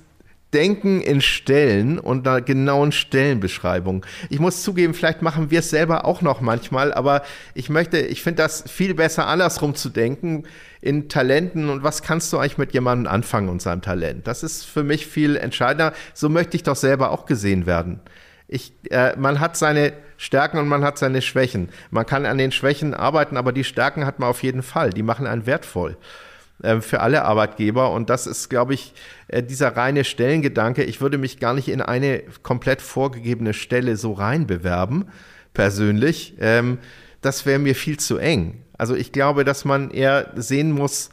Denken 0.54 1.00
in 1.00 1.20
Stellen 1.20 1.98
und 1.98 2.26
einer 2.26 2.40
genauen 2.40 2.92
Stellenbeschreibung. 2.92 4.06
Ich 4.30 4.38
muss 4.38 4.62
zugeben, 4.62 4.94
vielleicht 4.94 5.20
machen 5.20 5.50
wir 5.50 5.58
es 5.58 5.70
selber 5.70 6.04
auch 6.04 6.22
noch 6.22 6.40
manchmal, 6.40 6.94
aber 6.94 7.22
ich 7.54 7.68
möchte, 7.68 7.98
ich 7.98 8.22
finde 8.22 8.42
das 8.42 8.64
viel 8.70 8.94
besser, 8.94 9.26
andersrum 9.26 9.74
zu 9.74 9.88
denken 9.88 10.44
in 10.80 11.08
Talenten 11.08 11.68
und 11.68 11.82
was 11.82 12.02
kannst 12.02 12.32
du 12.32 12.38
eigentlich 12.38 12.58
mit 12.58 12.72
jemandem 12.72 13.12
anfangen 13.12 13.48
und 13.48 13.60
seinem 13.60 13.82
Talent. 13.82 14.26
Das 14.26 14.42
ist 14.42 14.64
für 14.64 14.84
mich 14.84 15.06
viel 15.06 15.36
entscheidender. 15.36 15.92
So 16.12 16.28
möchte 16.28 16.56
ich 16.56 16.62
doch 16.62 16.76
selber 16.76 17.10
auch 17.10 17.26
gesehen 17.26 17.66
werden. 17.66 18.00
Ich, 18.46 18.72
äh, 18.90 19.16
man 19.16 19.40
hat 19.40 19.56
seine 19.56 19.94
Stärken 20.16 20.58
und 20.58 20.68
man 20.68 20.84
hat 20.84 20.98
seine 20.98 21.22
Schwächen. 21.22 21.70
Man 21.90 22.06
kann 22.06 22.26
an 22.26 22.38
den 22.38 22.52
Schwächen 22.52 22.94
arbeiten, 22.94 23.36
aber 23.36 23.52
die 23.52 23.64
Stärken 23.64 24.06
hat 24.06 24.20
man 24.20 24.28
auf 24.28 24.42
jeden 24.42 24.62
Fall. 24.62 24.90
Die 24.90 25.02
machen 25.02 25.26
einen 25.26 25.46
wertvoll. 25.46 25.96
Ähm, 26.62 26.82
für 26.82 27.00
alle 27.00 27.24
Arbeitgeber. 27.24 27.90
Und 27.90 28.10
das 28.10 28.26
ist, 28.26 28.48
glaube 28.48 28.74
ich, 28.74 28.94
äh, 29.28 29.42
dieser 29.42 29.76
reine 29.76 30.04
Stellengedanke. 30.04 30.84
Ich 30.84 31.00
würde 31.00 31.18
mich 31.18 31.40
gar 31.40 31.52
nicht 31.52 31.68
in 31.68 31.82
eine 31.82 32.22
komplett 32.42 32.80
vorgegebene 32.80 33.54
Stelle 33.54 33.96
so 33.96 34.12
rein 34.12 34.46
bewerben, 34.46 35.06
persönlich. 35.52 36.34
Ähm, 36.40 36.78
das 37.20 37.44
wäre 37.44 37.58
mir 37.58 37.74
viel 37.74 37.98
zu 37.98 38.18
eng. 38.18 38.62
Also 38.78 38.94
ich 38.94 39.12
glaube, 39.12 39.44
dass 39.44 39.64
man 39.64 39.90
eher 39.90 40.32
sehen 40.36 40.70
muss, 40.70 41.10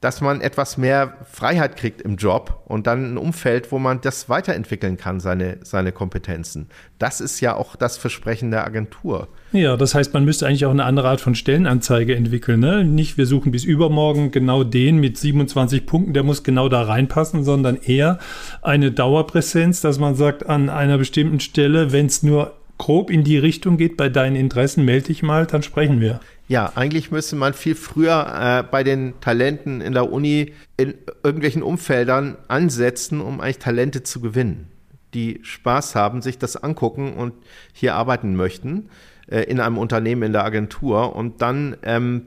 dass 0.00 0.20
man 0.20 0.40
etwas 0.40 0.78
mehr 0.78 1.14
Freiheit 1.30 1.76
kriegt 1.76 2.02
im 2.02 2.16
Job 2.16 2.62
und 2.66 2.86
dann 2.86 3.14
ein 3.14 3.18
Umfeld, 3.18 3.72
wo 3.72 3.80
man 3.80 4.00
das 4.00 4.28
weiterentwickeln 4.28 4.96
kann, 4.96 5.18
seine, 5.18 5.58
seine 5.62 5.90
Kompetenzen. 5.90 6.68
Das 7.00 7.20
ist 7.20 7.40
ja 7.40 7.56
auch 7.56 7.74
das 7.74 7.98
Versprechen 7.98 8.52
der 8.52 8.64
Agentur. 8.64 9.28
Ja, 9.52 9.76
das 9.76 9.94
heißt, 9.96 10.14
man 10.14 10.24
müsste 10.24 10.46
eigentlich 10.46 10.66
auch 10.66 10.70
eine 10.70 10.84
andere 10.84 11.08
Art 11.08 11.20
von 11.20 11.34
Stellenanzeige 11.34 12.14
entwickeln. 12.14 12.60
Ne? 12.60 12.84
Nicht, 12.84 13.18
wir 13.18 13.26
suchen 13.26 13.50
bis 13.50 13.64
übermorgen 13.64 14.30
genau 14.30 14.62
den 14.62 14.98
mit 14.98 15.18
27 15.18 15.84
Punkten, 15.84 16.12
der 16.12 16.22
muss 16.22 16.44
genau 16.44 16.68
da 16.68 16.82
reinpassen, 16.82 17.42
sondern 17.42 17.76
eher 17.76 18.20
eine 18.62 18.92
Dauerpräsenz, 18.92 19.80
dass 19.80 19.98
man 19.98 20.14
sagt, 20.14 20.46
an 20.46 20.68
einer 20.70 20.98
bestimmten 20.98 21.40
Stelle, 21.40 21.90
wenn 21.90 22.06
es 22.06 22.22
nur 22.22 22.54
grob 22.78 23.10
in 23.10 23.24
die 23.24 23.38
Richtung 23.38 23.76
geht 23.76 23.96
bei 23.96 24.08
deinen 24.08 24.36
Interessen, 24.36 24.84
melde 24.84 25.08
dich 25.08 25.24
mal, 25.24 25.46
dann 25.46 25.64
sprechen 25.64 26.00
wir. 26.00 26.20
Ja, 26.48 26.72
eigentlich 26.74 27.10
müsste 27.10 27.36
man 27.36 27.52
viel 27.52 27.74
früher 27.74 28.26
äh, 28.26 28.62
bei 28.62 28.82
den 28.82 29.20
Talenten 29.20 29.82
in 29.82 29.92
der 29.92 30.10
Uni 30.10 30.54
in 30.78 30.94
irgendwelchen 31.22 31.62
Umfeldern 31.62 32.38
ansetzen, 32.48 33.20
um 33.20 33.42
eigentlich 33.42 33.58
Talente 33.58 34.02
zu 34.02 34.22
gewinnen, 34.22 34.68
die 35.12 35.40
Spaß 35.42 35.94
haben, 35.94 36.22
sich 36.22 36.38
das 36.38 36.56
angucken 36.56 37.12
und 37.12 37.34
hier 37.74 37.94
arbeiten 37.96 38.34
möchten 38.34 38.88
äh, 39.30 39.42
in 39.42 39.60
einem 39.60 39.76
Unternehmen, 39.76 40.22
in 40.22 40.32
der 40.32 40.44
Agentur 40.44 41.14
und 41.14 41.42
dann 41.42 41.76
ähm, 41.82 42.24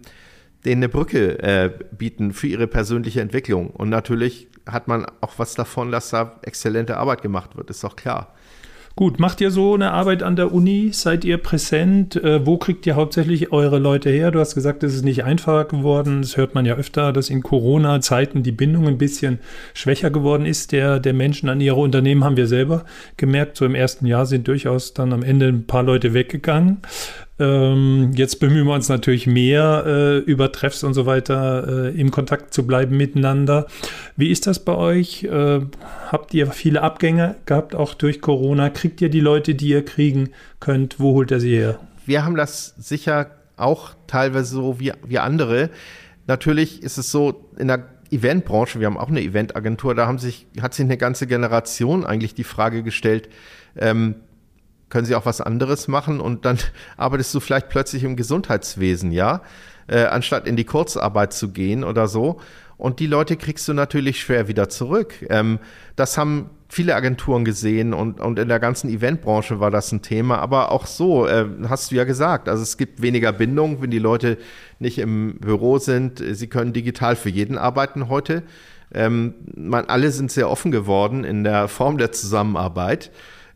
denen 0.66 0.84
eine 0.84 0.90
Brücke 0.90 1.40
äh, 1.40 1.72
bieten 1.92 2.32
für 2.32 2.46
ihre 2.46 2.68
persönliche 2.68 3.22
Entwicklung. 3.22 3.72
Und 3.72 3.90
natürlich 3.90 4.50
hat 4.68 4.88
man 4.88 5.08
auch 5.22 5.34
was 5.38 5.56
davon, 5.56 5.92
dass 5.92 6.12
da 6.12 6.40
exzellente 6.44 6.98
Arbeit 6.98 7.24
gemacht 7.24 7.58
wird, 7.58 7.72
ist 7.72 7.84
doch 7.84 7.96
klar. 7.96 8.36
Gut, 8.98 9.20
macht 9.20 9.40
ihr 9.40 9.52
so 9.52 9.74
eine 9.74 9.92
Arbeit 9.92 10.22
an 10.22 10.36
der 10.36 10.54
Uni? 10.54 10.90
Seid 10.92 11.24
ihr 11.24 11.38
präsent? 11.38 12.18
Äh, 12.18 12.46
wo 12.46 12.58
kriegt 12.58 12.86
ihr 12.86 12.96
hauptsächlich 12.96 13.52
eure 13.54 13.80
Leute 13.80 14.10
her? 14.10 14.32
Du 14.32 14.40
hast 14.40 14.54
gesagt, 14.54 14.84
es 14.84 14.94
ist 14.94 15.06
nicht 15.06 15.24
einfacher 15.24 15.64
geworden. 15.64 16.22
Das 16.22 16.36
hört 16.36 16.56
man 16.56 16.66
ja 16.66 16.76
öfter, 16.76 17.14
dass 17.14 17.30
in 17.30 17.42
Corona-Zeiten 17.42 18.44
die 18.44 18.52
Bindung 18.52 18.88
ein 18.88 18.98
bisschen 18.98 19.40
schwächer 19.74 20.12
geworden 20.12 20.46
ist 20.46 20.74
der, 20.74 21.00
der 21.00 21.14
Menschen 21.14 21.48
an 21.48 21.62
ihre 21.62 21.78
Unternehmen, 21.78 22.26
haben 22.26 22.36
wir 22.36 22.48
selber 22.48 22.84
gemerkt. 23.16 23.56
So 23.56 23.66
im 23.66 23.76
ersten 23.76 24.06
Jahr 24.06 24.26
sind 24.26 24.48
durchaus 24.48 24.94
dann 24.94 25.14
am 25.14 25.24
Ende 25.24 25.48
ein 25.48 25.66
paar 25.66 25.84
Leute 25.84 26.14
weggegangen. 26.14 26.80
Ähm, 27.42 28.12
jetzt 28.14 28.40
bemühen 28.40 28.68
wir 28.68 28.76
uns 28.76 28.88
natürlich 28.88 29.26
mehr, 29.26 29.84
äh, 29.88 30.18
über 30.20 30.52
Treffs 30.52 30.84
und 30.84 30.94
so 30.94 31.08
weiter 31.08 31.88
äh, 31.88 32.00
im 32.00 32.12
Kontakt 32.12 32.54
zu 32.54 32.68
bleiben 32.68 32.96
miteinander. 32.96 33.66
Wie 34.16 34.30
ist 34.30 34.46
das 34.46 34.64
bei 34.64 34.76
euch? 34.76 35.24
Äh, 35.24 35.62
habt 36.12 36.36
ihr 36.36 36.52
viele 36.52 36.84
Abgänge 36.84 37.36
gehabt, 37.48 37.74
auch 37.74 37.96
durch 37.96 38.22
Corona? 38.22 38.70
Kriegt 38.70 39.02
ihr 39.02 39.10
die 39.10 39.20
Leute, 39.20 39.56
die 39.56 39.70
ihr 39.70 39.84
kriegen 39.84 40.30
könnt? 40.60 41.00
Wo 41.00 41.14
holt 41.14 41.32
ihr 41.32 41.40
sie 41.40 41.58
her? 41.58 41.80
Wir 42.06 42.24
haben 42.24 42.36
das 42.36 42.76
sicher 42.78 43.32
auch 43.58 43.96
teilweise 44.06 44.54
so 44.54 44.80
wie, 44.80 44.94
wie 45.08 45.18
andere. 45.18 45.72
Natürlich 46.28 46.84
ist 46.84 47.00
es 47.00 47.10
so 47.10 47.50
in 47.58 47.70
der 47.70 47.88
Eventbranche, 48.12 48.80
wir 48.80 48.86
haben 48.86 48.98
auch 48.98 49.10
eine 49.10 49.22
Eventagentur, 49.22 49.96
da 49.96 50.06
haben 50.06 50.20
sich, 50.20 50.46
hat 50.62 50.76
sich 50.76 50.86
eine 50.86 50.98
ganze 50.98 51.26
Generation 51.26 52.06
eigentlich 52.06 52.36
die 52.36 52.44
Frage 52.44 52.84
gestellt, 52.84 53.30
ähm, 53.78 54.16
können 54.92 55.06
sie 55.06 55.16
auch 55.16 55.26
was 55.26 55.42
anderes 55.42 55.88
machen 55.88 56.20
und 56.20 56.46
dann 56.46 56.60
arbeitest 56.98 57.34
du 57.34 57.40
vielleicht 57.40 57.70
plötzlich 57.70 58.04
im 58.04 58.16
Gesundheitswesen, 58.16 59.12
ja, 59.12 59.42
äh, 59.88 60.04
anstatt 60.04 60.46
in 60.46 60.56
die 60.56 60.66
Kurzarbeit 60.66 61.34
zu 61.34 61.50
gehen 61.50 61.84
oder 61.84 62.08
so. 62.08 62.40
Und 62.78 63.00
die 63.00 63.08
Leute 63.08 63.38
kriegst 63.38 63.68
du 63.68 63.74
natürlich 63.74 64.20
schwer 64.20 64.48
wieder 64.48 64.68
zurück. 64.68 65.14
Ähm, 65.30 65.60
das 65.96 66.18
haben 66.18 66.50
viele 66.68 66.96
Agenturen 66.96 67.46
gesehen 67.46 67.94
und, 67.94 68.20
und 68.20 68.40
in 68.40 68.48
der 68.48 68.60
ganzen 68.60 68.90
Eventbranche 68.90 69.60
war 69.60 69.70
das 69.70 69.92
ein 69.92 70.02
Thema. 70.02 70.40
Aber 70.40 70.72
auch 70.72 70.88
so, 70.88 71.28
äh, 71.28 71.46
hast 71.70 71.92
du 71.92 71.96
ja 71.96 72.06
gesagt, 72.06 72.50
also 72.50 72.64
es 72.64 72.78
gibt 72.78 73.02
weniger 73.02 73.34
Bindung, 73.34 73.82
wenn 73.82 73.92
die 73.92 74.00
Leute 74.00 74.38
nicht 74.80 74.98
im 74.98 75.36
Büro 75.40 75.78
sind. 75.78 76.24
Sie 76.32 76.48
können 76.48 76.74
digital 76.74 77.16
für 77.16 77.30
jeden 77.30 77.58
arbeiten 77.58 78.10
heute. 78.10 78.44
Ähm, 78.94 79.36
man, 79.56 79.86
alle 79.86 80.12
sind 80.12 80.32
sehr 80.32 80.50
offen 80.50 80.72
geworden 80.72 81.24
in 81.24 81.44
der 81.44 81.68
Form 81.68 81.98
der 81.98 82.12
Zusammenarbeit. 82.12 83.12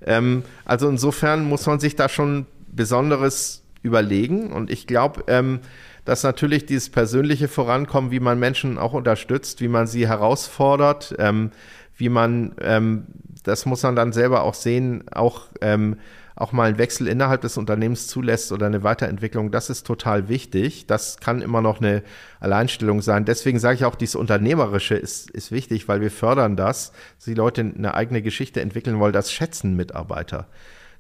Ähm, 0.06 0.44
also 0.64 0.88
insofern 0.88 1.46
muss 1.46 1.66
man 1.66 1.80
sich 1.80 1.96
da 1.96 2.10
schon 2.10 2.46
Besonderes 2.72 3.64
überlegen. 3.82 4.52
Und 4.52 4.72
ich 4.72 4.88
glaube, 4.88 5.24
ähm, 5.28 5.60
dass 6.06 6.24
natürlich 6.24 6.66
dieses 6.66 6.90
persönliche 6.90 7.48
Vorankommen, 7.48 8.12
wie 8.12 8.20
man 8.20 8.40
Menschen 8.40 8.78
auch 8.78 8.94
unterstützt, 8.94 9.62
wie 9.62 9.68
man 9.68 9.88
sie 9.88 10.08
herausfordert, 10.08 11.16
ähm, 11.20 11.52
wie 11.98 12.10
man, 12.10 12.54
ähm, 12.62 13.06
das 13.44 13.66
muss 13.66 13.84
man 13.84 13.96
dann 13.96 14.14
selber 14.14 14.44
auch 14.44 14.54
sehen, 14.54 15.06
auch 15.12 15.48
ähm, 15.62 15.98
auch 16.36 16.52
mal 16.52 16.68
einen 16.68 16.78
Wechsel 16.78 17.08
innerhalb 17.08 17.42
des 17.42 17.58
Unternehmens 17.58 18.08
zulässt 18.08 18.52
oder 18.52 18.66
eine 18.66 18.84
Weiterentwicklung, 18.84 19.52
das 19.52 19.70
ist 19.70 19.88
total 19.88 20.28
wichtig. 20.28 20.86
Das 20.86 21.18
kann 21.18 21.42
immer 21.42 21.62
noch 21.62 21.80
eine 21.80 22.04
Alleinstellung 22.42 23.02
sein. 23.02 23.24
Deswegen 23.24 23.58
sage 23.60 23.76
ich 23.76 23.86
auch, 23.86 23.96
dieses 23.96 24.16
Unternehmerische 24.16 24.96
ist, 24.96 25.32
ist 25.32 25.52
wichtig, 25.52 25.88
weil 25.88 26.02
wir 26.02 26.12
fördern 26.12 26.58
das, 26.58 26.92
dass 27.16 27.26
die 27.26 27.34
Leute 27.34 27.62
eine 27.62 27.94
eigene 27.94 28.22
Geschichte 28.22 28.60
entwickeln 28.60 29.00
wollen. 29.00 29.14
Das 29.14 29.32
schätzen 29.32 29.78
Mitarbeiter, 29.78 30.48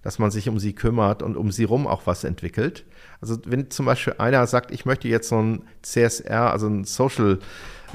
dass 0.03 0.19
man 0.19 0.31
sich 0.31 0.47
um 0.47 0.57
sie 0.57 0.73
kümmert 0.73 1.21
und 1.21 1.36
um 1.36 1.51
sie 1.51 1.65
rum 1.65 1.86
auch 1.86 2.03
was 2.05 2.23
entwickelt. 2.23 2.86
Also 3.19 3.38
wenn 3.45 3.69
zum 3.69 3.86
Beispiel 3.86 4.15
einer 4.17 4.47
sagt, 4.47 4.71
ich 4.71 4.86
möchte 4.86 5.09
jetzt 5.09 5.27
so 5.27 5.41
ein 5.41 5.63
CSR, 5.81 6.51
also 6.51 6.67
ein 6.67 6.86
Social 6.86 7.39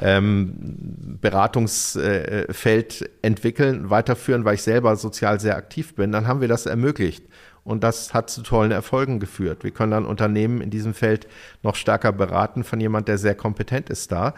ähm, 0.00 1.18
Beratungsfeld 1.20 3.10
entwickeln, 3.22 3.90
weiterführen, 3.90 4.44
weil 4.44 4.54
ich 4.54 4.62
selber 4.62 4.96
sozial 4.96 5.40
sehr 5.40 5.56
aktiv 5.56 5.94
bin, 5.94 6.12
dann 6.12 6.26
haben 6.26 6.40
wir 6.40 6.48
das 6.48 6.66
ermöglicht. 6.66 7.24
Und 7.64 7.84
das 7.84 8.14
hat 8.14 8.30
zu 8.30 8.42
tollen 8.42 8.70
Erfolgen 8.70 9.20
geführt. 9.20 9.64
Wir 9.64 9.70
können 9.70 9.92
dann 9.92 10.06
Unternehmen 10.06 10.60
in 10.60 10.70
diesem 10.70 10.94
Feld 10.94 11.26
noch 11.62 11.74
stärker 11.74 12.12
beraten 12.12 12.64
von 12.64 12.80
jemand, 12.80 13.08
der 13.08 13.18
sehr 13.18 13.34
kompetent 13.34 13.90
ist 13.90 14.10
da. 14.12 14.34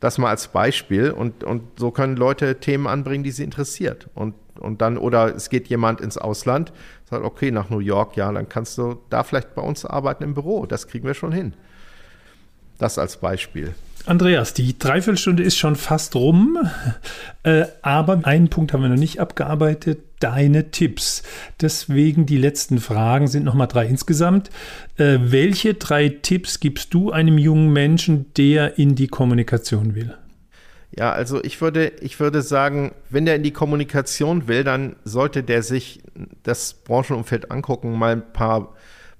Das 0.00 0.18
mal 0.18 0.30
als 0.30 0.48
Beispiel. 0.48 1.10
Und, 1.10 1.44
und 1.44 1.78
so 1.78 1.90
können 1.92 2.16
Leute 2.16 2.60
Themen 2.60 2.86
anbringen, 2.86 3.22
die 3.22 3.30
sie 3.30 3.44
interessiert. 3.44 4.08
Und, 4.14 4.34
und 4.58 4.82
dann, 4.82 4.98
oder 4.98 5.34
es 5.34 5.50
geht 5.50 5.68
jemand 5.68 6.00
ins 6.00 6.18
Ausland, 6.18 6.72
sagt, 7.08 7.24
okay, 7.24 7.50
nach 7.50 7.70
New 7.70 7.78
York, 7.78 8.16
ja, 8.16 8.30
dann 8.32 8.48
kannst 8.48 8.76
du 8.76 9.00
da 9.08 9.22
vielleicht 9.22 9.54
bei 9.54 9.62
uns 9.62 9.84
arbeiten 9.86 10.24
im 10.24 10.34
Büro. 10.34 10.66
Das 10.66 10.88
kriegen 10.88 11.06
wir 11.06 11.14
schon 11.14 11.32
hin. 11.32 11.54
Das 12.78 12.98
als 12.98 13.18
Beispiel. 13.18 13.74
Andreas, 14.06 14.52
die 14.52 14.78
Dreiviertelstunde 14.78 15.42
ist 15.42 15.56
schon 15.56 15.76
fast 15.76 16.14
rum, 16.14 16.58
äh, 17.42 17.64
aber 17.80 18.20
einen 18.24 18.50
Punkt 18.50 18.72
haben 18.72 18.82
wir 18.82 18.90
noch 18.90 18.96
nicht 18.96 19.18
abgearbeitet, 19.18 20.00
deine 20.20 20.70
Tipps. 20.70 21.22
Deswegen 21.60 22.26
die 22.26 22.36
letzten 22.36 22.80
Fragen 22.80 23.28
sind 23.28 23.44
nochmal 23.44 23.66
drei 23.66 23.86
insgesamt. 23.86 24.50
Äh, 24.98 25.18
welche 25.20 25.74
drei 25.74 26.10
Tipps 26.10 26.60
gibst 26.60 26.92
du 26.92 27.12
einem 27.12 27.38
jungen 27.38 27.72
Menschen, 27.72 28.26
der 28.34 28.78
in 28.78 28.94
die 28.94 29.08
Kommunikation 29.08 29.94
will? 29.94 30.14
Ja, 30.96 31.12
also 31.12 31.42
ich 31.42 31.60
würde, 31.62 31.92
ich 32.00 32.20
würde 32.20 32.42
sagen, 32.42 32.92
wenn 33.08 33.24
der 33.24 33.36
in 33.36 33.42
die 33.42 33.52
Kommunikation 33.52 34.48
will, 34.48 34.64
dann 34.64 34.96
sollte 35.04 35.42
der 35.42 35.62
sich 35.62 36.02
das 36.42 36.74
Branchenumfeld 36.74 37.50
angucken, 37.50 37.98
mal 37.98 38.12
ein 38.12 38.32
paar 38.32 38.74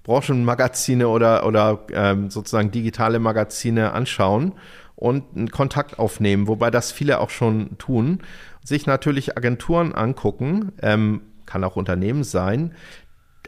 Branchenmagazine 0.04 1.08
oder, 1.08 1.46
oder 1.46 1.86
ähm, 1.92 2.30
sozusagen 2.30 2.70
digitale 2.70 3.18
Magazine 3.18 3.92
anschauen 3.92 4.52
und 4.94 5.24
einen 5.34 5.50
Kontakt 5.50 5.98
aufnehmen, 5.98 6.46
wobei 6.46 6.70
das 6.70 6.92
viele 6.92 7.20
auch 7.20 7.30
schon 7.30 7.76
tun. 7.78 8.20
Sich 8.62 8.86
natürlich 8.86 9.36
Agenturen 9.36 9.94
angucken, 9.94 10.72
ähm, 10.80 11.22
kann 11.46 11.64
auch 11.64 11.76
Unternehmen 11.76 12.22
sein, 12.22 12.74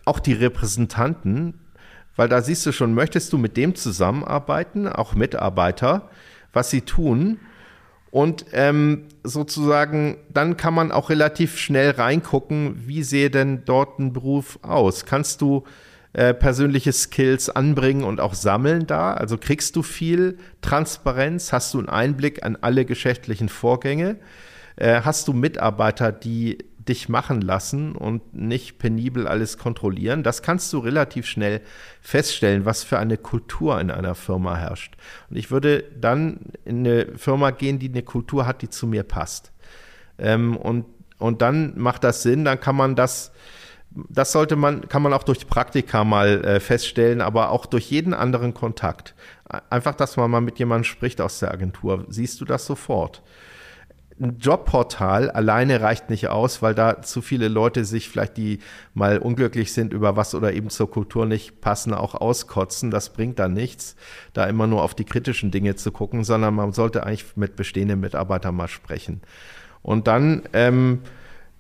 auch 0.05 0.19
die 0.19 0.33
Repräsentanten, 0.33 1.61
weil 2.17 2.29
da 2.29 2.41
siehst 2.41 2.65
du 2.65 2.73
schon, 2.73 2.95
möchtest 2.95 3.33
du 3.33 3.39
mit 3.39 3.57
dem 3.57 3.75
zusammenarbeiten, 3.75 4.89
auch 4.89 5.15
Mitarbeiter, 5.15 6.11
was 6.53 6.71
sie 6.71 6.81
tun. 6.81 7.39
Und 8.11 8.47
ähm, 8.53 9.09
sozusagen, 9.25 10.17
dann 10.33 10.57
kann 10.57 10.73
man 10.73 10.91
auch 10.91 11.11
relativ 11.11 11.59
schnell 11.59 11.91
reingucken, 11.91 12.87
wie 12.87 13.03
sehe 13.03 13.31
denn 13.31 13.65
dort 13.67 13.99
ein 13.99 14.15
Beruf 14.15 14.59
aus? 14.63 15.05
Kannst 15.05 15.43
du 15.43 15.65
äh, 16.17 16.33
persönliche 16.33 16.95
Skills 16.95 17.51
anbringen 17.51 18.03
und 18.03 18.23
auch 18.23 18.33
sammeln 18.33 18.87
da? 18.87 19.13
Also 19.13 19.37
kriegst 19.37 19.77
du 19.77 19.83
viel 19.83 20.39
Transparenz? 20.63 21.53
Hast 21.53 21.75
du 21.75 21.79
einen 21.79 21.91
Einblick 21.91 22.43
an 22.43 22.57
alle 22.59 22.87
geschäftlichen 22.87 23.51
Vorgänge? 23.51 24.17
Äh, 24.77 25.03
hast 25.03 25.29
du 25.29 25.35
Mitarbeiter, 25.35 26.13
die 26.13 26.57
dich 26.89 27.11
machen 27.11 27.43
lassen 27.43 27.95
und 27.95 28.35
nicht 28.35 28.79
penibel 28.79 29.29
alles 29.29 29.59
kontrollieren. 29.59 30.23
Das 30.23 30.41
kannst 30.41 30.73
du 30.73 30.79
relativ 30.79 31.27
schnell 31.27 31.61
feststellen, 32.01 32.65
was 32.65 32.83
für 32.83 32.99
eine 32.99 33.19
Kultur 33.19 33.79
in 33.79 33.91
einer 33.91 34.15
Firma 34.15 34.57
herrscht. 34.57 34.97
Und 35.29 35.37
ich 35.37 35.51
würde 35.51 35.85
dann 36.01 36.41
in 36.65 36.79
eine 36.79 37.19
Firma 37.19 37.51
gehen, 37.51 37.79
die 37.79 37.91
eine 37.91 38.03
Kultur 38.03 38.47
hat, 38.47 38.63
die 38.63 38.71
zu 38.71 38.87
mir 38.87 39.03
passt. 39.03 39.53
Ähm, 40.17 40.57
und, 40.57 40.87
und 41.19 41.43
dann 41.43 41.75
macht 41.77 42.05
das 42.05 42.23
Sinn, 42.23 42.47
dann 42.47 42.59
kann 42.59 42.77
man 42.77 42.97
das 42.97 43.33
das 44.09 44.33
sollte 44.33 44.57
man, 44.57 44.89
kann 44.89 45.03
man 45.03 45.13
auch 45.13 45.23
durch 45.23 45.47
Praktika 45.47 46.05
mal 46.05 46.45
äh, 46.45 46.61
feststellen, 46.61 47.21
aber 47.21 47.51
auch 47.51 47.67
durch 47.67 47.91
jeden 47.91 48.15
anderen 48.15 48.55
Kontakt. 48.55 49.15
Einfach, 49.71 49.95
dass 49.95 50.17
man 50.17 50.31
mal 50.31 50.41
mit 50.41 50.59
jemandem 50.59 50.85
spricht 50.85 51.21
aus 51.21 51.39
der 51.39 51.53
Agentur, 51.53 52.05
siehst 52.09 52.41
du 52.41 52.45
das 52.45 52.67
sofort. 52.67 53.23
Ein 54.19 54.39
Jobportal 54.39 55.31
alleine 55.31 55.83
reicht 55.83 56.09
nicht 56.09 56.29
aus, 56.29 56.63
weil 56.63 56.75
da 56.75 57.03
zu 57.03 57.21
viele 57.21 57.49
Leute 57.49 57.85
sich 57.85 58.09
vielleicht, 58.09 58.39
die 58.39 58.61
mal 58.95 59.19
unglücklich 59.19 59.75
sind 59.75 59.93
über 59.93 60.17
was 60.17 60.35
oder 60.35 60.55
eben 60.55 60.71
zur 60.71 60.91
Kultur 60.91 61.27
nicht 61.27 61.61
passen, 61.61 61.93
auch 61.93 62.15
auskotzen. 62.15 62.91
Das 62.91 63.13
bringt 63.13 63.39
dann 63.39 63.53
nichts, 63.53 63.95
da 64.33 64.47
immer 64.47 64.67
nur 64.67 64.83
auf 64.83 64.95
die 64.95 65.05
kritischen 65.05 65.51
Dinge 65.51 65.75
zu 65.77 65.93
gucken, 65.93 66.25
sondern 66.25 66.55
man 66.55 66.73
sollte 66.73 67.05
eigentlich 67.05 67.37
mit 67.37 67.57
bestehenden 67.57 68.01
Mitarbeitern 68.01 68.57
mal 68.57 68.69
sprechen. 68.69 69.21
Und 69.83 70.07
dann 70.07 70.49
ähm, 70.55 71.03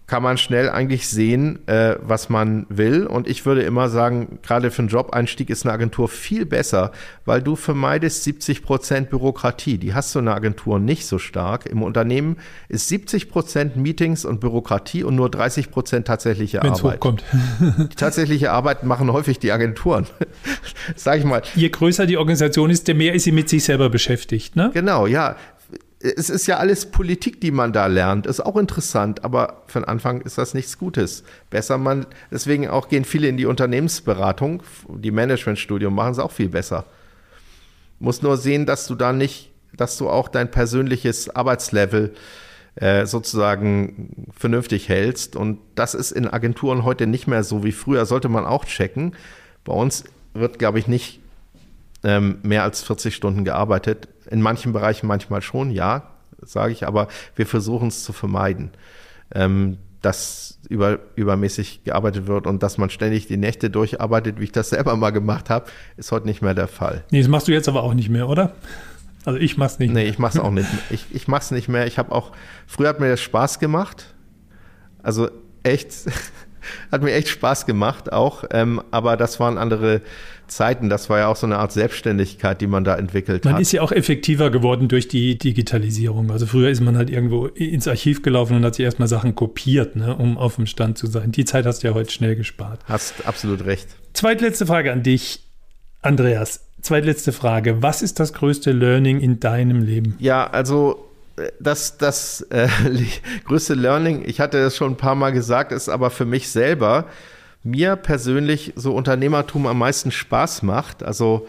kann 0.06 0.22
man 0.22 0.38
schnell 0.38 0.70
eigentlich 0.70 1.08
sehen, 1.08 1.66
äh, 1.66 1.96
was 2.00 2.28
man 2.28 2.66
will. 2.68 3.06
Und 3.06 3.26
ich 3.26 3.44
würde 3.44 3.62
immer 3.62 3.88
sagen, 3.88 4.38
gerade 4.42 4.70
für 4.70 4.82
einen 4.82 4.88
Job-Einstieg 4.88 5.50
ist 5.50 5.64
eine 5.64 5.72
Agentur 5.72 6.08
viel 6.08 6.46
besser, 6.46 6.92
weil 7.24 7.42
du 7.42 7.56
vermeidest 7.56 8.22
70 8.22 8.62
Prozent 8.62 9.10
Bürokratie. 9.10 9.78
Die 9.78 9.94
hast 9.94 10.14
du 10.14 10.20
in 10.20 10.28
einer 10.28 10.36
Agentur 10.36 10.78
nicht 10.78 11.06
so 11.06 11.18
stark. 11.18 11.66
Im 11.66 11.82
Unternehmen 11.82 12.36
ist 12.68 12.86
70 12.88 13.28
Prozent 13.28 13.76
Meetings 13.76 14.24
und 14.24 14.38
Bürokratie 14.38 15.02
und 15.02 15.16
nur 15.16 15.28
30 15.28 15.72
Prozent 15.72 16.06
tatsächliche 16.06 16.62
Wenn's 16.62 16.78
Arbeit. 16.78 16.96
Hochkommt. 16.96 17.24
die 17.60 17.96
tatsächliche 17.96 18.52
Arbeit 18.52 18.84
machen 18.84 19.12
häufig 19.12 19.40
die 19.40 19.50
Agenturen. 19.50 20.06
Sag 20.94 21.18
ich 21.18 21.24
mal. 21.24 21.42
Je 21.56 21.68
größer 21.68 22.06
die 22.06 22.16
Organisation 22.16 22.70
ist, 22.70 22.86
der 22.86 22.94
mehr 22.94 23.12
ist 23.12 23.24
sie 23.24 23.32
mit 23.32 23.48
sich 23.48 23.64
selber 23.64 23.90
beschäftigt. 23.90 24.54
Ne? 24.54 24.70
Genau, 24.72 25.08
ja 25.08 25.34
es 26.16 26.30
ist 26.30 26.46
ja 26.46 26.58
alles 26.58 26.86
Politik, 26.86 27.40
die 27.40 27.50
man 27.50 27.72
da 27.72 27.86
lernt. 27.86 28.26
Ist 28.26 28.40
auch 28.40 28.56
interessant, 28.56 29.24
aber 29.24 29.62
für 29.66 29.80
den 29.80 29.84
Anfang 29.86 30.20
ist 30.20 30.38
das 30.38 30.54
nichts 30.54 30.78
Gutes. 30.78 31.24
Besser 31.50 31.78
man, 31.78 32.06
deswegen 32.30 32.68
auch 32.68 32.88
gehen 32.88 33.04
viele 33.04 33.28
in 33.28 33.36
die 33.36 33.46
Unternehmensberatung, 33.46 34.62
die 34.88 35.10
Managementstudium 35.10 35.94
machen 35.94 36.12
es 36.12 36.18
auch 36.18 36.32
viel 36.32 36.48
besser. 36.48 36.84
Muss 37.98 38.22
nur 38.22 38.36
sehen, 38.36 38.66
dass 38.66 38.86
du 38.86 38.94
da 38.94 39.12
nicht, 39.12 39.50
dass 39.76 39.96
du 39.96 40.08
auch 40.08 40.28
dein 40.28 40.50
persönliches 40.50 41.34
Arbeitslevel 41.34 42.14
äh, 42.76 43.06
sozusagen 43.06 44.28
vernünftig 44.36 44.88
hältst. 44.88 45.34
Und 45.34 45.58
das 45.74 45.94
ist 45.94 46.12
in 46.12 46.28
Agenturen 46.28 46.84
heute 46.84 47.06
nicht 47.06 47.26
mehr 47.26 47.42
so 47.42 47.64
wie 47.64 47.72
früher, 47.72 48.06
sollte 48.06 48.28
man 48.28 48.44
auch 48.44 48.64
checken. 48.64 49.16
Bei 49.64 49.72
uns 49.72 50.04
wird, 50.34 50.58
glaube 50.58 50.78
ich, 50.78 50.86
nicht 50.86 51.20
ähm, 52.04 52.38
mehr 52.42 52.62
als 52.62 52.82
40 52.82 53.14
Stunden 53.14 53.44
gearbeitet. 53.44 54.08
In 54.30 54.42
manchen 54.42 54.72
Bereichen 54.72 55.06
manchmal 55.06 55.42
schon, 55.42 55.70
ja, 55.70 56.10
sage 56.42 56.72
ich, 56.72 56.86
aber 56.86 57.08
wir 57.34 57.46
versuchen 57.46 57.88
es 57.88 58.04
zu 58.04 58.12
vermeiden, 58.12 58.70
ähm, 59.34 59.78
dass 60.02 60.58
über, 60.68 60.98
übermäßig 61.14 61.84
gearbeitet 61.84 62.26
wird 62.26 62.46
und 62.46 62.62
dass 62.62 62.78
man 62.78 62.90
ständig 62.90 63.26
die 63.26 63.36
Nächte 63.36 63.70
durcharbeitet, 63.70 64.38
wie 64.38 64.44
ich 64.44 64.52
das 64.52 64.70
selber 64.70 64.96
mal 64.96 65.10
gemacht 65.10 65.50
habe, 65.50 65.66
ist 65.96 66.12
heute 66.12 66.26
nicht 66.26 66.42
mehr 66.42 66.54
der 66.54 66.68
Fall. 66.68 67.04
Nee, 67.10 67.20
das 67.20 67.28
machst 67.28 67.48
du 67.48 67.52
jetzt 67.52 67.68
aber 67.68 67.82
auch 67.82 67.94
nicht 67.94 68.08
mehr, 68.08 68.28
oder? 68.28 68.52
Also 69.24 69.40
ich 69.40 69.56
mach's 69.56 69.78
nicht. 69.80 69.92
Nee, 69.92 70.04
ich 70.04 70.18
mach's 70.18 70.38
auch 70.38 70.52
nicht. 70.52 70.68
Ich, 70.90 71.06
ich 71.10 71.28
mach's 71.28 71.50
nicht 71.50 71.68
mehr. 71.68 71.86
Ich 71.86 71.98
habe 71.98 72.12
auch, 72.12 72.32
früher 72.66 72.88
hat 72.88 73.00
mir 73.00 73.08
das 73.08 73.20
Spaß 73.20 73.58
gemacht. 73.58 74.14
Also 75.02 75.28
echt, 75.64 75.92
hat 76.92 77.02
mir 77.02 77.12
echt 77.12 77.28
Spaß 77.28 77.66
gemacht 77.66 78.12
auch. 78.12 78.44
Ähm, 78.50 78.80
aber 78.92 79.16
das 79.16 79.40
waren 79.40 79.58
andere 79.58 80.02
Zeiten. 80.48 80.88
Das 80.88 81.10
war 81.10 81.18
ja 81.18 81.28
auch 81.28 81.36
so 81.36 81.46
eine 81.46 81.58
Art 81.58 81.72
Selbstständigkeit, 81.72 82.60
die 82.60 82.66
man 82.66 82.84
da 82.84 82.96
entwickelt 82.96 83.44
man 83.44 83.52
hat. 83.52 83.56
Man 83.56 83.62
ist 83.62 83.72
ja 83.72 83.82
auch 83.82 83.92
effektiver 83.92 84.50
geworden 84.50 84.88
durch 84.88 85.08
die 85.08 85.38
Digitalisierung. 85.38 86.30
Also 86.30 86.46
früher 86.46 86.70
ist 86.70 86.80
man 86.80 86.96
halt 86.96 87.10
irgendwo 87.10 87.46
ins 87.46 87.88
Archiv 87.88 88.22
gelaufen 88.22 88.56
und 88.56 88.64
hat 88.64 88.74
sich 88.74 88.84
erstmal 88.84 89.08
Sachen 89.08 89.34
kopiert, 89.34 89.96
ne, 89.96 90.16
um 90.16 90.38
auf 90.38 90.56
dem 90.56 90.66
Stand 90.66 90.98
zu 90.98 91.06
sein. 91.06 91.32
Die 91.32 91.44
Zeit 91.44 91.66
hast 91.66 91.82
du 91.82 91.88
ja 91.88 91.94
heute 91.94 92.10
schnell 92.10 92.36
gespart. 92.36 92.80
Hast 92.86 93.26
absolut 93.26 93.64
recht. 93.64 93.88
Zweitletzte 94.12 94.66
Frage 94.66 94.92
an 94.92 95.02
dich, 95.02 95.44
Andreas 96.02 96.66
zweitletzte 96.86 97.32
Frage. 97.32 97.82
Was 97.82 98.00
ist 98.00 98.20
das 98.20 98.32
größte 98.32 98.72
Learning 98.72 99.20
in 99.20 99.40
deinem 99.40 99.82
Leben? 99.82 100.14
Ja, 100.18 100.46
also 100.46 101.08
äh, 101.36 101.50
das, 101.60 101.98
das 101.98 102.42
äh, 102.50 102.68
größte 103.44 103.74
Learning, 103.74 104.22
ich 104.26 104.40
hatte 104.40 104.58
es 104.58 104.76
schon 104.76 104.92
ein 104.92 104.96
paar 104.96 105.14
Mal 105.14 105.32
gesagt, 105.32 105.72
ist 105.72 105.88
aber 105.88 106.10
für 106.10 106.24
mich 106.24 106.48
selber, 106.48 107.06
mir 107.66 107.96
persönlich 107.96 108.72
so 108.76 108.94
Unternehmertum 108.94 109.66
am 109.66 109.78
meisten 109.78 110.10
Spaß 110.10 110.62
macht. 110.62 111.02
Also 111.02 111.46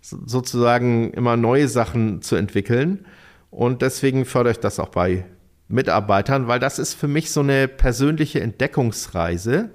sozusagen 0.00 1.12
immer 1.12 1.36
neue 1.36 1.68
Sachen 1.68 2.22
zu 2.22 2.36
entwickeln. 2.36 3.06
Und 3.50 3.82
deswegen 3.82 4.24
fördere 4.24 4.52
ich 4.52 4.60
das 4.60 4.78
auch 4.78 4.88
bei 4.88 5.24
Mitarbeitern, 5.68 6.48
weil 6.48 6.60
das 6.60 6.78
ist 6.78 6.94
für 6.94 7.08
mich 7.08 7.30
so 7.30 7.40
eine 7.40 7.68
persönliche 7.68 8.40
Entdeckungsreise. 8.40 9.70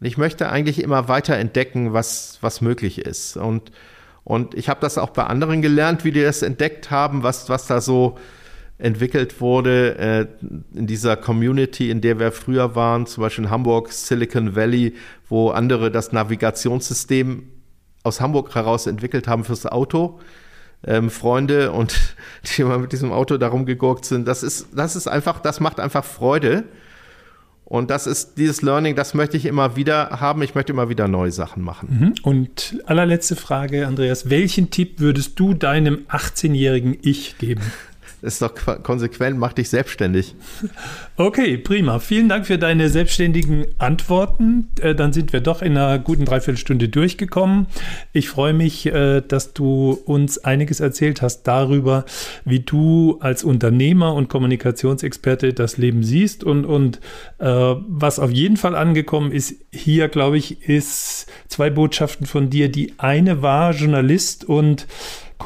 Und 0.00 0.06
ich 0.06 0.16
möchte 0.16 0.50
eigentlich 0.50 0.82
immer 0.82 1.08
weiter 1.08 1.36
entdecken, 1.36 1.92
was, 1.92 2.38
was 2.40 2.60
möglich 2.60 2.98
ist. 2.98 3.36
Und 3.36 3.72
und 4.28 4.54
ich 4.54 4.68
habe 4.68 4.80
das 4.80 4.98
auch 4.98 5.08
bei 5.08 5.24
anderen 5.24 5.62
gelernt, 5.62 6.04
wie 6.04 6.12
die 6.12 6.20
das 6.20 6.42
entdeckt 6.42 6.90
haben, 6.90 7.22
was, 7.22 7.48
was 7.48 7.66
da 7.66 7.80
so 7.80 8.18
entwickelt 8.78 9.40
wurde 9.40 9.98
äh, 9.98 10.26
in 10.74 10.86
dieser 10.86 11.16
Community, 11.16 11.90
in 11.90 12.00
der 12.00 12.20
wir 12.20 12.30
früher 12.30 12.76
waren, 12.76 13.06
zum 13.06 13.22
Beispiel 13.22 13.44
in 13.44 13.50
Hamburg, 13.50 13.92
Silicon 13.92 14.54
Valley, 14.54 14.94
wo 15.28 15.50
andere 15.50 15.90
das 15.90 16.12
Navigationssystem 16.12 17.48
aus 18.04 18.20
Hamburg 18.20 18.54
heraus 18.54 18.86
entwickelt 18.86 19.26
haben 19.26 19.44
fürs 19.44 19.66
Auto. 19.66 20.20
Ähm, 20.86 21.10
Freunde 21.10 21.72
und 21.72 22.14
die 22.56 22.62
immer 22.62 22.78
mit 22.78 22.92
diesem 22.92 23.12
Auto 23.12 23.36
darum 23.36 23.66
gegurkt 23.66 24.04
sind. 24.04 24.28
Das 24.28 24.44
ist, 24.44 24.68
das 24.72 24.94
ist 24.94 25.08
einfach, 25.08 25.40
das 25.40 25.58
macht 25.58 25.80
einfach 25.80 26.04
Freude. 26.04 26.64
Und 27.64 27.90
das 27.90 28.06
ist 28.06 28.38
dieses 28.38 28.62
Learning, 28.62 28.96
das 28.96 29.12
möchte 29.12 29.36
ich 29.36 29.44
immer 29.44 29.76
wieder 29.76 30.20
haben. 30.20 30.40
Ich 30.40 30.54
möchte 30.54 30.72
immer 30.72 30.88
wieder 30.88 31.06
neue 31.06 31.32
Sachen 31.32 31.62
machen. 31.62 31.98
Mhm. 32.00 32.14
Und 32.22 32.78
allerletzte 32.86 33.36
Frage, 33.36 33.86
Andreas. 33.86 34.30
Welchen 34.30 34.70
Tipp 34.70 35.00
würdest 35.00 35.38
du 35.38 35.52
deinem 35.52 36.06
18-jährigen 36.08 36.96
Ich 37.02 37.36
geben? 37.36 37.60
Ist 38.20 38.42
doch 38.42 38.52
konsequent, 38.82 39.38
mach 39.38 39.52
dich 39.52 39.68
selbstständig. 39.68 40.34
Okay, 41.20 41.58
prima. 41.58 41.98
Vielen 41.98 42.28
Dank 42.28 42.46
für 42.46 42.58
deine 42.58 42.88
selbstständigen 42.90 43.66
Antworten. 43.78 44.68
Äh, 44.80 44.94
dann 44.94 45.12
sind 45.12 45.32
wir 45.32 45.40
doch 45.40 45.62
in 45.62 45.76
einer 45.76 45.98
guten 45.98 46.24
Dreiviertelstunde 46.24 46.88
durchgekommen. 46.88 47.66
Ich 48.12 48.28
freue 48.28 48.52
mich, 48.52 48.86
äh, 48.86 49.20
dass 49.26 49.52
du 49.52 49.98
uns 50.04 50.38
einiges 50.38 50.78
erzählt 50.78 51.20
hast 51.20 51.42
darüber, 51.42 52.04
wie 52.44 52.60
du 52.60 53.18
als 53.18 53.42
Unternehmer 53.42 54.14
und 54.14 54.28
Kommunikationsexperte 54.28 55.54
das 55.54 55.76
Leben 55.76 56.04
siehst. 56.04 56.44
Und, 56.44 56.64
und 56.64 57.00
äh, 57.40 57.48
was 57.48 58.20
auf 58.20 58.30
jeden 58.30 58.56
Fall 58.56 58.76
angekommen 58.76 59.32
ist, 59.32 59.56
hier, 59.72 60.06
glaube 60.06 60.38
ich, 60.38 60.68
ist 60.68 61.26
zwei 61.48 61.68
Botschaften 61.68 62.28
von 62.28 62.48
dir. 62.48 62.70
Die 62.70 62.94
eine 62.98 63.42
war 63.42 63.72
Journalist 63.72 64.44
und 64.44 64.86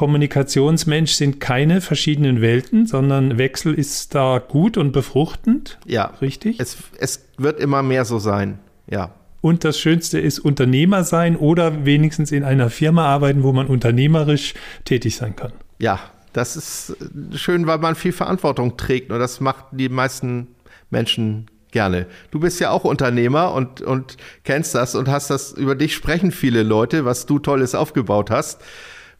Kommunikationsmensch 0.03 1.13
sind 1.13 1.39
keine 1.39 1.79
verschiedenen 1.79 2.41
Welten, 2.41 2.85
sondern 2.87 3.37
Wechsel 3.37 3.73
ist 3.73 4.13
da 4.13 4.39
gut 4.45 4.75
und 4.75 4.91
befruchtend. 4.91 5.79
Ja. 5.85 6.07
Richtig? 6.19 6.59
Es, 6.59 6.75
es 6.99 7.29
wird 7.37 7.57
immer 7.61 7.83
mehr 7.83 8.03
so 8.03 8.19
sein. 8.19 8.59
Ja. 8.91 9.11
Und 9.39 9.63
das 9.63 9.79
Schönste 9.79 10.19
ist 10.19 10.39
Unternehmer 10.39 11.05
sein 11.05 11.37
oder 11.37 11.85
wenigstens 11.85 12.33
in 12.33 12.43
einer 12.43 12.69
Firma 12.69 13.05
arbeiten, 13.05 13.43
wo 13.43 13.53
man 13.53 13.67
unternehmerisch 13.67 14.55
tätig 14.83 15.15
sein 15.15 15.37
kann. 15.37 15.53
Ja, 15.79 16.01
das 16.33 16.57
ist 16.57 16.97
schön, 17.35 17.65
weil 17.65 17.77
man 17.77 17.95
viel 17.95 18.11
Verantwortung 18.11 18.75
trägt 18.75 19.09
und 19.09 19.19
das 19.19 19.39
macht 19.39 19.67
die 19.71 19.87
meisten 19.87 20.49
Menschen 20.89 21.47
gerne. 21.71 22.07
Du 22.29 22.41
bist 22.41 22.59
ja 22.59 22.71
auch 22.71 22.83
Unternehmer 22.83 23.53
und, 23.53 23.79
und 23.79 24.17
kennst 24.43 24.75
das 24.75 24.95
und 24.95 25.07
hast 25.07 25.29
das, 25.29 25.53
über 25.53 25.75
dich 25.75 25.95
sprechen 25.95 26.33
viele 26.33 26.61
Leute, 26.61 27.05
was 27.05 27.25
du 27.25 27.39
Tolles 27.39 27.73
aufgebaut 27.73 28.31
hast 28.31 28.59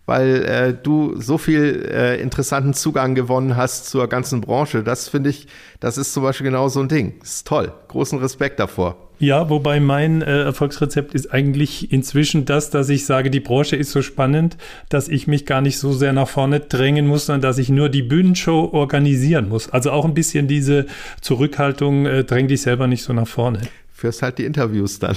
weil 0.05 0.43
äh, 0.43 0.73
du 0.73 1.19
so 1.19 1.37
viel 1.37 1.89
äh, 1.89 2.21
interessanten 2.21 2.73
Zugang 2.73 3.15
gewonnen 3.15 3.55
hast 3.55 3.89
zur 3.89 4.07
ganzen 4.07 4.41
Branche. 4.41 4.83
Das 4.83 5.07
finde 5.07 5.29
ich, 5.29 5.47
das 5.79 5.97
ist 5.97 6.13
zum 6.13 6.23
Beispiel 6.23 6.45
genau 6.45 6.67
so 6.67 6.81
ein 6.81 6.89
Ding. 6.89 7.13
Ist 7.23 7.47
toll. 7.47 7.71
Großen 7.87 8.19
Respekt 8.19 8.59
davor. 8.59 8.97
Ja, 9.19 9.49
wobei 9.49 9.79
mein 9.79 10.21
äh, 10.21 10.41
Erfolgsrezept 10.41 11.13
ist 11.13 11.31
eigentlich 11.31 11.93
inzwischen 11.93 12.43
das, 12.43 12.71
dass 12.71 12.89
ich 12.89 13.05
sage, 13.05 13.29
die 13.29 13.39
Branche 13.39 13.77
ist 13.77 13.91
so 13.91 14.01
spannend, 14.01 14.57
dass 14.89 15.07
ich 15.07 15.27
mich 15.27 15.45
gar 15.45 15.61
nicht 15.61 15.77
so 15.77 15.93
sehr 15.93 16.11
nach 16.11 16.27
vorne 16.27 16.59
drängen 16.59 17.07
muss, 17.07 17.27
sondern 17.27 17.41
dass 17.41 17.57
ich 17.57 17.69
nur 17.69 17.87
die 17.87 18.01
Bühnenshow 18.01 18.69
organisieren 18.73 19.47
muss. 19.47 19.69
Also 19.69 19.91
auch 19.91 20.03
ein 20.03 20.13
bisschen 20.13 20.49
diese 20.49 20.87
Zurückhaltung, 21.21 22.05
äh, 22.05 22.23
dräng 22.25 22.49
dich 22.49 22.63
selber 22.63 22.87
nicht 22.87 23.03
so 23.03 23.13
nach 23.13 23.27
vorne. 23.27 23.61
Führst 23.93 24.21
halt 24.23 24.39
die 24.39 24.45
Interviews 24.45 24.99
dann. 24.99 25.15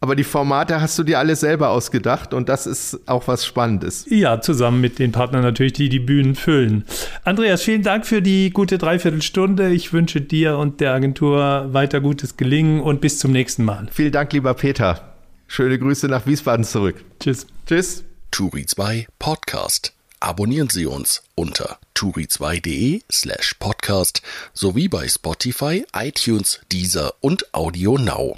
Aber 0.00 0.16
die 0.16 0.24
Formate 0.24 0.80
hast 0.80 0.98
du 0.98 1.02
dir 1.02 1.18
alle 1.18 1.36
selber 1.36 1.70
ausgedacht 1.70 2.34
und 2.34 2.48
das 2.48 2.66
ist 2.66 3.00
auch 3.06 3.28
was 3.28 3.46
Spannendes. 3.46 4.06
Ja, 4.08 4.40
zusammen 4.40 4.80
mit 4.80 4.98
den 4.98 5.12
Partnern 5.12 5.42
natürlich, 5.42 5.72
die 5.72 5.88
die 5.88 5.98
Bühnen 5.98 6.34
füllen. 6.34 6.84
Andreas, 7.24 7.62
vielen 7.62 7.82
Dank 7.82 8.06
für 8.06 8.22
die 8.22 8.50
gute 8.50 8.78
Dreiviertelstunde. 8.78 9.70
Ich 9.70 9.92
wünsche 9.92 10.20
dir 10.20 10.58
und 10.58 10.80
der 10.80 10.92
Agentur 10.92 11.68
weiter 11.72 12.00
gutes 12.00 12.36
Gelingen 12.36 12.80
und 12.80 13.00
bis 13.00 13.18
zum 13.18 13.32
nächsten 13.32 13.64
Mal. 13.64 13.88
Vielen 13.92 14.12
Dank, 14.12 14.32
lieber 14.32 14.54
Peter. 14.54 15.14
Schöne 15.46 15.78
Grüße 15.78 16.06
nach 16.08 16.26
Wiesbaden 16.26 16.64
zurück. 16.64 16.96
Tschüss. 17.18 17.46
Tschüss. 17.66 18.04
Turi 18.30 18.66
2 18.66 19.08
Podcast. 19.18 19.92
Abonnieren 20.20 20.68
Sie 20.68 20.86
uns 20.86 21.22
unter 21.34 21.78
turi2.de 21.96 23.02
slash 23.10 23.54
podcast 23.58 24.22
sowie 24.52 24.86
bei 24.88 25.08
Spotify, 25.08 25.84
iTunes, 25.94 26.60
Deezer 26.70 27.14
und 27.20 27.52
Audio 27.54 27.96
Now. 27.96 28.36